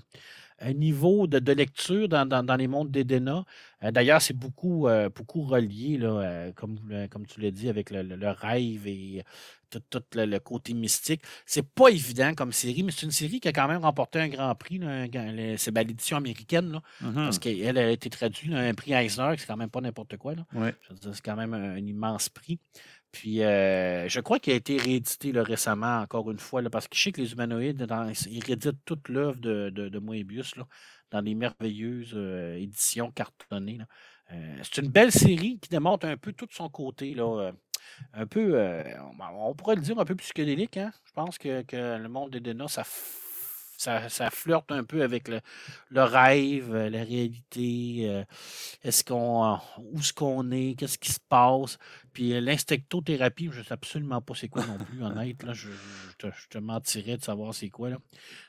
niveau 0.73 1.27
de, 1.27 1.51
lecture 1.51 2.07
dans, 2.07 2.57
les 2.57 2.67
mondes 2.67 2.91
d'Edena. 2.91 3.45
Euh, 3.83 3.91
d'ailleurs, 3.91 4.21
c'est 4.21 4.35
beaucoup, 4.35 4.87
euh, 4.87 5.09
beaucoup 5.09 5.43
relié, 5.43 5.97
là, 5.97 6.09
euh, 6.09 6.51
comme, 6.53 6.77
comme 7.09 7.25
tu 7.25 7.41
l'as 7.41 7.51
dit, 7.51 7.69
avec 7.69 7.91
le, 7.91 8.29
rêve 8.29 8.87
et 8.87 9.23
tout, 9.69 10.01
le, 10.15 10.37
côté 10.39 10.73
mystique. 10.73 11.21
C'est 11.45 11.67
pas 11.67 11.89
évident 11.89 12.33
comme 12.33 12.51
série, 12.51 12.83
mais 12.83 12.91
c'est 12.91 13.05
une 13.05 13.11
série 13.11 13.39
qui 13.39 13.47
a 13.47 13.53
quand 13.53 13.67
même 13.67 13.81
remporté 13.81 14.19
un 14.19 14.27
grand 14.27 14.53
prix. 14.55 14.81
C'est 15.57 15.71
ben, 15.71 15.87
l'édition 15.87 16.17
américaine, 16.17 16.71
là, 16.71 16.81
mm-hmm. 17.03 17.13
parce 17.13 17.39
qu'elle 17.39 17.77
a 17.77 17.89
été 17.91 18.09
traduite, 18.09 18.53
un 18.53 18.73
prix 18.73 18.93
Eisner, 18.93 19.35
c'est 19.37 19.47
quand 19.47 19.57
même 19.57 19.69
pas 19.69 19.81
n'importe 19.81 20.17
quoi. 20.17 20.33
C'est 21.11 21.21
quand 21.23 21.35
même 21.35 21.53
un 21.53 21.77
immense 21.77 22.29
prix. 22.29 22.59
Puis, 23.11 23.43
euh, 23.43 24.07
je 24.07 24.19
crois 24.19 24.39
qu'il 24.39 24.53
a 24.53 24.55
été 24.55 24.77
réédité 24.77 25.31
récemment, 25.35 25.99
encore 25.99 26.29
une 26.29 26.37
fois, 26.37 26.61
parce 26.69 26.87
que 26.87 26.95
je 26.95 27.03
sais 27.03 27.11
que 27.11 27.21
les 27.21 27.31
humanoïdes, 27.33 27.87
ils 28.29 28.43
rééditent 28.43 28.85
toute 28.85 29.09
l'œuvre 29.09 29.37
de, 29.37 29.69
de, 29.69 29.99
Moebius 29.99 30.53
dans 31.11 31.21
les 31.21 31.33
merveilleuses 31.33 32.13
euh, 32.13 32.55
éditions 32.55 33.11
cartonnées. 33.11 33.79
Euh, 34.31 34.59
c'est 34.61 34.81
une 34.81 34.89
belle 34.89 35.11
série 35.11 35.57
qui 35.59 35.69
démontre 35.69 36.05
un 36.05 36.17
peu 36.17 36.33
tout 36.33 36.47
son 36.51 36.69
côté. 36.69 37.15
Là, 37.15 37.51
un 38.13 38.27
peu, 38.27 38.61
on 39.33 39.55
pourrait 39.55 39.75
le 39.75 39.81
dire, 39.81 39.97
un 39.99 40.05
peu 40.05 40.15
psychédélique. 40.15 40.77
Hein? 40.77 40.91
Je 41.05 41.13
pense 41.13 41.37
que, 41.39 41.63
que 41.63 41.97
le 41.97 42.09
monde 42.09 42.29
d'Edena, 42.29 42.67
ça 42.67 42.83
ça, 43.79 44.29
flirte 44.29 44.71
un 44.71 44.83
peu 44.83 45.03
avec 45.03 45.29
le, 45.29 45.41
rêve, 45.93 46.73
euh, 46.73 46.89
la 46.89 47.03
réalité, 47.03 48.09
euh, 48.09 48.23
est-ce 48.83 49.03
qu'on, 49.05 49.57
où 49.77 49.99
est-ce 49.99 50.11
qu'on 50.11 50.51
est, 50.51 50.75
qu'est-ce 50.77 50.97
qui 50.97 51.11
se 51.11 51.19
passe? 51.19 51.77
Puis 52.11 52.33
euh, 52.33 52.41
l'instinctothérapie, 52.41 53.49
je 53.51 53.59
ne 53.59 53.63
sais 53.63 53.73
absolument 53.73 54.21
pas 54.21 54.35
c'est 54.35 54.49
quoi 54.49 54.65
non 54.65 54.77
plus, 54.77 55.01
honnête. 55.03 55.43
Là, 55.43 55.53
je, 55.53 55.69
te, 56.17 56.57
mentirais 56.57 57.17
de 57.17 57.23
savoir 57.23 57.53
c'est 57.53 57.69
quoi. 57.69 57.89
Là. 57.89 57.97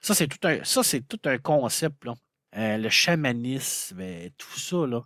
Ça, 0.01 0.15
c'est 0.15 0.27
tout 0.27 0.47
un, 0.49 0.65
ça, 0.65 0.83
c'est 0.83 1.07
tout 1.07 1.21
un 1.25 1.39
concept. 1.39 2.05
Là. 2.05 2.15
le 2.53 2.89
chamanisme, 2.89 4.03
tout 4.37 4.59
ça, 4.59 4.85
là, 4.87 5.03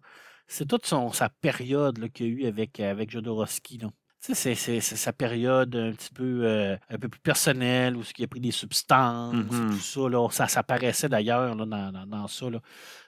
c'est 0.47 0.67
toute 0.67 0.87
son, 0.87 1.13
sa 1.13 1.29
période 1.29 2.11
qu'il 2.13 2.27
y 2.27 2.29
a 2.29 2.33
eu 2.33 2.47
avec, 2.47 2.81
avec 2.81 3.11
Jodorowsky. 3.11 3.79
Là. 3.79 3.91
C'est, 4.33 4.81
sa 4.81 5.13
période 5.13 5.77
un 5.77 5.93
petit 5.93 6.11
peu, 6.11 6.47
euh, 6.47 6.79
un 6.89 6.99
peu 6.99 7.11
plus 7.11 7.21
personnelle, 7.21 7.95
où 7.95 8.03
il 8.17 8.25
a 8.25 8.27
pris 8.27 8.41
des 8.41 8.53
substances, 8.53 9.35
mm-hmm. 9.35 9.71
tout 9.73 9.79
ça. 9.79 10.09
Là, 10.09 10.29
ça, 10.31 10.49
ça 10.49 10.61
apparaissait 10.61 11.11
d'ailleurs 11.11 11.55
dans, 11.55 11.67
dans, 11.67 12.29
ça. 12.29 12.49
Là. 12.49 12.61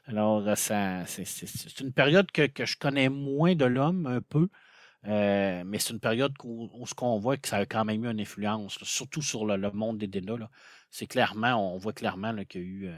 Alors, 0.04 0.46
euh, 0.46 0.54
ça, 0.56 1.06
c'est, 1.06 1.80
une 1.80 1.94
période 1.94 2.30
que, 2.30 2.46
que, 2.46 2.66
je 2.66 2.76
connais 2.76 3.08
moins 3.08 3.54
de 3.54 3.64
l'homme, 3.64 4.06
un 4.06 4.20
peu. 4.20 4.48
Euh, 5.06 5.62
mais 5.64 5.78
c'est 5.78 5.94
une 5.94 6.00
période 6.00 6.34
où, 6.44 6.84
ce 6.86 6.92
qu'on 6.92 7.18
voit 7.18 7.38
que 7.38 7.48
ça 7.48 7.58
a 7.58 7.66
quand 7.66 7.86
même 7.86 8.04
eu 8.04 8.10
une 8.10 8.20
influence, 8.20 8.76
surtout 8.82 9.22
sur 9.22 9.46
le, 9.46 9.70
monde 9.70 9.96
des 9.96 10.08
délais. 10.08 10.34
C'est 10.90 11.06
clairement, 11.06 11.74
on 11.74 11.78
voit 11.78 11.94
clairement 11.94 12.34
qu'il 12.44 12.60
y 12.60 12.64
a 12.64 12.66
eu 12.66 12.90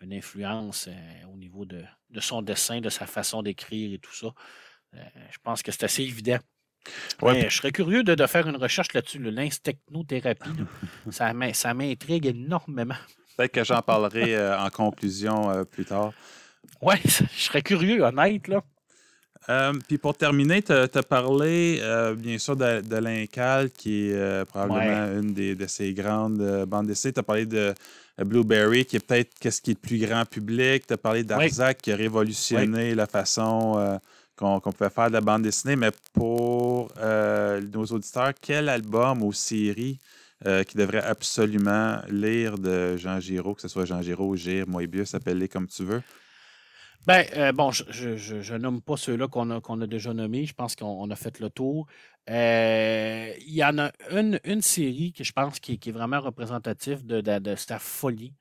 une 0.00 0.14
influence 0.14 0.88
au 1.30 1.36
niveau 1.36 1.66
de, 1.66 1.84
de, 2.10 2.20
son 2.20 2.40
dessin, 2.40 2.80
de 2.80 2.88
sa 2.88 3.06
façon 3.06 3.42
d'écrire 3.42 3.92
et 3.92 3.98
tout 3.98 4.14
ça. 4.14 4.28
je 4.94 5.38
pense 5.42 5.62
que 5.62 5.70
c'est 5.70 5.84
assez 5.84 6.02
évident 6.02 6.38
je 7.22 7.48
serais 7.48 7.72
curieux 7.72 8.02
de, 8.02 8.26
faire 8.26 8.48
une 8.48 8.56
recherche 8.56 8.92
là-dessus, 8.94 9.18
l'instechnothérapie. 9.18 10.50
ça, 11.10 11.32
ça 11.52 11.74
m'intrigue 11.74 12.26
énormément. 12.26 12.94
Peut-être 13.36 13.52
que 13.52 13.64
j'en 13.64 13.82
parlerai 13.82 14.36
euh, 14.36 14.58
en 14.58 14.70
conclusion 14.70 15.50
euh, 15.50 15.64
plus 15.64 15.84
tard. 15.84 16.12
Oui, 16.80 16.94
je 17.04 17.42
serais 17.42 17.62
curieux, 17.62 18.02
honnête. 18.02 18.48
Là. 18.48 18.62
Euh, 19.48 19.72
puis 19.88 19.98
pour 19.98 20.16
terminer, 20.16 20.62
tu 20.62 20.72
as, 20.72 20.88
parlé 21.02 21.80
bien 22.16 22.38
sûr 22.38 22.56
de, 22.56 22.96
l'Incal, 22.96 23.70
qui 23.70 24.10
est 24.10 24.44
probablement 24.44 25.20
une 25.20 25.32
des, 25.32 25.56
de 25.56 25.66
ces 25.66 25.92
grandes 25.94 26.64
bandes 26.66 26.86
dessinées. 26.86 27.12
Tu 27.12 27.20
as 27.20 27.24
parlé 27.24 27.46
de 27.46 27.74
Blueberry, 28.18 28.84
qui 28.84 28.96
est 28.96 29.04
peut-être 29.04 29.32
qu'est-ce 29.40 29.60
qui 29.60 29.72
est 29.72 29.74
le 29.74 29.80
plus 29.80 29.98
grand 29.98 30.24
public? 30.24 30.86
Tu 30.86 30.94
as 30.94 30.98
parlé 30.98 31.24
d'Arzac, 31.24 31.78
qui 31.78 31.90
a 31.90 31.96
révolutionné 31.96 32.94
la 32.94 33.06
façon 33.06 33.98
qu'on 34.36 34.60
pouvait 34.60 34.90
faire 34.90 35.08
de 35.08 35.14
la 35.14 35.20
bande 35.20 35.42
dessinée, 35.42 35.76
mais 35.76 35.90
pour 36.12 36.90
euh, 36.98 37.60
nos 37.60 37.84
auditeurs, 37.86 38.32
quel 38.40 38.68
album 38.68 39.22
ou 39.22 39.32
série 39.32 39.98
euh, 40.46 40.64
qui 40.64 40.76
devrait 40.76 41.02
absolument 41.02 42.00
lire 42.08 42.58
de 42.58 42.96
Jean 42.96 43.20
Giraud, 43.20 43.54
que 43.54 43.62
ce 43.62 43.68
soit 43.68 43.84
Jean 43.84 44.02
Giraud, 44.02 44.34
Gire, 44.36 44.66
Moebius, 44.66 45.14
appelle-les 45.14 45.48
comme 45.48 45.68
tu 45.68 45.84
veux? 45.84 46.02
Ben, 47.06 47.26
euh, 47.36 47.52
bon, 47.52 47.72
je 47.72 48.52
ne 48.54 48.58
nomme 48.58 48.80
pas 48.80 48.96
ceux-là 48.96 49.26
qu'on 49.26 49.50
a, 49.50 49.56
a 49.56 49.86
déjà 49.86 50.14
nommés. 50.14 50.46
Je 50.46 50.54
pense 50.54 50.76
qu'on 50.76 51.10
a 51.10 51.16
fait 51.16 51.40
le 51.40 51.50
tour. 51.50 51.88
Il 52.28 53.34
y 53.46 53.64
en 53.64 53.78
a 53.78 53.90
une, 54.10 54.38
une 54.44 54.62
série 54.62 55.12
que 55.12 55.24
je 55.24 55.32
pense 55.32 55.58
qui, 55.58 55.72
est 55.72 55.90
vraiment 55.90 56.20
représentative 56.20 57.04
de, 57.04 57.20
de, 57.20 57.38
de, 57.40 57.56
sa 57.56 57.80
folie, 57.80 58.34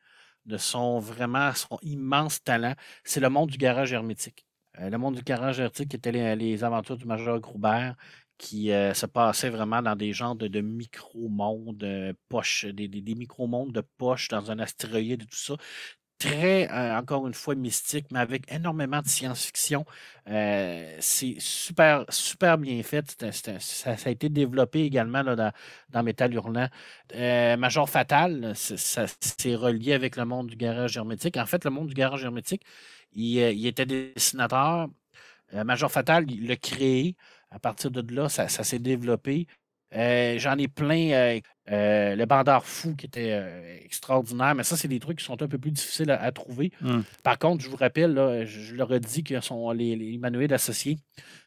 de 0.46 0.58
son 0.58 1.00
vraiment 1.00 1.54
son 1.56 1.80
immense 1.82 2.44
talent. 2.44 2.76
C'est 3.04 3.20
le 3.20 3.30
monde 3.30 3.50
du 3.50 3.58
garage 3.58 3.94
hermétique. 3.94 4.46
Euh, 4.80 4.90
le 4.90 4.98
monde 4.98 5.16
du 5.16 5.22
garage 5.24 5.60
arctique 5.60 5.94
était 5.94 6.12
les, 6.36 6.64
aventures 6.64 6.98
du 6.98 7.06
Major 7.06 7.40
Groubert 7.40 7.96
qui 8.38 8.72
euh, 8.72 8.94
se 8.94 9.06
passaient 9.06 9.50
vraiment 9.50 9.82
dans 9.84 9.96
des 9.96 10.14
genres 10.14 10.36
de, 10.36 10.62
micro-mondes 10.62 11.84
euh, 11.84 12.14
des, 12.74 12.88
des, 12.88 13.16
micro-mondes 13.16 13.72
de 13.72 13.82
poche 13.98 14.30
dans 14.30 14.50
un 14.50 14.60
astéroïde 14.60 15.24
et 15.24 15.26
tout 15.26 15.36
ça. 15.38 15.56
très, 16.22 16.70
euh, 16.72 16.98
encore 16.98 17.28
une 17.28 17.34
fois, 17.34 17.56
mystique, 17.56 18.06
mais 18.12 18.20
avec 18.20 18.52
énormément 18.52 19.02
de 19.02 19.08
science-fiction. 19.08 19.86
Euh, 20.30 20.96
c'est 21.00 21.36
super, 21.40 22.06
super 22.10 22.58
bien 22.58 22.82
fait. 22.84 23.16
ça, 23.32 23.96
a 24.06 24.10
été 24.10 24.30
développé 24.30 24.82
également 24.84 25.24
dans, 25.24 25.52
dans 25.90 26.04
Metal 26.04 26.34
Hurlant. 26.34 26.68
Euh, 27.16 27.58
Major 27.58 27.90
Fatal, 27.90 28.54
c'est 28.56 29.56
relié 29.56 29.94
avec 29.94 30.16
le 30.16 30.26
monde 30.26 30.48
du 30.48 30.56
garage 30.56 30.96
hermétique. 30.98 31.38
En 31.38 31.46
fait, 31.46 31.66
le 31.66 31.72
monde 31.72 31.88
du 31.88 31.96
garage 31.96 32.24
hermétique, 32.24 32.64
il, 33.14 33.38
il 33.38 33.68
était 33.68 33.86
dessinateur. 33.86 34.88
Major 35.54 35.92
Fatal, 35.92 36.30
il 36.32 36.48
l'a 36.48 36.56
créé. 36.56 37.16
À 37.50 37.60
partir 37.60 37.92
de 37.92 38.16
là, 38.16 38.30
ça 38.30 38.48
s'est 38.48 38.80
développé. 38.80 39.48
Euh, 39.96 40.38
j'en 40.40 40.58
ai 40.58 40.68
plein. 40.68 41.12
Euh, 41.12 41.40
euh, 41.70 42.16
le 42.16 42.26
bandard 42.26 42.66
fou 42.66 42.96
qui 42.96 43.06
était 43.06 43.80
extraordinaire, 43.84 44.56
mais 44.56 44.64
ça, 44.64 44.76
c'est 44.76 44.88
des 44.88 45.00
trucs 45.00 45.20
qui 45.20 45.26
sont 45.26 45.42
un 45.42 45.48
peu 45.48 45.58
plus 45.58 45.72
difficiles 45.72 46.12
à, 46.12 46.32
trouver. 46.32 46.72
Hum. 46.84 47.04
Par 47.24 47.38
contre, 47.38 47.64
je 47.64 47.70
vous 47.70 47.78
rappelle, 47.78 48.46
je, 48.46 48.76
leur 48.76 48.92
ai 48.94 49.00
dit 49.00 49.24
que 49.24 49.40
sont, 49.40 49.72
les, 49.72 49.96
les 49.96 50.54
associés 50.54 50.98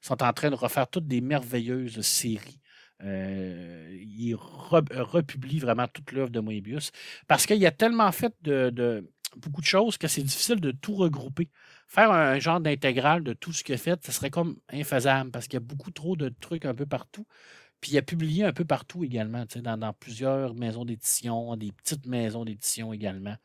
sont 0.00 0.22
en 0.22 0.32
train 0.32 0.50
de 0.50 0.54
refaire 0.54 0.88
toutes 0.88 1.06
des 1.06 1.20
merveilleuses 1.20 2.00
séries. 2.00 2.60
ils 3.02 4.34
republient 4.34 5.60
vraiment 5.60 5.88
toute 5.88 6.12
l'œuvre 6.12 6.30
de 6.30 6.40
Moebius 6.40 6.90
parce 7.26 7.44
qu'il 7.44 7.58
y 7.58 7.66
a 7.66 7.72
tellement 7.72 8.12
fait 8.12 8.32
de, 8.42 9.04
beaucoup 9.39 9.61
de 9.61 9.66
choses 9.66 9.99
que 9.99 10.09
c'est 10.09 10.22
difficile 10.22 10.61
de 10.61 10.70
tout 10.70 10.95
regrouper. 10.95 11.51
Faire 11.89 12.11
un, 12.11 12.39
genre 12.39 12.61
d'intégrale 12.61 13.22
de 13.22 13.32
tout 13.32 13.53
ce 13.53 13.64
qu'il 13.64 13.74
a 13.74 13.78
fait, 13.78 14.05
ce 14.05 14.12
serait 14.12 14.30
comme 14.30 14.57
infaisable 14.70 15.30
parce 15.30 15.47
qu'il 15.47 15.55
y 15.55 15.62
a 15.62 15.66
beaucoup 15.66 15.91
trop 15.91 16.16
de 16.16 16.28
trucs 16.41 16.64
un 16.64 16.74
peu 16.74 16.87
partout. 16.87 17.26
Puis 17.80 17.93
il 17.93 17.99
a 17.99 18.03
publié 18.03 18.45
un 18.45 18.53
peu 18.53 18.64
partout 18.64 19.05
également, 19.05 19.45
dans, 19.57 19.76
dans 19.76 19.93
plusieurs 19.93 20.55
maisons 20.55 20.87
d'édition, 20.87 21.55
des 21.57 21.70
petites 21.72 22.07
maisons 22.07 22.45
d'édition 22.45 22.95
également. 22.95 23.37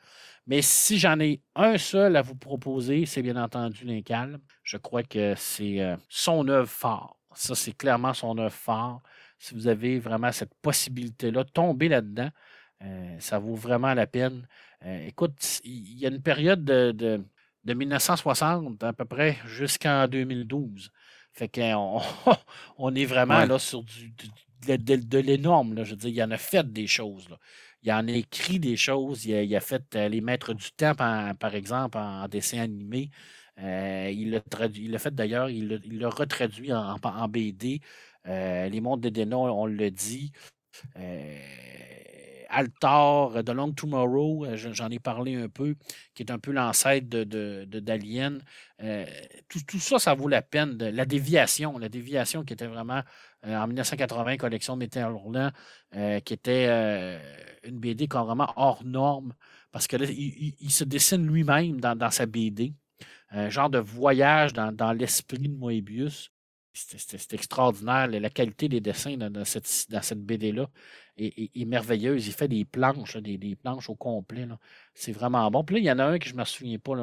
Mais 0.47 0.61
si 0.61 0.97
j'en 0.97 1.19
ai 1.19 1.41
un 1.55 1.77
seul 1.77 2.15
à 2.15 2.21
vous 2.21 2.35
proposer, 2.35 3.05
c'est 3.05 3.21
bien 3.21 3.35
entendu 3.35 3.83
Lincal. 3.85 4.39
Je 4.63 4.77
crois 4.77 5.03
que 5.03 5.33
c'est 5.35 5.81
euh, 5.81 5.97
son 6.07 6.47
œuvre 6.47 6.69
phare. 6.69 7.17
Ça, 7.35 7.53
c'est 7.53 7.73
clairement 7.73 8.13
son 8.13 8.37
œuvre 8.37 8.53
phare. 8.53 9.01
Si 9.37 9.53
vous 9.53 9.67
avez 9.67 9.99
vraiment 9.99 10.31
cette 10.31 10.53
possibilité-là, 10.61 11.43
tomber 11.43 11.89
là-dedans, 11.89 12.29
ça 13.19 13.39
vaut 13.39 13.55
vraiment 13.55 13.93
la 13.93 14.07
peine. 14.07 14.47
Euh, 14.85 15.07
écoute, 15.07 15.61
il 15.63 15.99
y 15.99 16.05
a 16.05 16.09
une 16.09 16.21
période 16.21 16.63
de, 16.63 16.91
de 17.63 17.73
1960 17.73 18.83
à 18.83 18.93
peu 18.93 19.05
près 19.05 19.37
jusqu'en 19.45 20.07
2012 20.07 20.91
fait 21.33 21.47
qu'on 21.47 22.01
on 22.77 22.95
est 22.95 23.05
vraiment 23.05 23.45
là 23.45 23.59
sur 23.59 23.83
du, 23.83 24.13
de, 24.67 25.17
l'énorme. 25.19 25.83
Je 25.83 25.91
veux 25.91 25.95
dire, 25.95 26.09
il 26.09 26.23
en 26.23 26.31
a 26.31 26.37
fait 26.37 26.71
des 26.71 26.87
choses. 26.87 27.27
Il 27.83 27.91
en 27.91 28.07
a 28.07 28.11
écrit 28.11 28.59
des 28.59 28.75
choses. 28.75 29.25
Il 29.25 29.55
a, 29.55 29.59
fait 29.61 29.95
euh, 29.95 30.09
Les 30.09 30.21
Maîtres 30.21 30.53
du 30.53 30.71
Temps, 30.71 30.95
par, 30.95 31.55
exemple, 31.55 31.97
en, 31.97 32.27
dessin 32.27 32.59
animé. 32.59 33.09
Euh, 33.59 34.11
il 34.13 34.31
l'a 34.31 34.99
fait 34.99 35.13
d'ailleurs, 35.13 35.49
il 35.49 35.81
l'a 35.99 36.09
retraduit 36.09 36.73
en, 36.73 36.97
en 37.01 37.27
BD. 37.27 37.81
Euh, 38.27 38.67
les 38.69 38.81
Mondes 38.81 39.01
des 39.01 39.11
Dénons, 39.11 39.49
on 39.49 39.65
le 39.65 39.91
dit. 39.91 40.31
Altar, 42.49 43.43
The 43.43 43.49
Long 43.49 43.71
Tomorrow, 43.73 44.45
euh, 44.45 44.57
j'en 44.57 44.89
ai 44.89 44.99
parlé 44.99 45.35
un 45.35 45.49
peu, 45.49 45.75
qui 46.13 46.23
est 46.23 46.31
un 46.31 46.39
peu 46.39 46.51
l'ancêtre 46.51 47.07
de, 47.07 47.65
d'Alien. 47.65 48.41
Euh, 48.81 49.05
tout, 49.47 49.79
ça, 49.79 49.99
ça 49.99 50.13
vaut 50.13 50.27
la 50.27 50.41
peine. 50.41 50.77
la 50.77 51.05
déviation, 51.05 51.77
la 51.77 51.89
déviation 51.89 52.43
qui 52.43 52.53
était 52.53 52.67
vraiment 52.67 53.01
euh, 53.45 53.55
en 53.55 53.67
1980, 53.67 54.37
collection 54.37 54.75
Météor 54.75 55.13
Roulant, 55.13 55.51
qui 55.93 56.33
était 56.33 56.67
une 57.63 57.79
BD 57.79 58.07
carrément 58.07 58.51
hors 58.55 58.83
norme, 58.83 59.33
parce 59.71 59.87
que 59.87 59.97
il, 59.97 60.71
se 60.71 60.83
dessine 60.83 61.25
lui-même 61.27 61.79
dans, 61.79 62.11
sa 62.11 62.25
BD. 62.25 62.73
Un 63.31 63.49
genre 63.49 63.69
de 63.69 63.79
voyage 63.79 64.53
dans, 64.53 64.71
dans 64.71 64.91
l'esprit 64.91 65.37
de 65.37 65.55
Moebius. 65.55 66.31
C'est 66.73 67.33
extraordinaire. 67.33 68.07
La 68.07 68.29
qualité 68.29 68.69
des 68.69 68.79
dessins 68.79 69.17
dans, 69.17 69.45
cette, 69.45 69.87
dans 69.89 70.01
cette 70.01 70.23
BD-là 70.23 70.69
est, 71.17 71.65
merveilleuse. 71.65 72.27
Il 72.27 72.33
fait 72.33 72.47
des 72.47 72.65
planches, 72.65 73.17
des, 73.17 73.55
planches 73.55 73.89
au 73.89 73.95
complet. 73.95 74.47
C'est 74.93 75.11
vraiment 75.11 75.49
bon. 75.51 75.63
Puis 75.63 75.75
là, 75.75 75.79
il 75.79 75.85
y 75.85 75.91
en 75.91 75.99
a 75.99 76.05
un 76.05 76.19
que 76.19 76.27
je 76.27 76.33
ne 76.33 76.39
me 76.39 76.45
souviens 76.45 76.79
pas. 76.79 76.93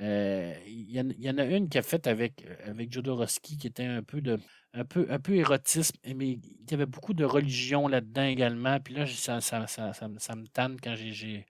Euh, 0.00 0.54
il, 0.66 0.90
y 0.90 1.30
en, 1.30 1.38
a 1.38 1.44
une 1.44 1.68
qui 1.68 1.78
a 1.78 1.82
fait 1.82 2.06
avec, 2.06 2.44
avec 2.64 2.92
Jodorowsky 2.92 3.58
qui 3.58 3.66
était 3.66 3.84
un 3.84 4.02
peu 4.02 4.20
de 4.22 4.38
un 4.72 4.84
peu, 4.84 5.06
un 5.10 5.18
peu 5.18 5.34
érotisme, 5.34 5.96
mais 6.04 6.30
il 6.30 6.70
y 6.70 6.74
avait 6.74 6.86
beaucoup 6.86 7.14
de 7.14 7.24
religion 7.24 7.88
là-dedans 7.88 8.24
également. 8.24 8.78
Puis 8.80 8.94
là, 8.94 9.06
ça, 9.06 9.40
me 9.40 10.46
tanne 10.46 10.76
quand 10.80 10.94
j'ai. 10.96 11.46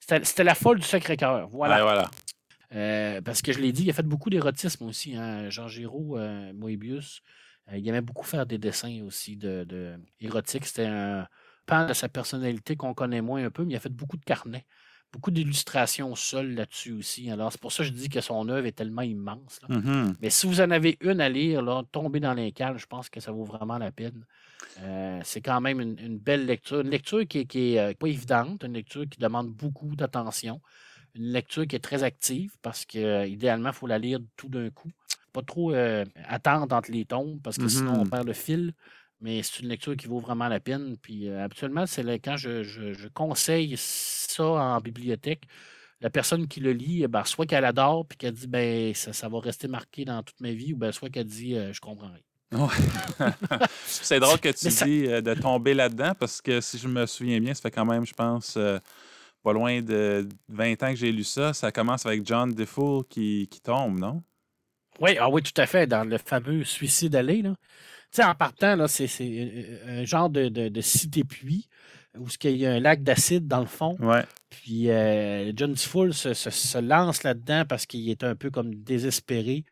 C'était 0.00 0.44
la 0.44 0.54
folle 0.54 0.80
du 0.80 0.86
Sacré-Cœur. 0.86 1.48
Voilà. 1.48 2.10
Euh, 2.74 3.20
parce 3.20 3.42
que 3.42 3.52
je 3.52 3.60
l'ai 3.60 3.72
dit, 3.72 3.84
il 3.84 3.90
a 3.90 3.92
fait 3.92 4.02
beaucoup 4.02 4.30
d'érotisme 4.30 4.84
aussi. 4.86 5.16
Hein. 5.16 5.50
Jean 5.50 5.68
Giraud, 5.68 6.18
euh, 6.18 6.52
Moebius, 6.54 7.22
euh, 7.70 7.78
il 7.78 7.86
aimait 7.88 8.00
beaucoup 8.00 8.24
faire 8.24 8.46
des 8.46 8.58
dessins 8.58 9.02
aussi 9.04 9.36
de, 9.36 9.64
de 9.64 9.96
C'était 10.46 10.86
un 10.86 11.26
pan 11.66 11.86
de 11.86 11.92
sa 11.92 12.08
personnalité 12.08 12.76
qu'on 12.76 12.94
connaît 12.94 13.20
moins 13.20 13.44
un 13.44 13.50
peu, 13.50 13.64
mais 13.64 13.74
il 13.74 13.76
a 13.76 13.80
fait 13.80 13.92
beaucoup 13.92 14.16
de 14.16 14.24
carnets, 14.24 14.66
beaucoup 15.12 15.30
d'illustrations 15.30 16.14
seules 16.14 16.54
là-dessus 16.54 16.92
aussi. 16.92 17.30
Alors, 17.30 17.52
c'est 17.52 17.60
pour 17.60 17.72
ça 17.72 17.82
que 17.82 17.90
je 17.90 17.92
dis 17.92 18.08
que 18.08 18.20
son 18.20 18.48
œuvre 18.48 18.66
est 18.66 18.72
tellement 18.72 19.02
immense. 19.02 19.60
Mm-hmm. 19.68 20.14
Mais 20.20 20.30
si 20.30 20.46
vous 20.46 20.60
en 20.60 20.70
avez 20.70 20.96
une 21.02 21.20
à 21.20 21.28
lire, 21.28 21.62
là, 21.62 21.82
tomber 21.92 22.20
dans 22.20 22.34
l'incal, 22.34 22.78
je 22.78 22.86
pense 22.86 23.10
que 23.10 23.20
ça 23.20 23.32
vaut 23.32 23.44
vraiment 23.44 23.76
la 23.76 23.92
peine. 23.92 24.24
c'est 25.24 25.42
quand 25.42 25.60
même 25.60 25.80
une, 25.80 26.18
belle 26.18 26.46
lecture, 26.46 26.80
une 26.80 26.90
lecture 26.90 27.28
qui 27.28 27.46
n'est 27.54 27.94
pas 27.94 28.08
évidente, 28.08 28.64
une 28.64 28.72
lecture 28.72 29.06
qui 29.08 29.18
demande 29.18 29.50
beaucoup 29.50 29.94
d'attention 29.94 30.62
une 31.14 31.32
lecture 31.32 31.66
qui 31.66 31.76
est 31.76 31.80
très 31.80 32.02
active 32.02 32.52
parce 32.62 32.84
que 32.84 33.26
idéalement, 33.26 33.70
il 33.70 33.74
faut 33.74 33.86
la 33.86 33.98
lire 33.98 34.20
tout 34.36 34.48
d'un 34.48 34.70
coup. 34.70 34.90
Pas 35.32 35.42
trop 35.42 35.72
euh, 35.72 36.04
attendre 36.28 36.74
entre 36.74 36.90
les 36.90 37.04
tombes 37.04 37.40
parce 37.42 37.56
que 37.56 37.68
sinon 37.68 38.00
on 38.00 38.04
mm-hmm. 38.04 38.10
perd 38.10 38.26
le 38.26 38.32
fil. 38.32 38.74
Mais 39.20 39.42
c'est 39.42 39.60
une 39.60 39.68
lecture 39.68 39.96
qui 39.96 40.08
vaut 40.08 40.18
vraiment 40.18 40.48
la 40.48 40.58
peine. 40.58 40.96
Puis 41.00 41.28
euh, 41.28 41.44
habituellement, 41.44 41.86
c'est 41.86 42.02
quand 42.18 42.36
je, 42.36 43.08
conseille 43.08 43.74
ça 43.76 44.44
en 44.44 44.80
bibliothèque, 44.80 45.44
la 46.00 46.10
personne 46.10 46.48
qui 46.48 46.60
le 46.60 46.72
lit, 46.72 47.06
ben, 47.06 47.24
soit 47.24 47.46
qu'elle 47.46 47.64
adore 47.64 48.04
puis 48.06 48.18
qu'elle 48.18 48.34
dit 48.34 48.48
ben 48.48 48.92
ça, 48.94 49.28
va 49.28 49.40
rester 49.40 49.68
marqué 49.68 50.04
dans 50.04 50.22
toute 50.22 50.40
ma 50.40 50.50
vie, 50.50 50.72
ou 50.72 50.76
ben, 50.76 50.90
soit 50.90 51.08
qu'elle 51.08 51.26
dit 51.26 51.56
euh, 51.56 51.72
je 51.72 51.80
comprends 51.80 52.08
rien. 52.08 52.22
c'est 53.86 54.20
drôle 54.20 54.38
que 54.38 54.50
tu 54.50 54.68
dis 54.68 55.04
de 55.06 55.34
tomber 55.34 55.72
là-dedans 55.72 56.12
parce 56.18 56.42
que 56.42 56.60
si 56.60 56.76
je 56.76 56.86
me 56.86 57.06
souviens 57.06 57.40
bien, 57.40 57.54
ça 57.54 57.62
fait 57.62 57.70
quand 57.70 57.86
même, 57.86 58.04
je 58.04 58.12
pense, 58.12 58.58
pas 59.42 59.52
loin 59.52 59.82
de 59.82 60.28
20 60.48 60.82
ans 60.82 60.90
que 60.90 60.96
j'ai 60.96 61.12
lu 61.12 61.24
ça. 61.24 61.52
Ça 61.52 61.72
commence 61.72 62.06
avec 62.06 62.26
John 62.26 62.52
Defoe 62.52 63.04
qui, 63.08 63.48
qui 63.50 63.60
tombe, 63.60 63.98
non? 63.98 64.22
Oui, 65.00 65.16
ah 65.18 65.28
oui, 65.28 65.42
tout 65.42 65.58
à 65.60 65.66
fait, 65.66 65.86
dans 65.86 66.04
le 66.04 66.18
fameux 66.18 66.64
Suicide 66.64 67.16
Allé. 67.16 67.42
Là. 67.42 67.54
Tu 68.12 68.20
sais, 68.20 68.24
en 68.24 68.34
partant, 68.34 68.76
là, 68.76 68.88
c'est, 68.88 69.08
euh, 69.20 70.02
un 70.02 70.04
genre 70.04 70.28
de, 70.28 70.48
de, 70.48 70.80
cité-puits 70.80 71.68
où 72.18 72.26
il 72.44 72.56
y 72.56 72.66
a 72.66 72.72
un 72.72 72.80
lac 72.80 73.02
d'acide 73.02 73.48
dans 73.48 73.60
le 73.60 73.66
fond. 73.66 73.96
Ouais. 74.00 74.22
Puis 74.50 74.90
euh, 74.90 75.50
John 75.56 75.72
Defoe 75.72 76.12
se, 76.12 76.34
se, 76.34 76.78
lance 76.78 77.22
là-dedans 77.22 77.64
parce 77.66 77.86
qu'il 77.86 78.10
est 78.10 78.22
un 78.22 78.36
peu 78.36 78.50
comme 78.50 78.74
désespéré. 78.74 79.64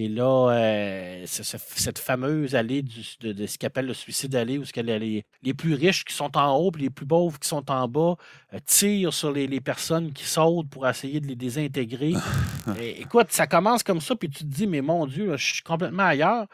Et 0.00 0.06
là, 0.06 0.50
euh, 0.52 1.24
cette 1.26 1.98
fameuse 1.98 2.54
allée 2.54 2.82
de, 2.82 3.46
ce 3.46 3.58
qu'appelle 3.58 3.86
le 3.86 3.94
suicide 3.94 4.32
allée, 4.36 4.56
où 4.56 4.64
ce 4.64 4.80
les, 4.80 5.24
les 5.42 5.54
plus 5.54 5.74
riches 5.74 6.04
qui 6.04 6.14
sont 6.14 6.36
en 6.36 6.56
haut 6.56 6.70
et 6.78 6.82
les 6.82 6.90
plus 6.90 7.04
pauvres 7.04 7.36
qui 7.36 7.48
sont 7.48 7.68
en 7.68 7.88
bas 7.88 8.14
euh, 8.54 8.58
tirent 8.64 9.12
sur 9.12 9.32
les, 9.32 9.60
personnes 9.60 10.12
qui 10.12 10.22
sautent 10.22 10.70
pour 10.70 10.86
essayer 10.86 11.18
de 11.18 11.26
les 11.26 11.34
désintégrer. 11.34 12.12
écoute, 12.80 13.32
ça 13.32 13.48
commence 13.48 13.82
comme 13.82 14.00
ça, 14.00 14.14
puis 14.14 14.30
tu 14.30 14.44
te 14.44 14.48
dis, 14.48 14.68
mais 14.68 14.82
mon 14.82 15.04
Dieu, 15.04 15.36
je 15.36 15.54
suis 15.54 15.62
complètement 15.64 16.04
ailleurs. 16.04 16.46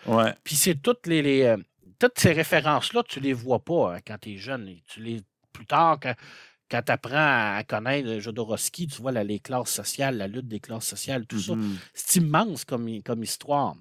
Puis 0.43 0.57
c'est 0.57 0.77
toutes 0.77 1.07
les, 1.07 1.43
euh, 1.43 1.59
toutes 1.99 2.19
ces 2.19 2.33
références-là, 2.33 3.03
tu 3.07 3.21
les 3.21 3.35
vois 3.35 3.63
pas 3.63 3.97
hein, 3.97 3.99
quand 4.07 4.17
tu 4.23 4.33
es 4.33 4.37
jeune. 4.39 4.75
Tu 4.89 5.03
les 5.03 5.21
plus 5.53 5.67
tard, 5.67 6.01
quand, 6.03 6.15
quand 6.71 6.83
tu 6.83 6.93
apprends 6.93 7.57
à 7.57 7.63
connaître 7.67 8.19
Jodorowsky, 8.19 8.87
tu 8.87 9.03
vois 9.03 9.13
les 9.13 9.39
classes 9.39 9.71
sociales, 9.71 10.17
la 10.17 10.29
lutte 10.29 10.49
des 10.49 10.61
classes 10.61 10.87
sociales, 10.87 11.27
tout 11.27 11.39
ça, 11.39 11.55
mm-hmm. 11.55 11.77
c'est 11.93 12.21
immense 12.21 12.65
comme, 12.65 13.03
comme 13.03 13.23
histoire. 13.23 13.75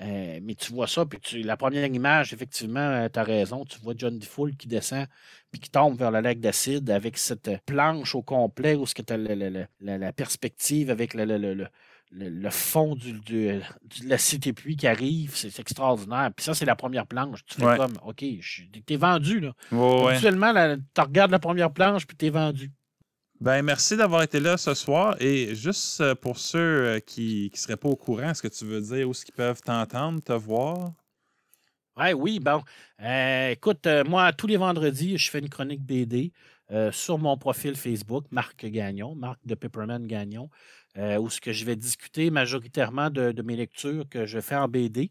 Euh, 0.00 0.38
mais 0.42 0.54
tu 0.54 0.72
vois 0.72 0.86
ça, 0.86 1.04
puis 1.06 1.18
tu, 1.18 1.42
la 1.42 1.56
première 1.56 1.86
image, 1.86 2.32
effectivement, 2.32 2.78
euh, 2.78 3.08
tu 3.12 3.18
as 3.18 3.24
raison, 3.24 3.64
tu 3.64 3.80
vois 3.80 3.94
John 3.96 4.16
DeFool 4.16 4.54
qui 4.56 4.68
descend, 4.68 5.06
puis 5.50 5.60
qui 5.60 5.70
tombe 5.70 5.98
vers 5.98 6.12
le 6.12 6.20
lac 6.20 6.38
d'acide 6.38 6.88
avec 6.90 7.18
cette 7.18 7.50
planche 7.66 8.14
au 8.14 8.22
complet 8.22 8.76
où 8.76 8.84
tu 8.86 9.02
as 9.12 9.16
la, 9.16 10.12
perspective 10.12 10.90
avec 10.90 11.14
le, 11.14 11.66
le, 12.10 12.50
fond 12.50 12.94
du, 12.94 13.12
de 13.12 13.60
la 14.04 14.18
cité 14.18 14.52
pluie 14.52 14.76
qui 14.76 14.86
arrive, 14.86 15.34
c'est 15.34 15.58
extraordinaire. 15.58 16.30
Puis 16.34 16.44
ça, 16.44 16.54
c'est 16.54 16.64
la 16.64 16.76
première 16.76 17.06
planche. 17.06 17.44
Tu 17.44 17.60
fais 17.60 17.76
comme, 17.76 17.94
OK, 18.04 18.24
t'es 18.86 18.96
vendu, 18.96 19.40
là. 19.40 19.52
Actuellement, 20.08 20.52
tu 20.94 21.00
regardes 21.00 21.30
la 21.30 21.38
première 21.38 21.72
planche, 21.72 22.06
puis 22.06 22.16
t'es 22.16 22.30
vendu. 22.30 22.72
Ben, 23.40 23.62
merci 23.62 23.96
d'avoir 23.96 24.22
été 24.22 24.40
là 24.40 24.56
ce 24.56 24.74
soir. 24.74 25.16
Et 25.20 25.54
juste 25.54 26.00
euh, 26.00 26.14
pour 26.16 26.38
ceux 26.38 26.58
euh, 26.58 26.98
qui 26.98 27.50
ne 27.52 27.58
seraient 27.58 27.76
pas 27.76 27.88
au 27.88 27.94
courant, 27.94 28.30
est-ce 28.30 28.42
que 28.42 28.48
tu 28.48 28.64
veux 28.64 28.80
dire 28.80 29.06
où 29.06 29.12
est-ce 29.12 29.24
qu'ils 29.24 29.34
peuvent 29.34 29.62
t'entendre, 29.62 30.20
te 30.20 30.32
voir? 30.32 30.92
Ouais, 31.96 32.12
oui, 32.12 32.40
bon. 32.40 32.62
Euh, 33.00 33.50
écoute, 33.50 33.86
moi, 34.08 34.32
tous 34.32 34.48
les 34.48 34.56
vendredis, 34.56 35.18
je 35.18 35.30
fais 35.30 35.38
une 35.38 35.48
chronique 35.48 35.82
BD. 35.82 36.32
sur 36.92 37.18
mon 37.18 37.36
profil 37.38 37.76
Facebook, 37.76 38.26
Marc 38.30 38.66
Gagnon, 38.66 39.14
Marc 39.14 39.38
de 39.44 39.54
Pepperman 39.54 40.06
Gagnon, 40.06 40.50
où 40.98 41.30
ce 41.30 41.40
que 41.40 41.52
je 41.52 41.64
vais 41.64 41.76
discuter 41.76 42.30
majoritairement 42.30 43.10
de, 43.10 43.42
mes 43.42 43.56
lectures 43.56 44.08
que 44.08 44.26
je 44.26 44.40
fais 44.40 44.56
en 44.56 44.68
BD. 44.68 45.10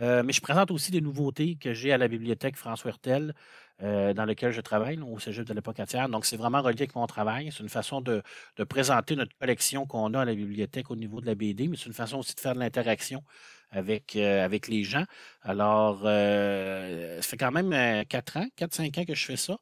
mais 0.00 0.32
je 0.32 0.40
présente 0.40 0.70
aussi 0.70 0.90
des 0.90 1.00
nouveautés 1.00 1.56
que 1.56 1.72
j'ai 1.74 1.92
à 1.92 1.98
la 1.98 2.08
bibliothèque 2.08 2.56
François 2.56 2.90
Hertel. 2.90 3.34
dans 3.80 4.24
lequel 4.26 4.50
je 4.52 4.60
travaille, 4.60 4.98
au 5.00 5.18
Cégep 5.20 5.46
de 5.46 5.54
l'époque 5.54 5.78
entière. 5.78 6.08
Donc, 6.08 6.26
c'est 6.26 6.36
vraiment 6.36 6.60
relié 6.62 6.80
avec 6.82 6.94
mon 6.96 7.06
travail. 7.06 7.50
C'est 7.52 7.62
une 7.62 7.68
façon 7.68 8.00
de, 8.00 8.22
présenter 8.68 9.14
notre 9.16 9.36
collection 9.38 9.86
qu'on 9.86 10.12
a 10.14 10.22
à 10.22 10.24
la 10.24 10.34
bibliothèque 10.34 10.90
au 10.90 10.96
niveau 10.96 11.20
de 11.20 11.26
la 11.26 11.36
BD, 11.36 11.68
mais 11.68 11.76
c'est 11.76 11.86
une 11.86 11.92
façon 11.92 12.18
aussi 12.18 12.34
de 12.34 12.40
faire 12.40 12.54
de 12.54 12.60
l'interaction 12.60 13.22
avec, 13.70 14.16
avec 14.16 14.66
les 14.68 14.82
gens. 14.82 15.04
Alors, 15.42 16.00
ça 16.02 17.22
fait 17.22 17.36
quand 17.36 17.52
même 17.52 18.04
4 18.06 18.36
ans, 18.38 18.48
4-5 18.56 19.00
ans 19.00 19.04
que 19.04 19.14
je 19.14 19.24
fais 19.24 19.36
ça. 19.36 19.58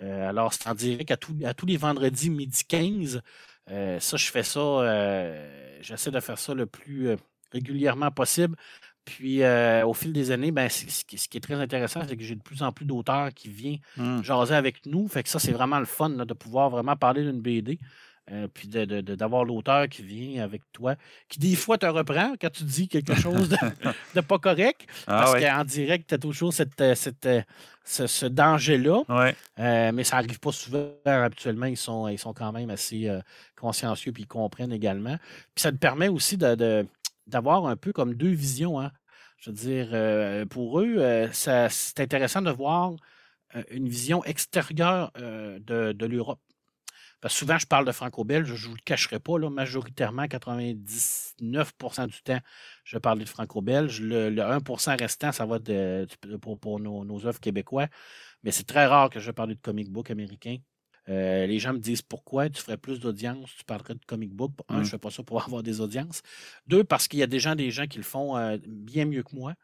alors, 0.00 0.54
c'est 0.54 0.68
en 0.68 0.74
direct 0.74 1.10
à 1.10 1.16
tous 1.54 1.66
les 1.66 1.76
vendredis 1.76 2.30
midi 2.30 2.64
15. 2.66 3.20
Ça, 3.70 4.16
je 4.16 4.30
fais 4.30 4.42
ça, 4.42 4.84
j'essaie 5.80 6.10
de 6.10 6.20
faire 6.20 6.38
ça 6.38 6.54
le 6.54 6.66
plus 6.66 7.16
régulièrement 7.52 8.10
possible. 8.10 8.56
Puis, 9.04 9.42
au 9.84 9.94
fil 9.94 10.12
des 10.12 10.30
années, 10.30 10.50
ben, 10.50 10.68
ce 10.68 11.04
qui 11.04 11.36
est 11.36 11.40
très 11.40 11.54
intéressant, 11.54 12.00
c'est 12.06 12.16
que 12.16 12.22
j'ai 12.22 12.36
de 12.36 12.42
plus 12.42 12.62
en 12.62 12.72
plus 12.72 12.84
d'auteurs 12.84 13.32
qui 13.32 13.48
viennent 13.48 13.78
mmh. 13.96 14.22
jaser 14.22 14.54
avec 14.54 14.84
nous. 14.86 15.08
Fait 15.08 15.22
que 15.22 15.28
ça, 15.28 15.38
c'est 15.38 15.52
vraiment 15.52 15.78
le 15.78 15.86
fun 15.86 16.10
de 16.10 16.34
pouvoir 16.34 16.70
vraiment 16.70 16.96
parler 16.96 17.22
d'une 17.24 17.40
BD. 17.40 17.78
Euh, 18.32 18.46
puis 18.46 18.68
d'avoir 18.68 19.44
l'auteur 19.44 19.88
qui 19.88 20.02
vient 20.02 20.44
avec 20.44 20.62
toi, 20.72 20.94
qui 21.28 21.40
des 21.40 21.56
fois 21.56 21.78
te 21.78 21.86
reprend 21.86 22.34
quand 22.40 22.50
tu 22.50 22.62
dis 22.62 22.86
quelque 22.86 23.16
chose 23.16 23.48
de, 23.48 24.20
pas 24.20 24.38
correct, 24.38 24.86
ah 25.08 25.22
parce 25.24 25.42
qu'en 25.42 25.64
direct, 25.64 26.08
tu 26.08 26.14
as 26.14 26.18
toujours 26.18 26.52
cette, 26.52 26.80
euh, 26.80 26.94
euh, 27.26 27.42
ce, 27.84 28.26
danger-là. 28.26 29.02
mais 29.58 30.04
ça 30.04 30.16
n'arrive 30.16 30.38
pas 30.38 30.52
souvent. 30.52 30.92
Habituellement, 31.04 31.66
ils 31.66 31.76
sont, 31.76 32.06
ils 32.06 32.20
sont 32.20 32.32
quand 32.32 32.52
même 32.52 32.70
assez 32.70 33.10
consciencieux 33.56 34.12
puis 34.12 34.22
ils 34.22 34.28
comprennent 34.28 34.72
également. 34.72 35.16
Puis 35.54 35.62
ça 35.62 35.72
te 35.72 35.78
permet 35.78 36.08
aussi 36.08 36.36
d'avoir 36.36 37.66
un 37.66 37.76
peu 37.76 37.92
comme 37.92 38.14
deux 38.14 38.30
visions. 38.30 38.80
Hein. 38.80 38.92
Je 39.38 39.50
veux 39.50 39.56
dire, 39.56 40.46
pour 40.50 40.80
eux, 40.80 41.28
c'est 41.32 41.98
intéressant 41.98 42.42
de 42.42 42.50
voir 42.52 42.92
une 43.72 43.88
vision 43.88 44.22
extérieure 44.22 45.10
de, 45.16 45.90
de 45.92 46.06
l'Europe. 46.06 46.38
Parce 47.20 47.34
que 47.34 47.38
souvent, 47.40 47.58
je 47.58 47.66
parle 47.66 47.84
de 47.84 47.92
franco-belge, 47.92 48.54
je 48.54 48.64
ne 48.64 48.70
vous 48.70 48.76
le 48.76 48.82
cacherai 48.84 49.20
pas, 49.20 49.38
là, 49.38 49.50
majoritairement, 49.50 50.24
99% 50.24 52.06
du 52.06 52.22
temps, 52.22 52.40
je 52.84 52.96
vais 52.96 53.00
parler 53.00 53.24
de 53.24 53.28
franco-belge. 53.28 54.00
Le, 54.00 54.30
1% 54.30 54.98
restant, 54.98 55.30
ça 55.30 55.44
va 55.44 55.58
de, 55.58 56.06
pour, 56.40 56.80
nos, 56.80 57.26
œuvres 57.26 57.40
québécois. 57.40 57.88
Mais 58.42 58.52
c'est 58.52 58.66
très 58.66 58.86
rare 58.86 59.10
que 59.10 59.20
je 59.20 59.30
parle 59.30 59.50
de 59.50 59.54
comic 59.60 59.90
book 59.90 60.10
américain. 60.10 60.56
Euh, 61.08 61.46
les 61.46 61.58
gens 61.58 61.72
me 61.72 61.78
disent 61.78 62.02
pourquoi 62.02 62.48
tu 62.48 62.62
ferais 62.62 62.76
plus 62.76 63.00
d'audience, 63.00 63.50
tu 63.56 63.64
parlerais 63.64 63.94
de 63.94 64.04
comic 64.06 64.32
book? 64.32 64.52
Un, 64.68 64.76
je 64.76 64.78
ne 64.78 64.84
mmh. 64.84 64.86
fais 64.86 64.98
pas 64.98 65.10
ça 65.10 65.22
pour 65.22 65.42
avoir 65.44 65.62
des 65.62 65.80
audiences. 65.80 66.22
Deux, 66.66 66.84
parce 66.84 67.08
qu'il 67.08 67.18
y 67.18 67.22
a 67.22 67.26
déjà 67.26 67.54
des 67.54 67.70
gens 67.70 67.86
qui 67.86 67.98
le 67.98 68.04
font 68.04 68.36
euh, 68.36 68.56
bien 68.66 69.04
mieux 69.04 69.22
que 69.22 69.34
moi, 69.34 69.54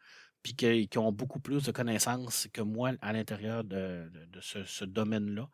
puis 0.42 0.54
qui, 0.54 0.98
ont 0.98 1.12
beaucoup 1.12 1.40
plus 1.40 1.64
de 1.64 1.72
connaissances 1.72 2.48
que 2.52 2.60
moi 2.60 2.92
à 3.00 3.12
l'intérieur 3.12 3.64
de, 3.64 4.10
ce 4.40 4.84
domaine-là. 4.84 5.48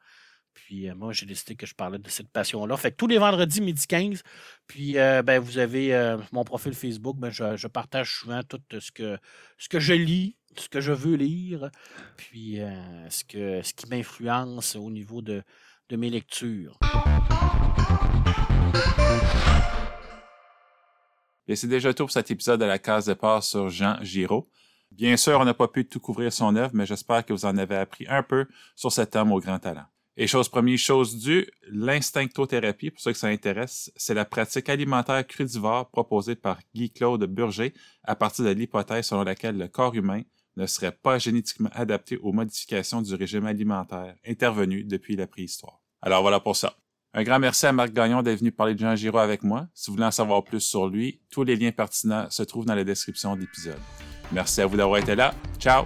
Puis 0.55 0.89
euh, 0.89 0.95
moi, 0.95 1.13
j'ai 1.13 1.27
décidé 1.27 1.57
que 1.57 1.67
je 1.67 1.75
parlais 1.75 1.99
de 1.99 2.09
cette 2.09 2.29
passion-là. 2.29 2.77
Fait 2.77 2.91
que 2.91 2.97
tous 2.97 3.07
les 3.07 3.19
vendredis, 3.19 3.61
midi 3.61 3.87
15, 3.87 4.23
puis 4.67 4.99
euh, 4.99 5.23
ben, 5.23 5.39
vous 5.39 5.59
avez 5.59 5.95
euh, 5.95 6.19
mon 6.33 6.45
profil 6.45 6.75
Facebook, 6.75 7.17
ben, 7.19 7.31
je, 7.31 7.67
partage 7.67 8.15
souvent 8.17 8.43
tout 8.43 8.61
ce 8.79 8.93
que, 8.93 9.19
ce 9.59 9.69
que 9.69 9.81
je 9.81 9.95
lis, 9.95 10.37
ce 10.57 10.69
que 10.69 10.81
je 10.81 10.93
veux 10.93 11.17
lire, 11.17 11.71
puis 12.17 12.59
ce, 13.09 13.25
que, 13.25 13.63
ce 13.63 13.73
qui 13.73 13.89
m'influence 13.89 14.77
au 14.77 14.91
niveau 14.91 15.23
de, 15.23 15.43
de 15.89 15.97
mes 15.97 16.11
lectures. 16.11 16.79
Et 21.49 21.57
c'est 21.57 21.69
déjà 21.69 21.93
tout 21.93 22.05
pour 22.05 22.11
cet 22.11 22.31
épisode 22.31 22.61
de 22.61 22.65
la 22.65 22.79
case 22.79 23.07
de 23.07 23.15
part 23.15 23.43
sur 23.43 23.69
Jean 23.69 23.97
Giraud. 24.03 24.49
Bien 24.91 25.17
sûr, 25.17 25.41
on 25.41 25.45
n'a 25.45 25.55
pas 25.55 25.69
pu 25.69 25.87
tout 25.87 26.01
couvrir 26.01 26.33
son 26.33 26.55
œuvre, 26.55 26.71
mais 26.75 26.87
j'espère 26.87 27.25
que 27.25 27.33
vous 27.33 27.45
en 27.47 27.57
avez 27.57 27.77
appris 27.77 28.07
un 28.09 28.23
peu 28.23 28.47
sur 28.77 28.93
cet 28.93 29.17
homme 29.17 29.33
au 29.33 29.41
grand 29.41 29.59
talent. 29.59 29.87
Et 30.17 30.27
chose 30.27 30.49
première, 30.49 30.79
chose 30.79 31.17
due, 31.19 31.47
l'instinctothérapie, 31.69 32.91
pour 32.91 33.01
ceux 33.01 33.13
que 33.13 33.19
ça 33.19 33.29
intéresse, 33.29 33.91
c'est 33.97 34.13
la 34.15 34.27
pratique 34.27 34.69
alimentaire 34.69 35.27
crudivore 35.27 35.91
proposée 35.91 36.37
par 36.37 36.59
Guy-Claude 36.75 37.25
Burger 37.25 37.73
à 38.05 38.15
partir 38.15 38.45
de 38.45 38.51
l'hypothèse 38.51 39.07
selon 39.07 39.25
laquelle 39.25 39.57
le 39.57 39.69
corps 39.69 39.95
humain 39.95 40.23
ne 40.57 40.67
serait 40.67 40.93
pas 40.93 41.19
génétiquement 41.19 41.71
adapté 41.73 42.19
aux 42.19 42.33
modifications 42.33 43.01
du 43.01 43.15
régime 43.15 43.47
alimentaire 43.47 44.15
intervenues 44.27 44.85
depuis 44.85 45.17
la 45.17 45.27
préhistoire. 45.27 45.81
Alors 46.03 46.21
voilà 46.21 46.41
pour 46.41 46.57
ça. 46.57 46.77
Un 47.15 47.25
grand 47.25 47.39
merci 47.39 47.67
à 47.67 47.73
Marc 47.73 47.93
Gagnon 47.93 48.23
d'être 48.23 48.39
venu 48.39 48.53
parler 48.53 48.75
de 48.75 48.81
Jean 48.81 48.97
Giraud 48.97 49.19
avec 49.19 49.43
moi. 49.43 49.69
Si 49.75 49.91
vous 49.91 49.97
voulez 49.97 50.07
en 50.07 50.11
savoir 50.11 50.45
plus 50.45 50.61
sur 50.61 50.89
lui, 50.89 51.21
tous 51.31 51.45
les 51.45 51.57
liens 51.57 51.73
pertinents 51.73 52.29
se 52.31 52.43
trouvent 52.43 52.65
dans 52.65 52.75
la 52.75 52.85
description 52.85 53.37
de 53.37 53.43
l'épisode. 53.43 53.81
Merci 54.31 54.63
à 54.63 54.67
vous 54.67 54.77
d'avoir 54.77 54.99
été 54.99 55.15
là. 55.15 55.35
Ciao! 55.59 55.85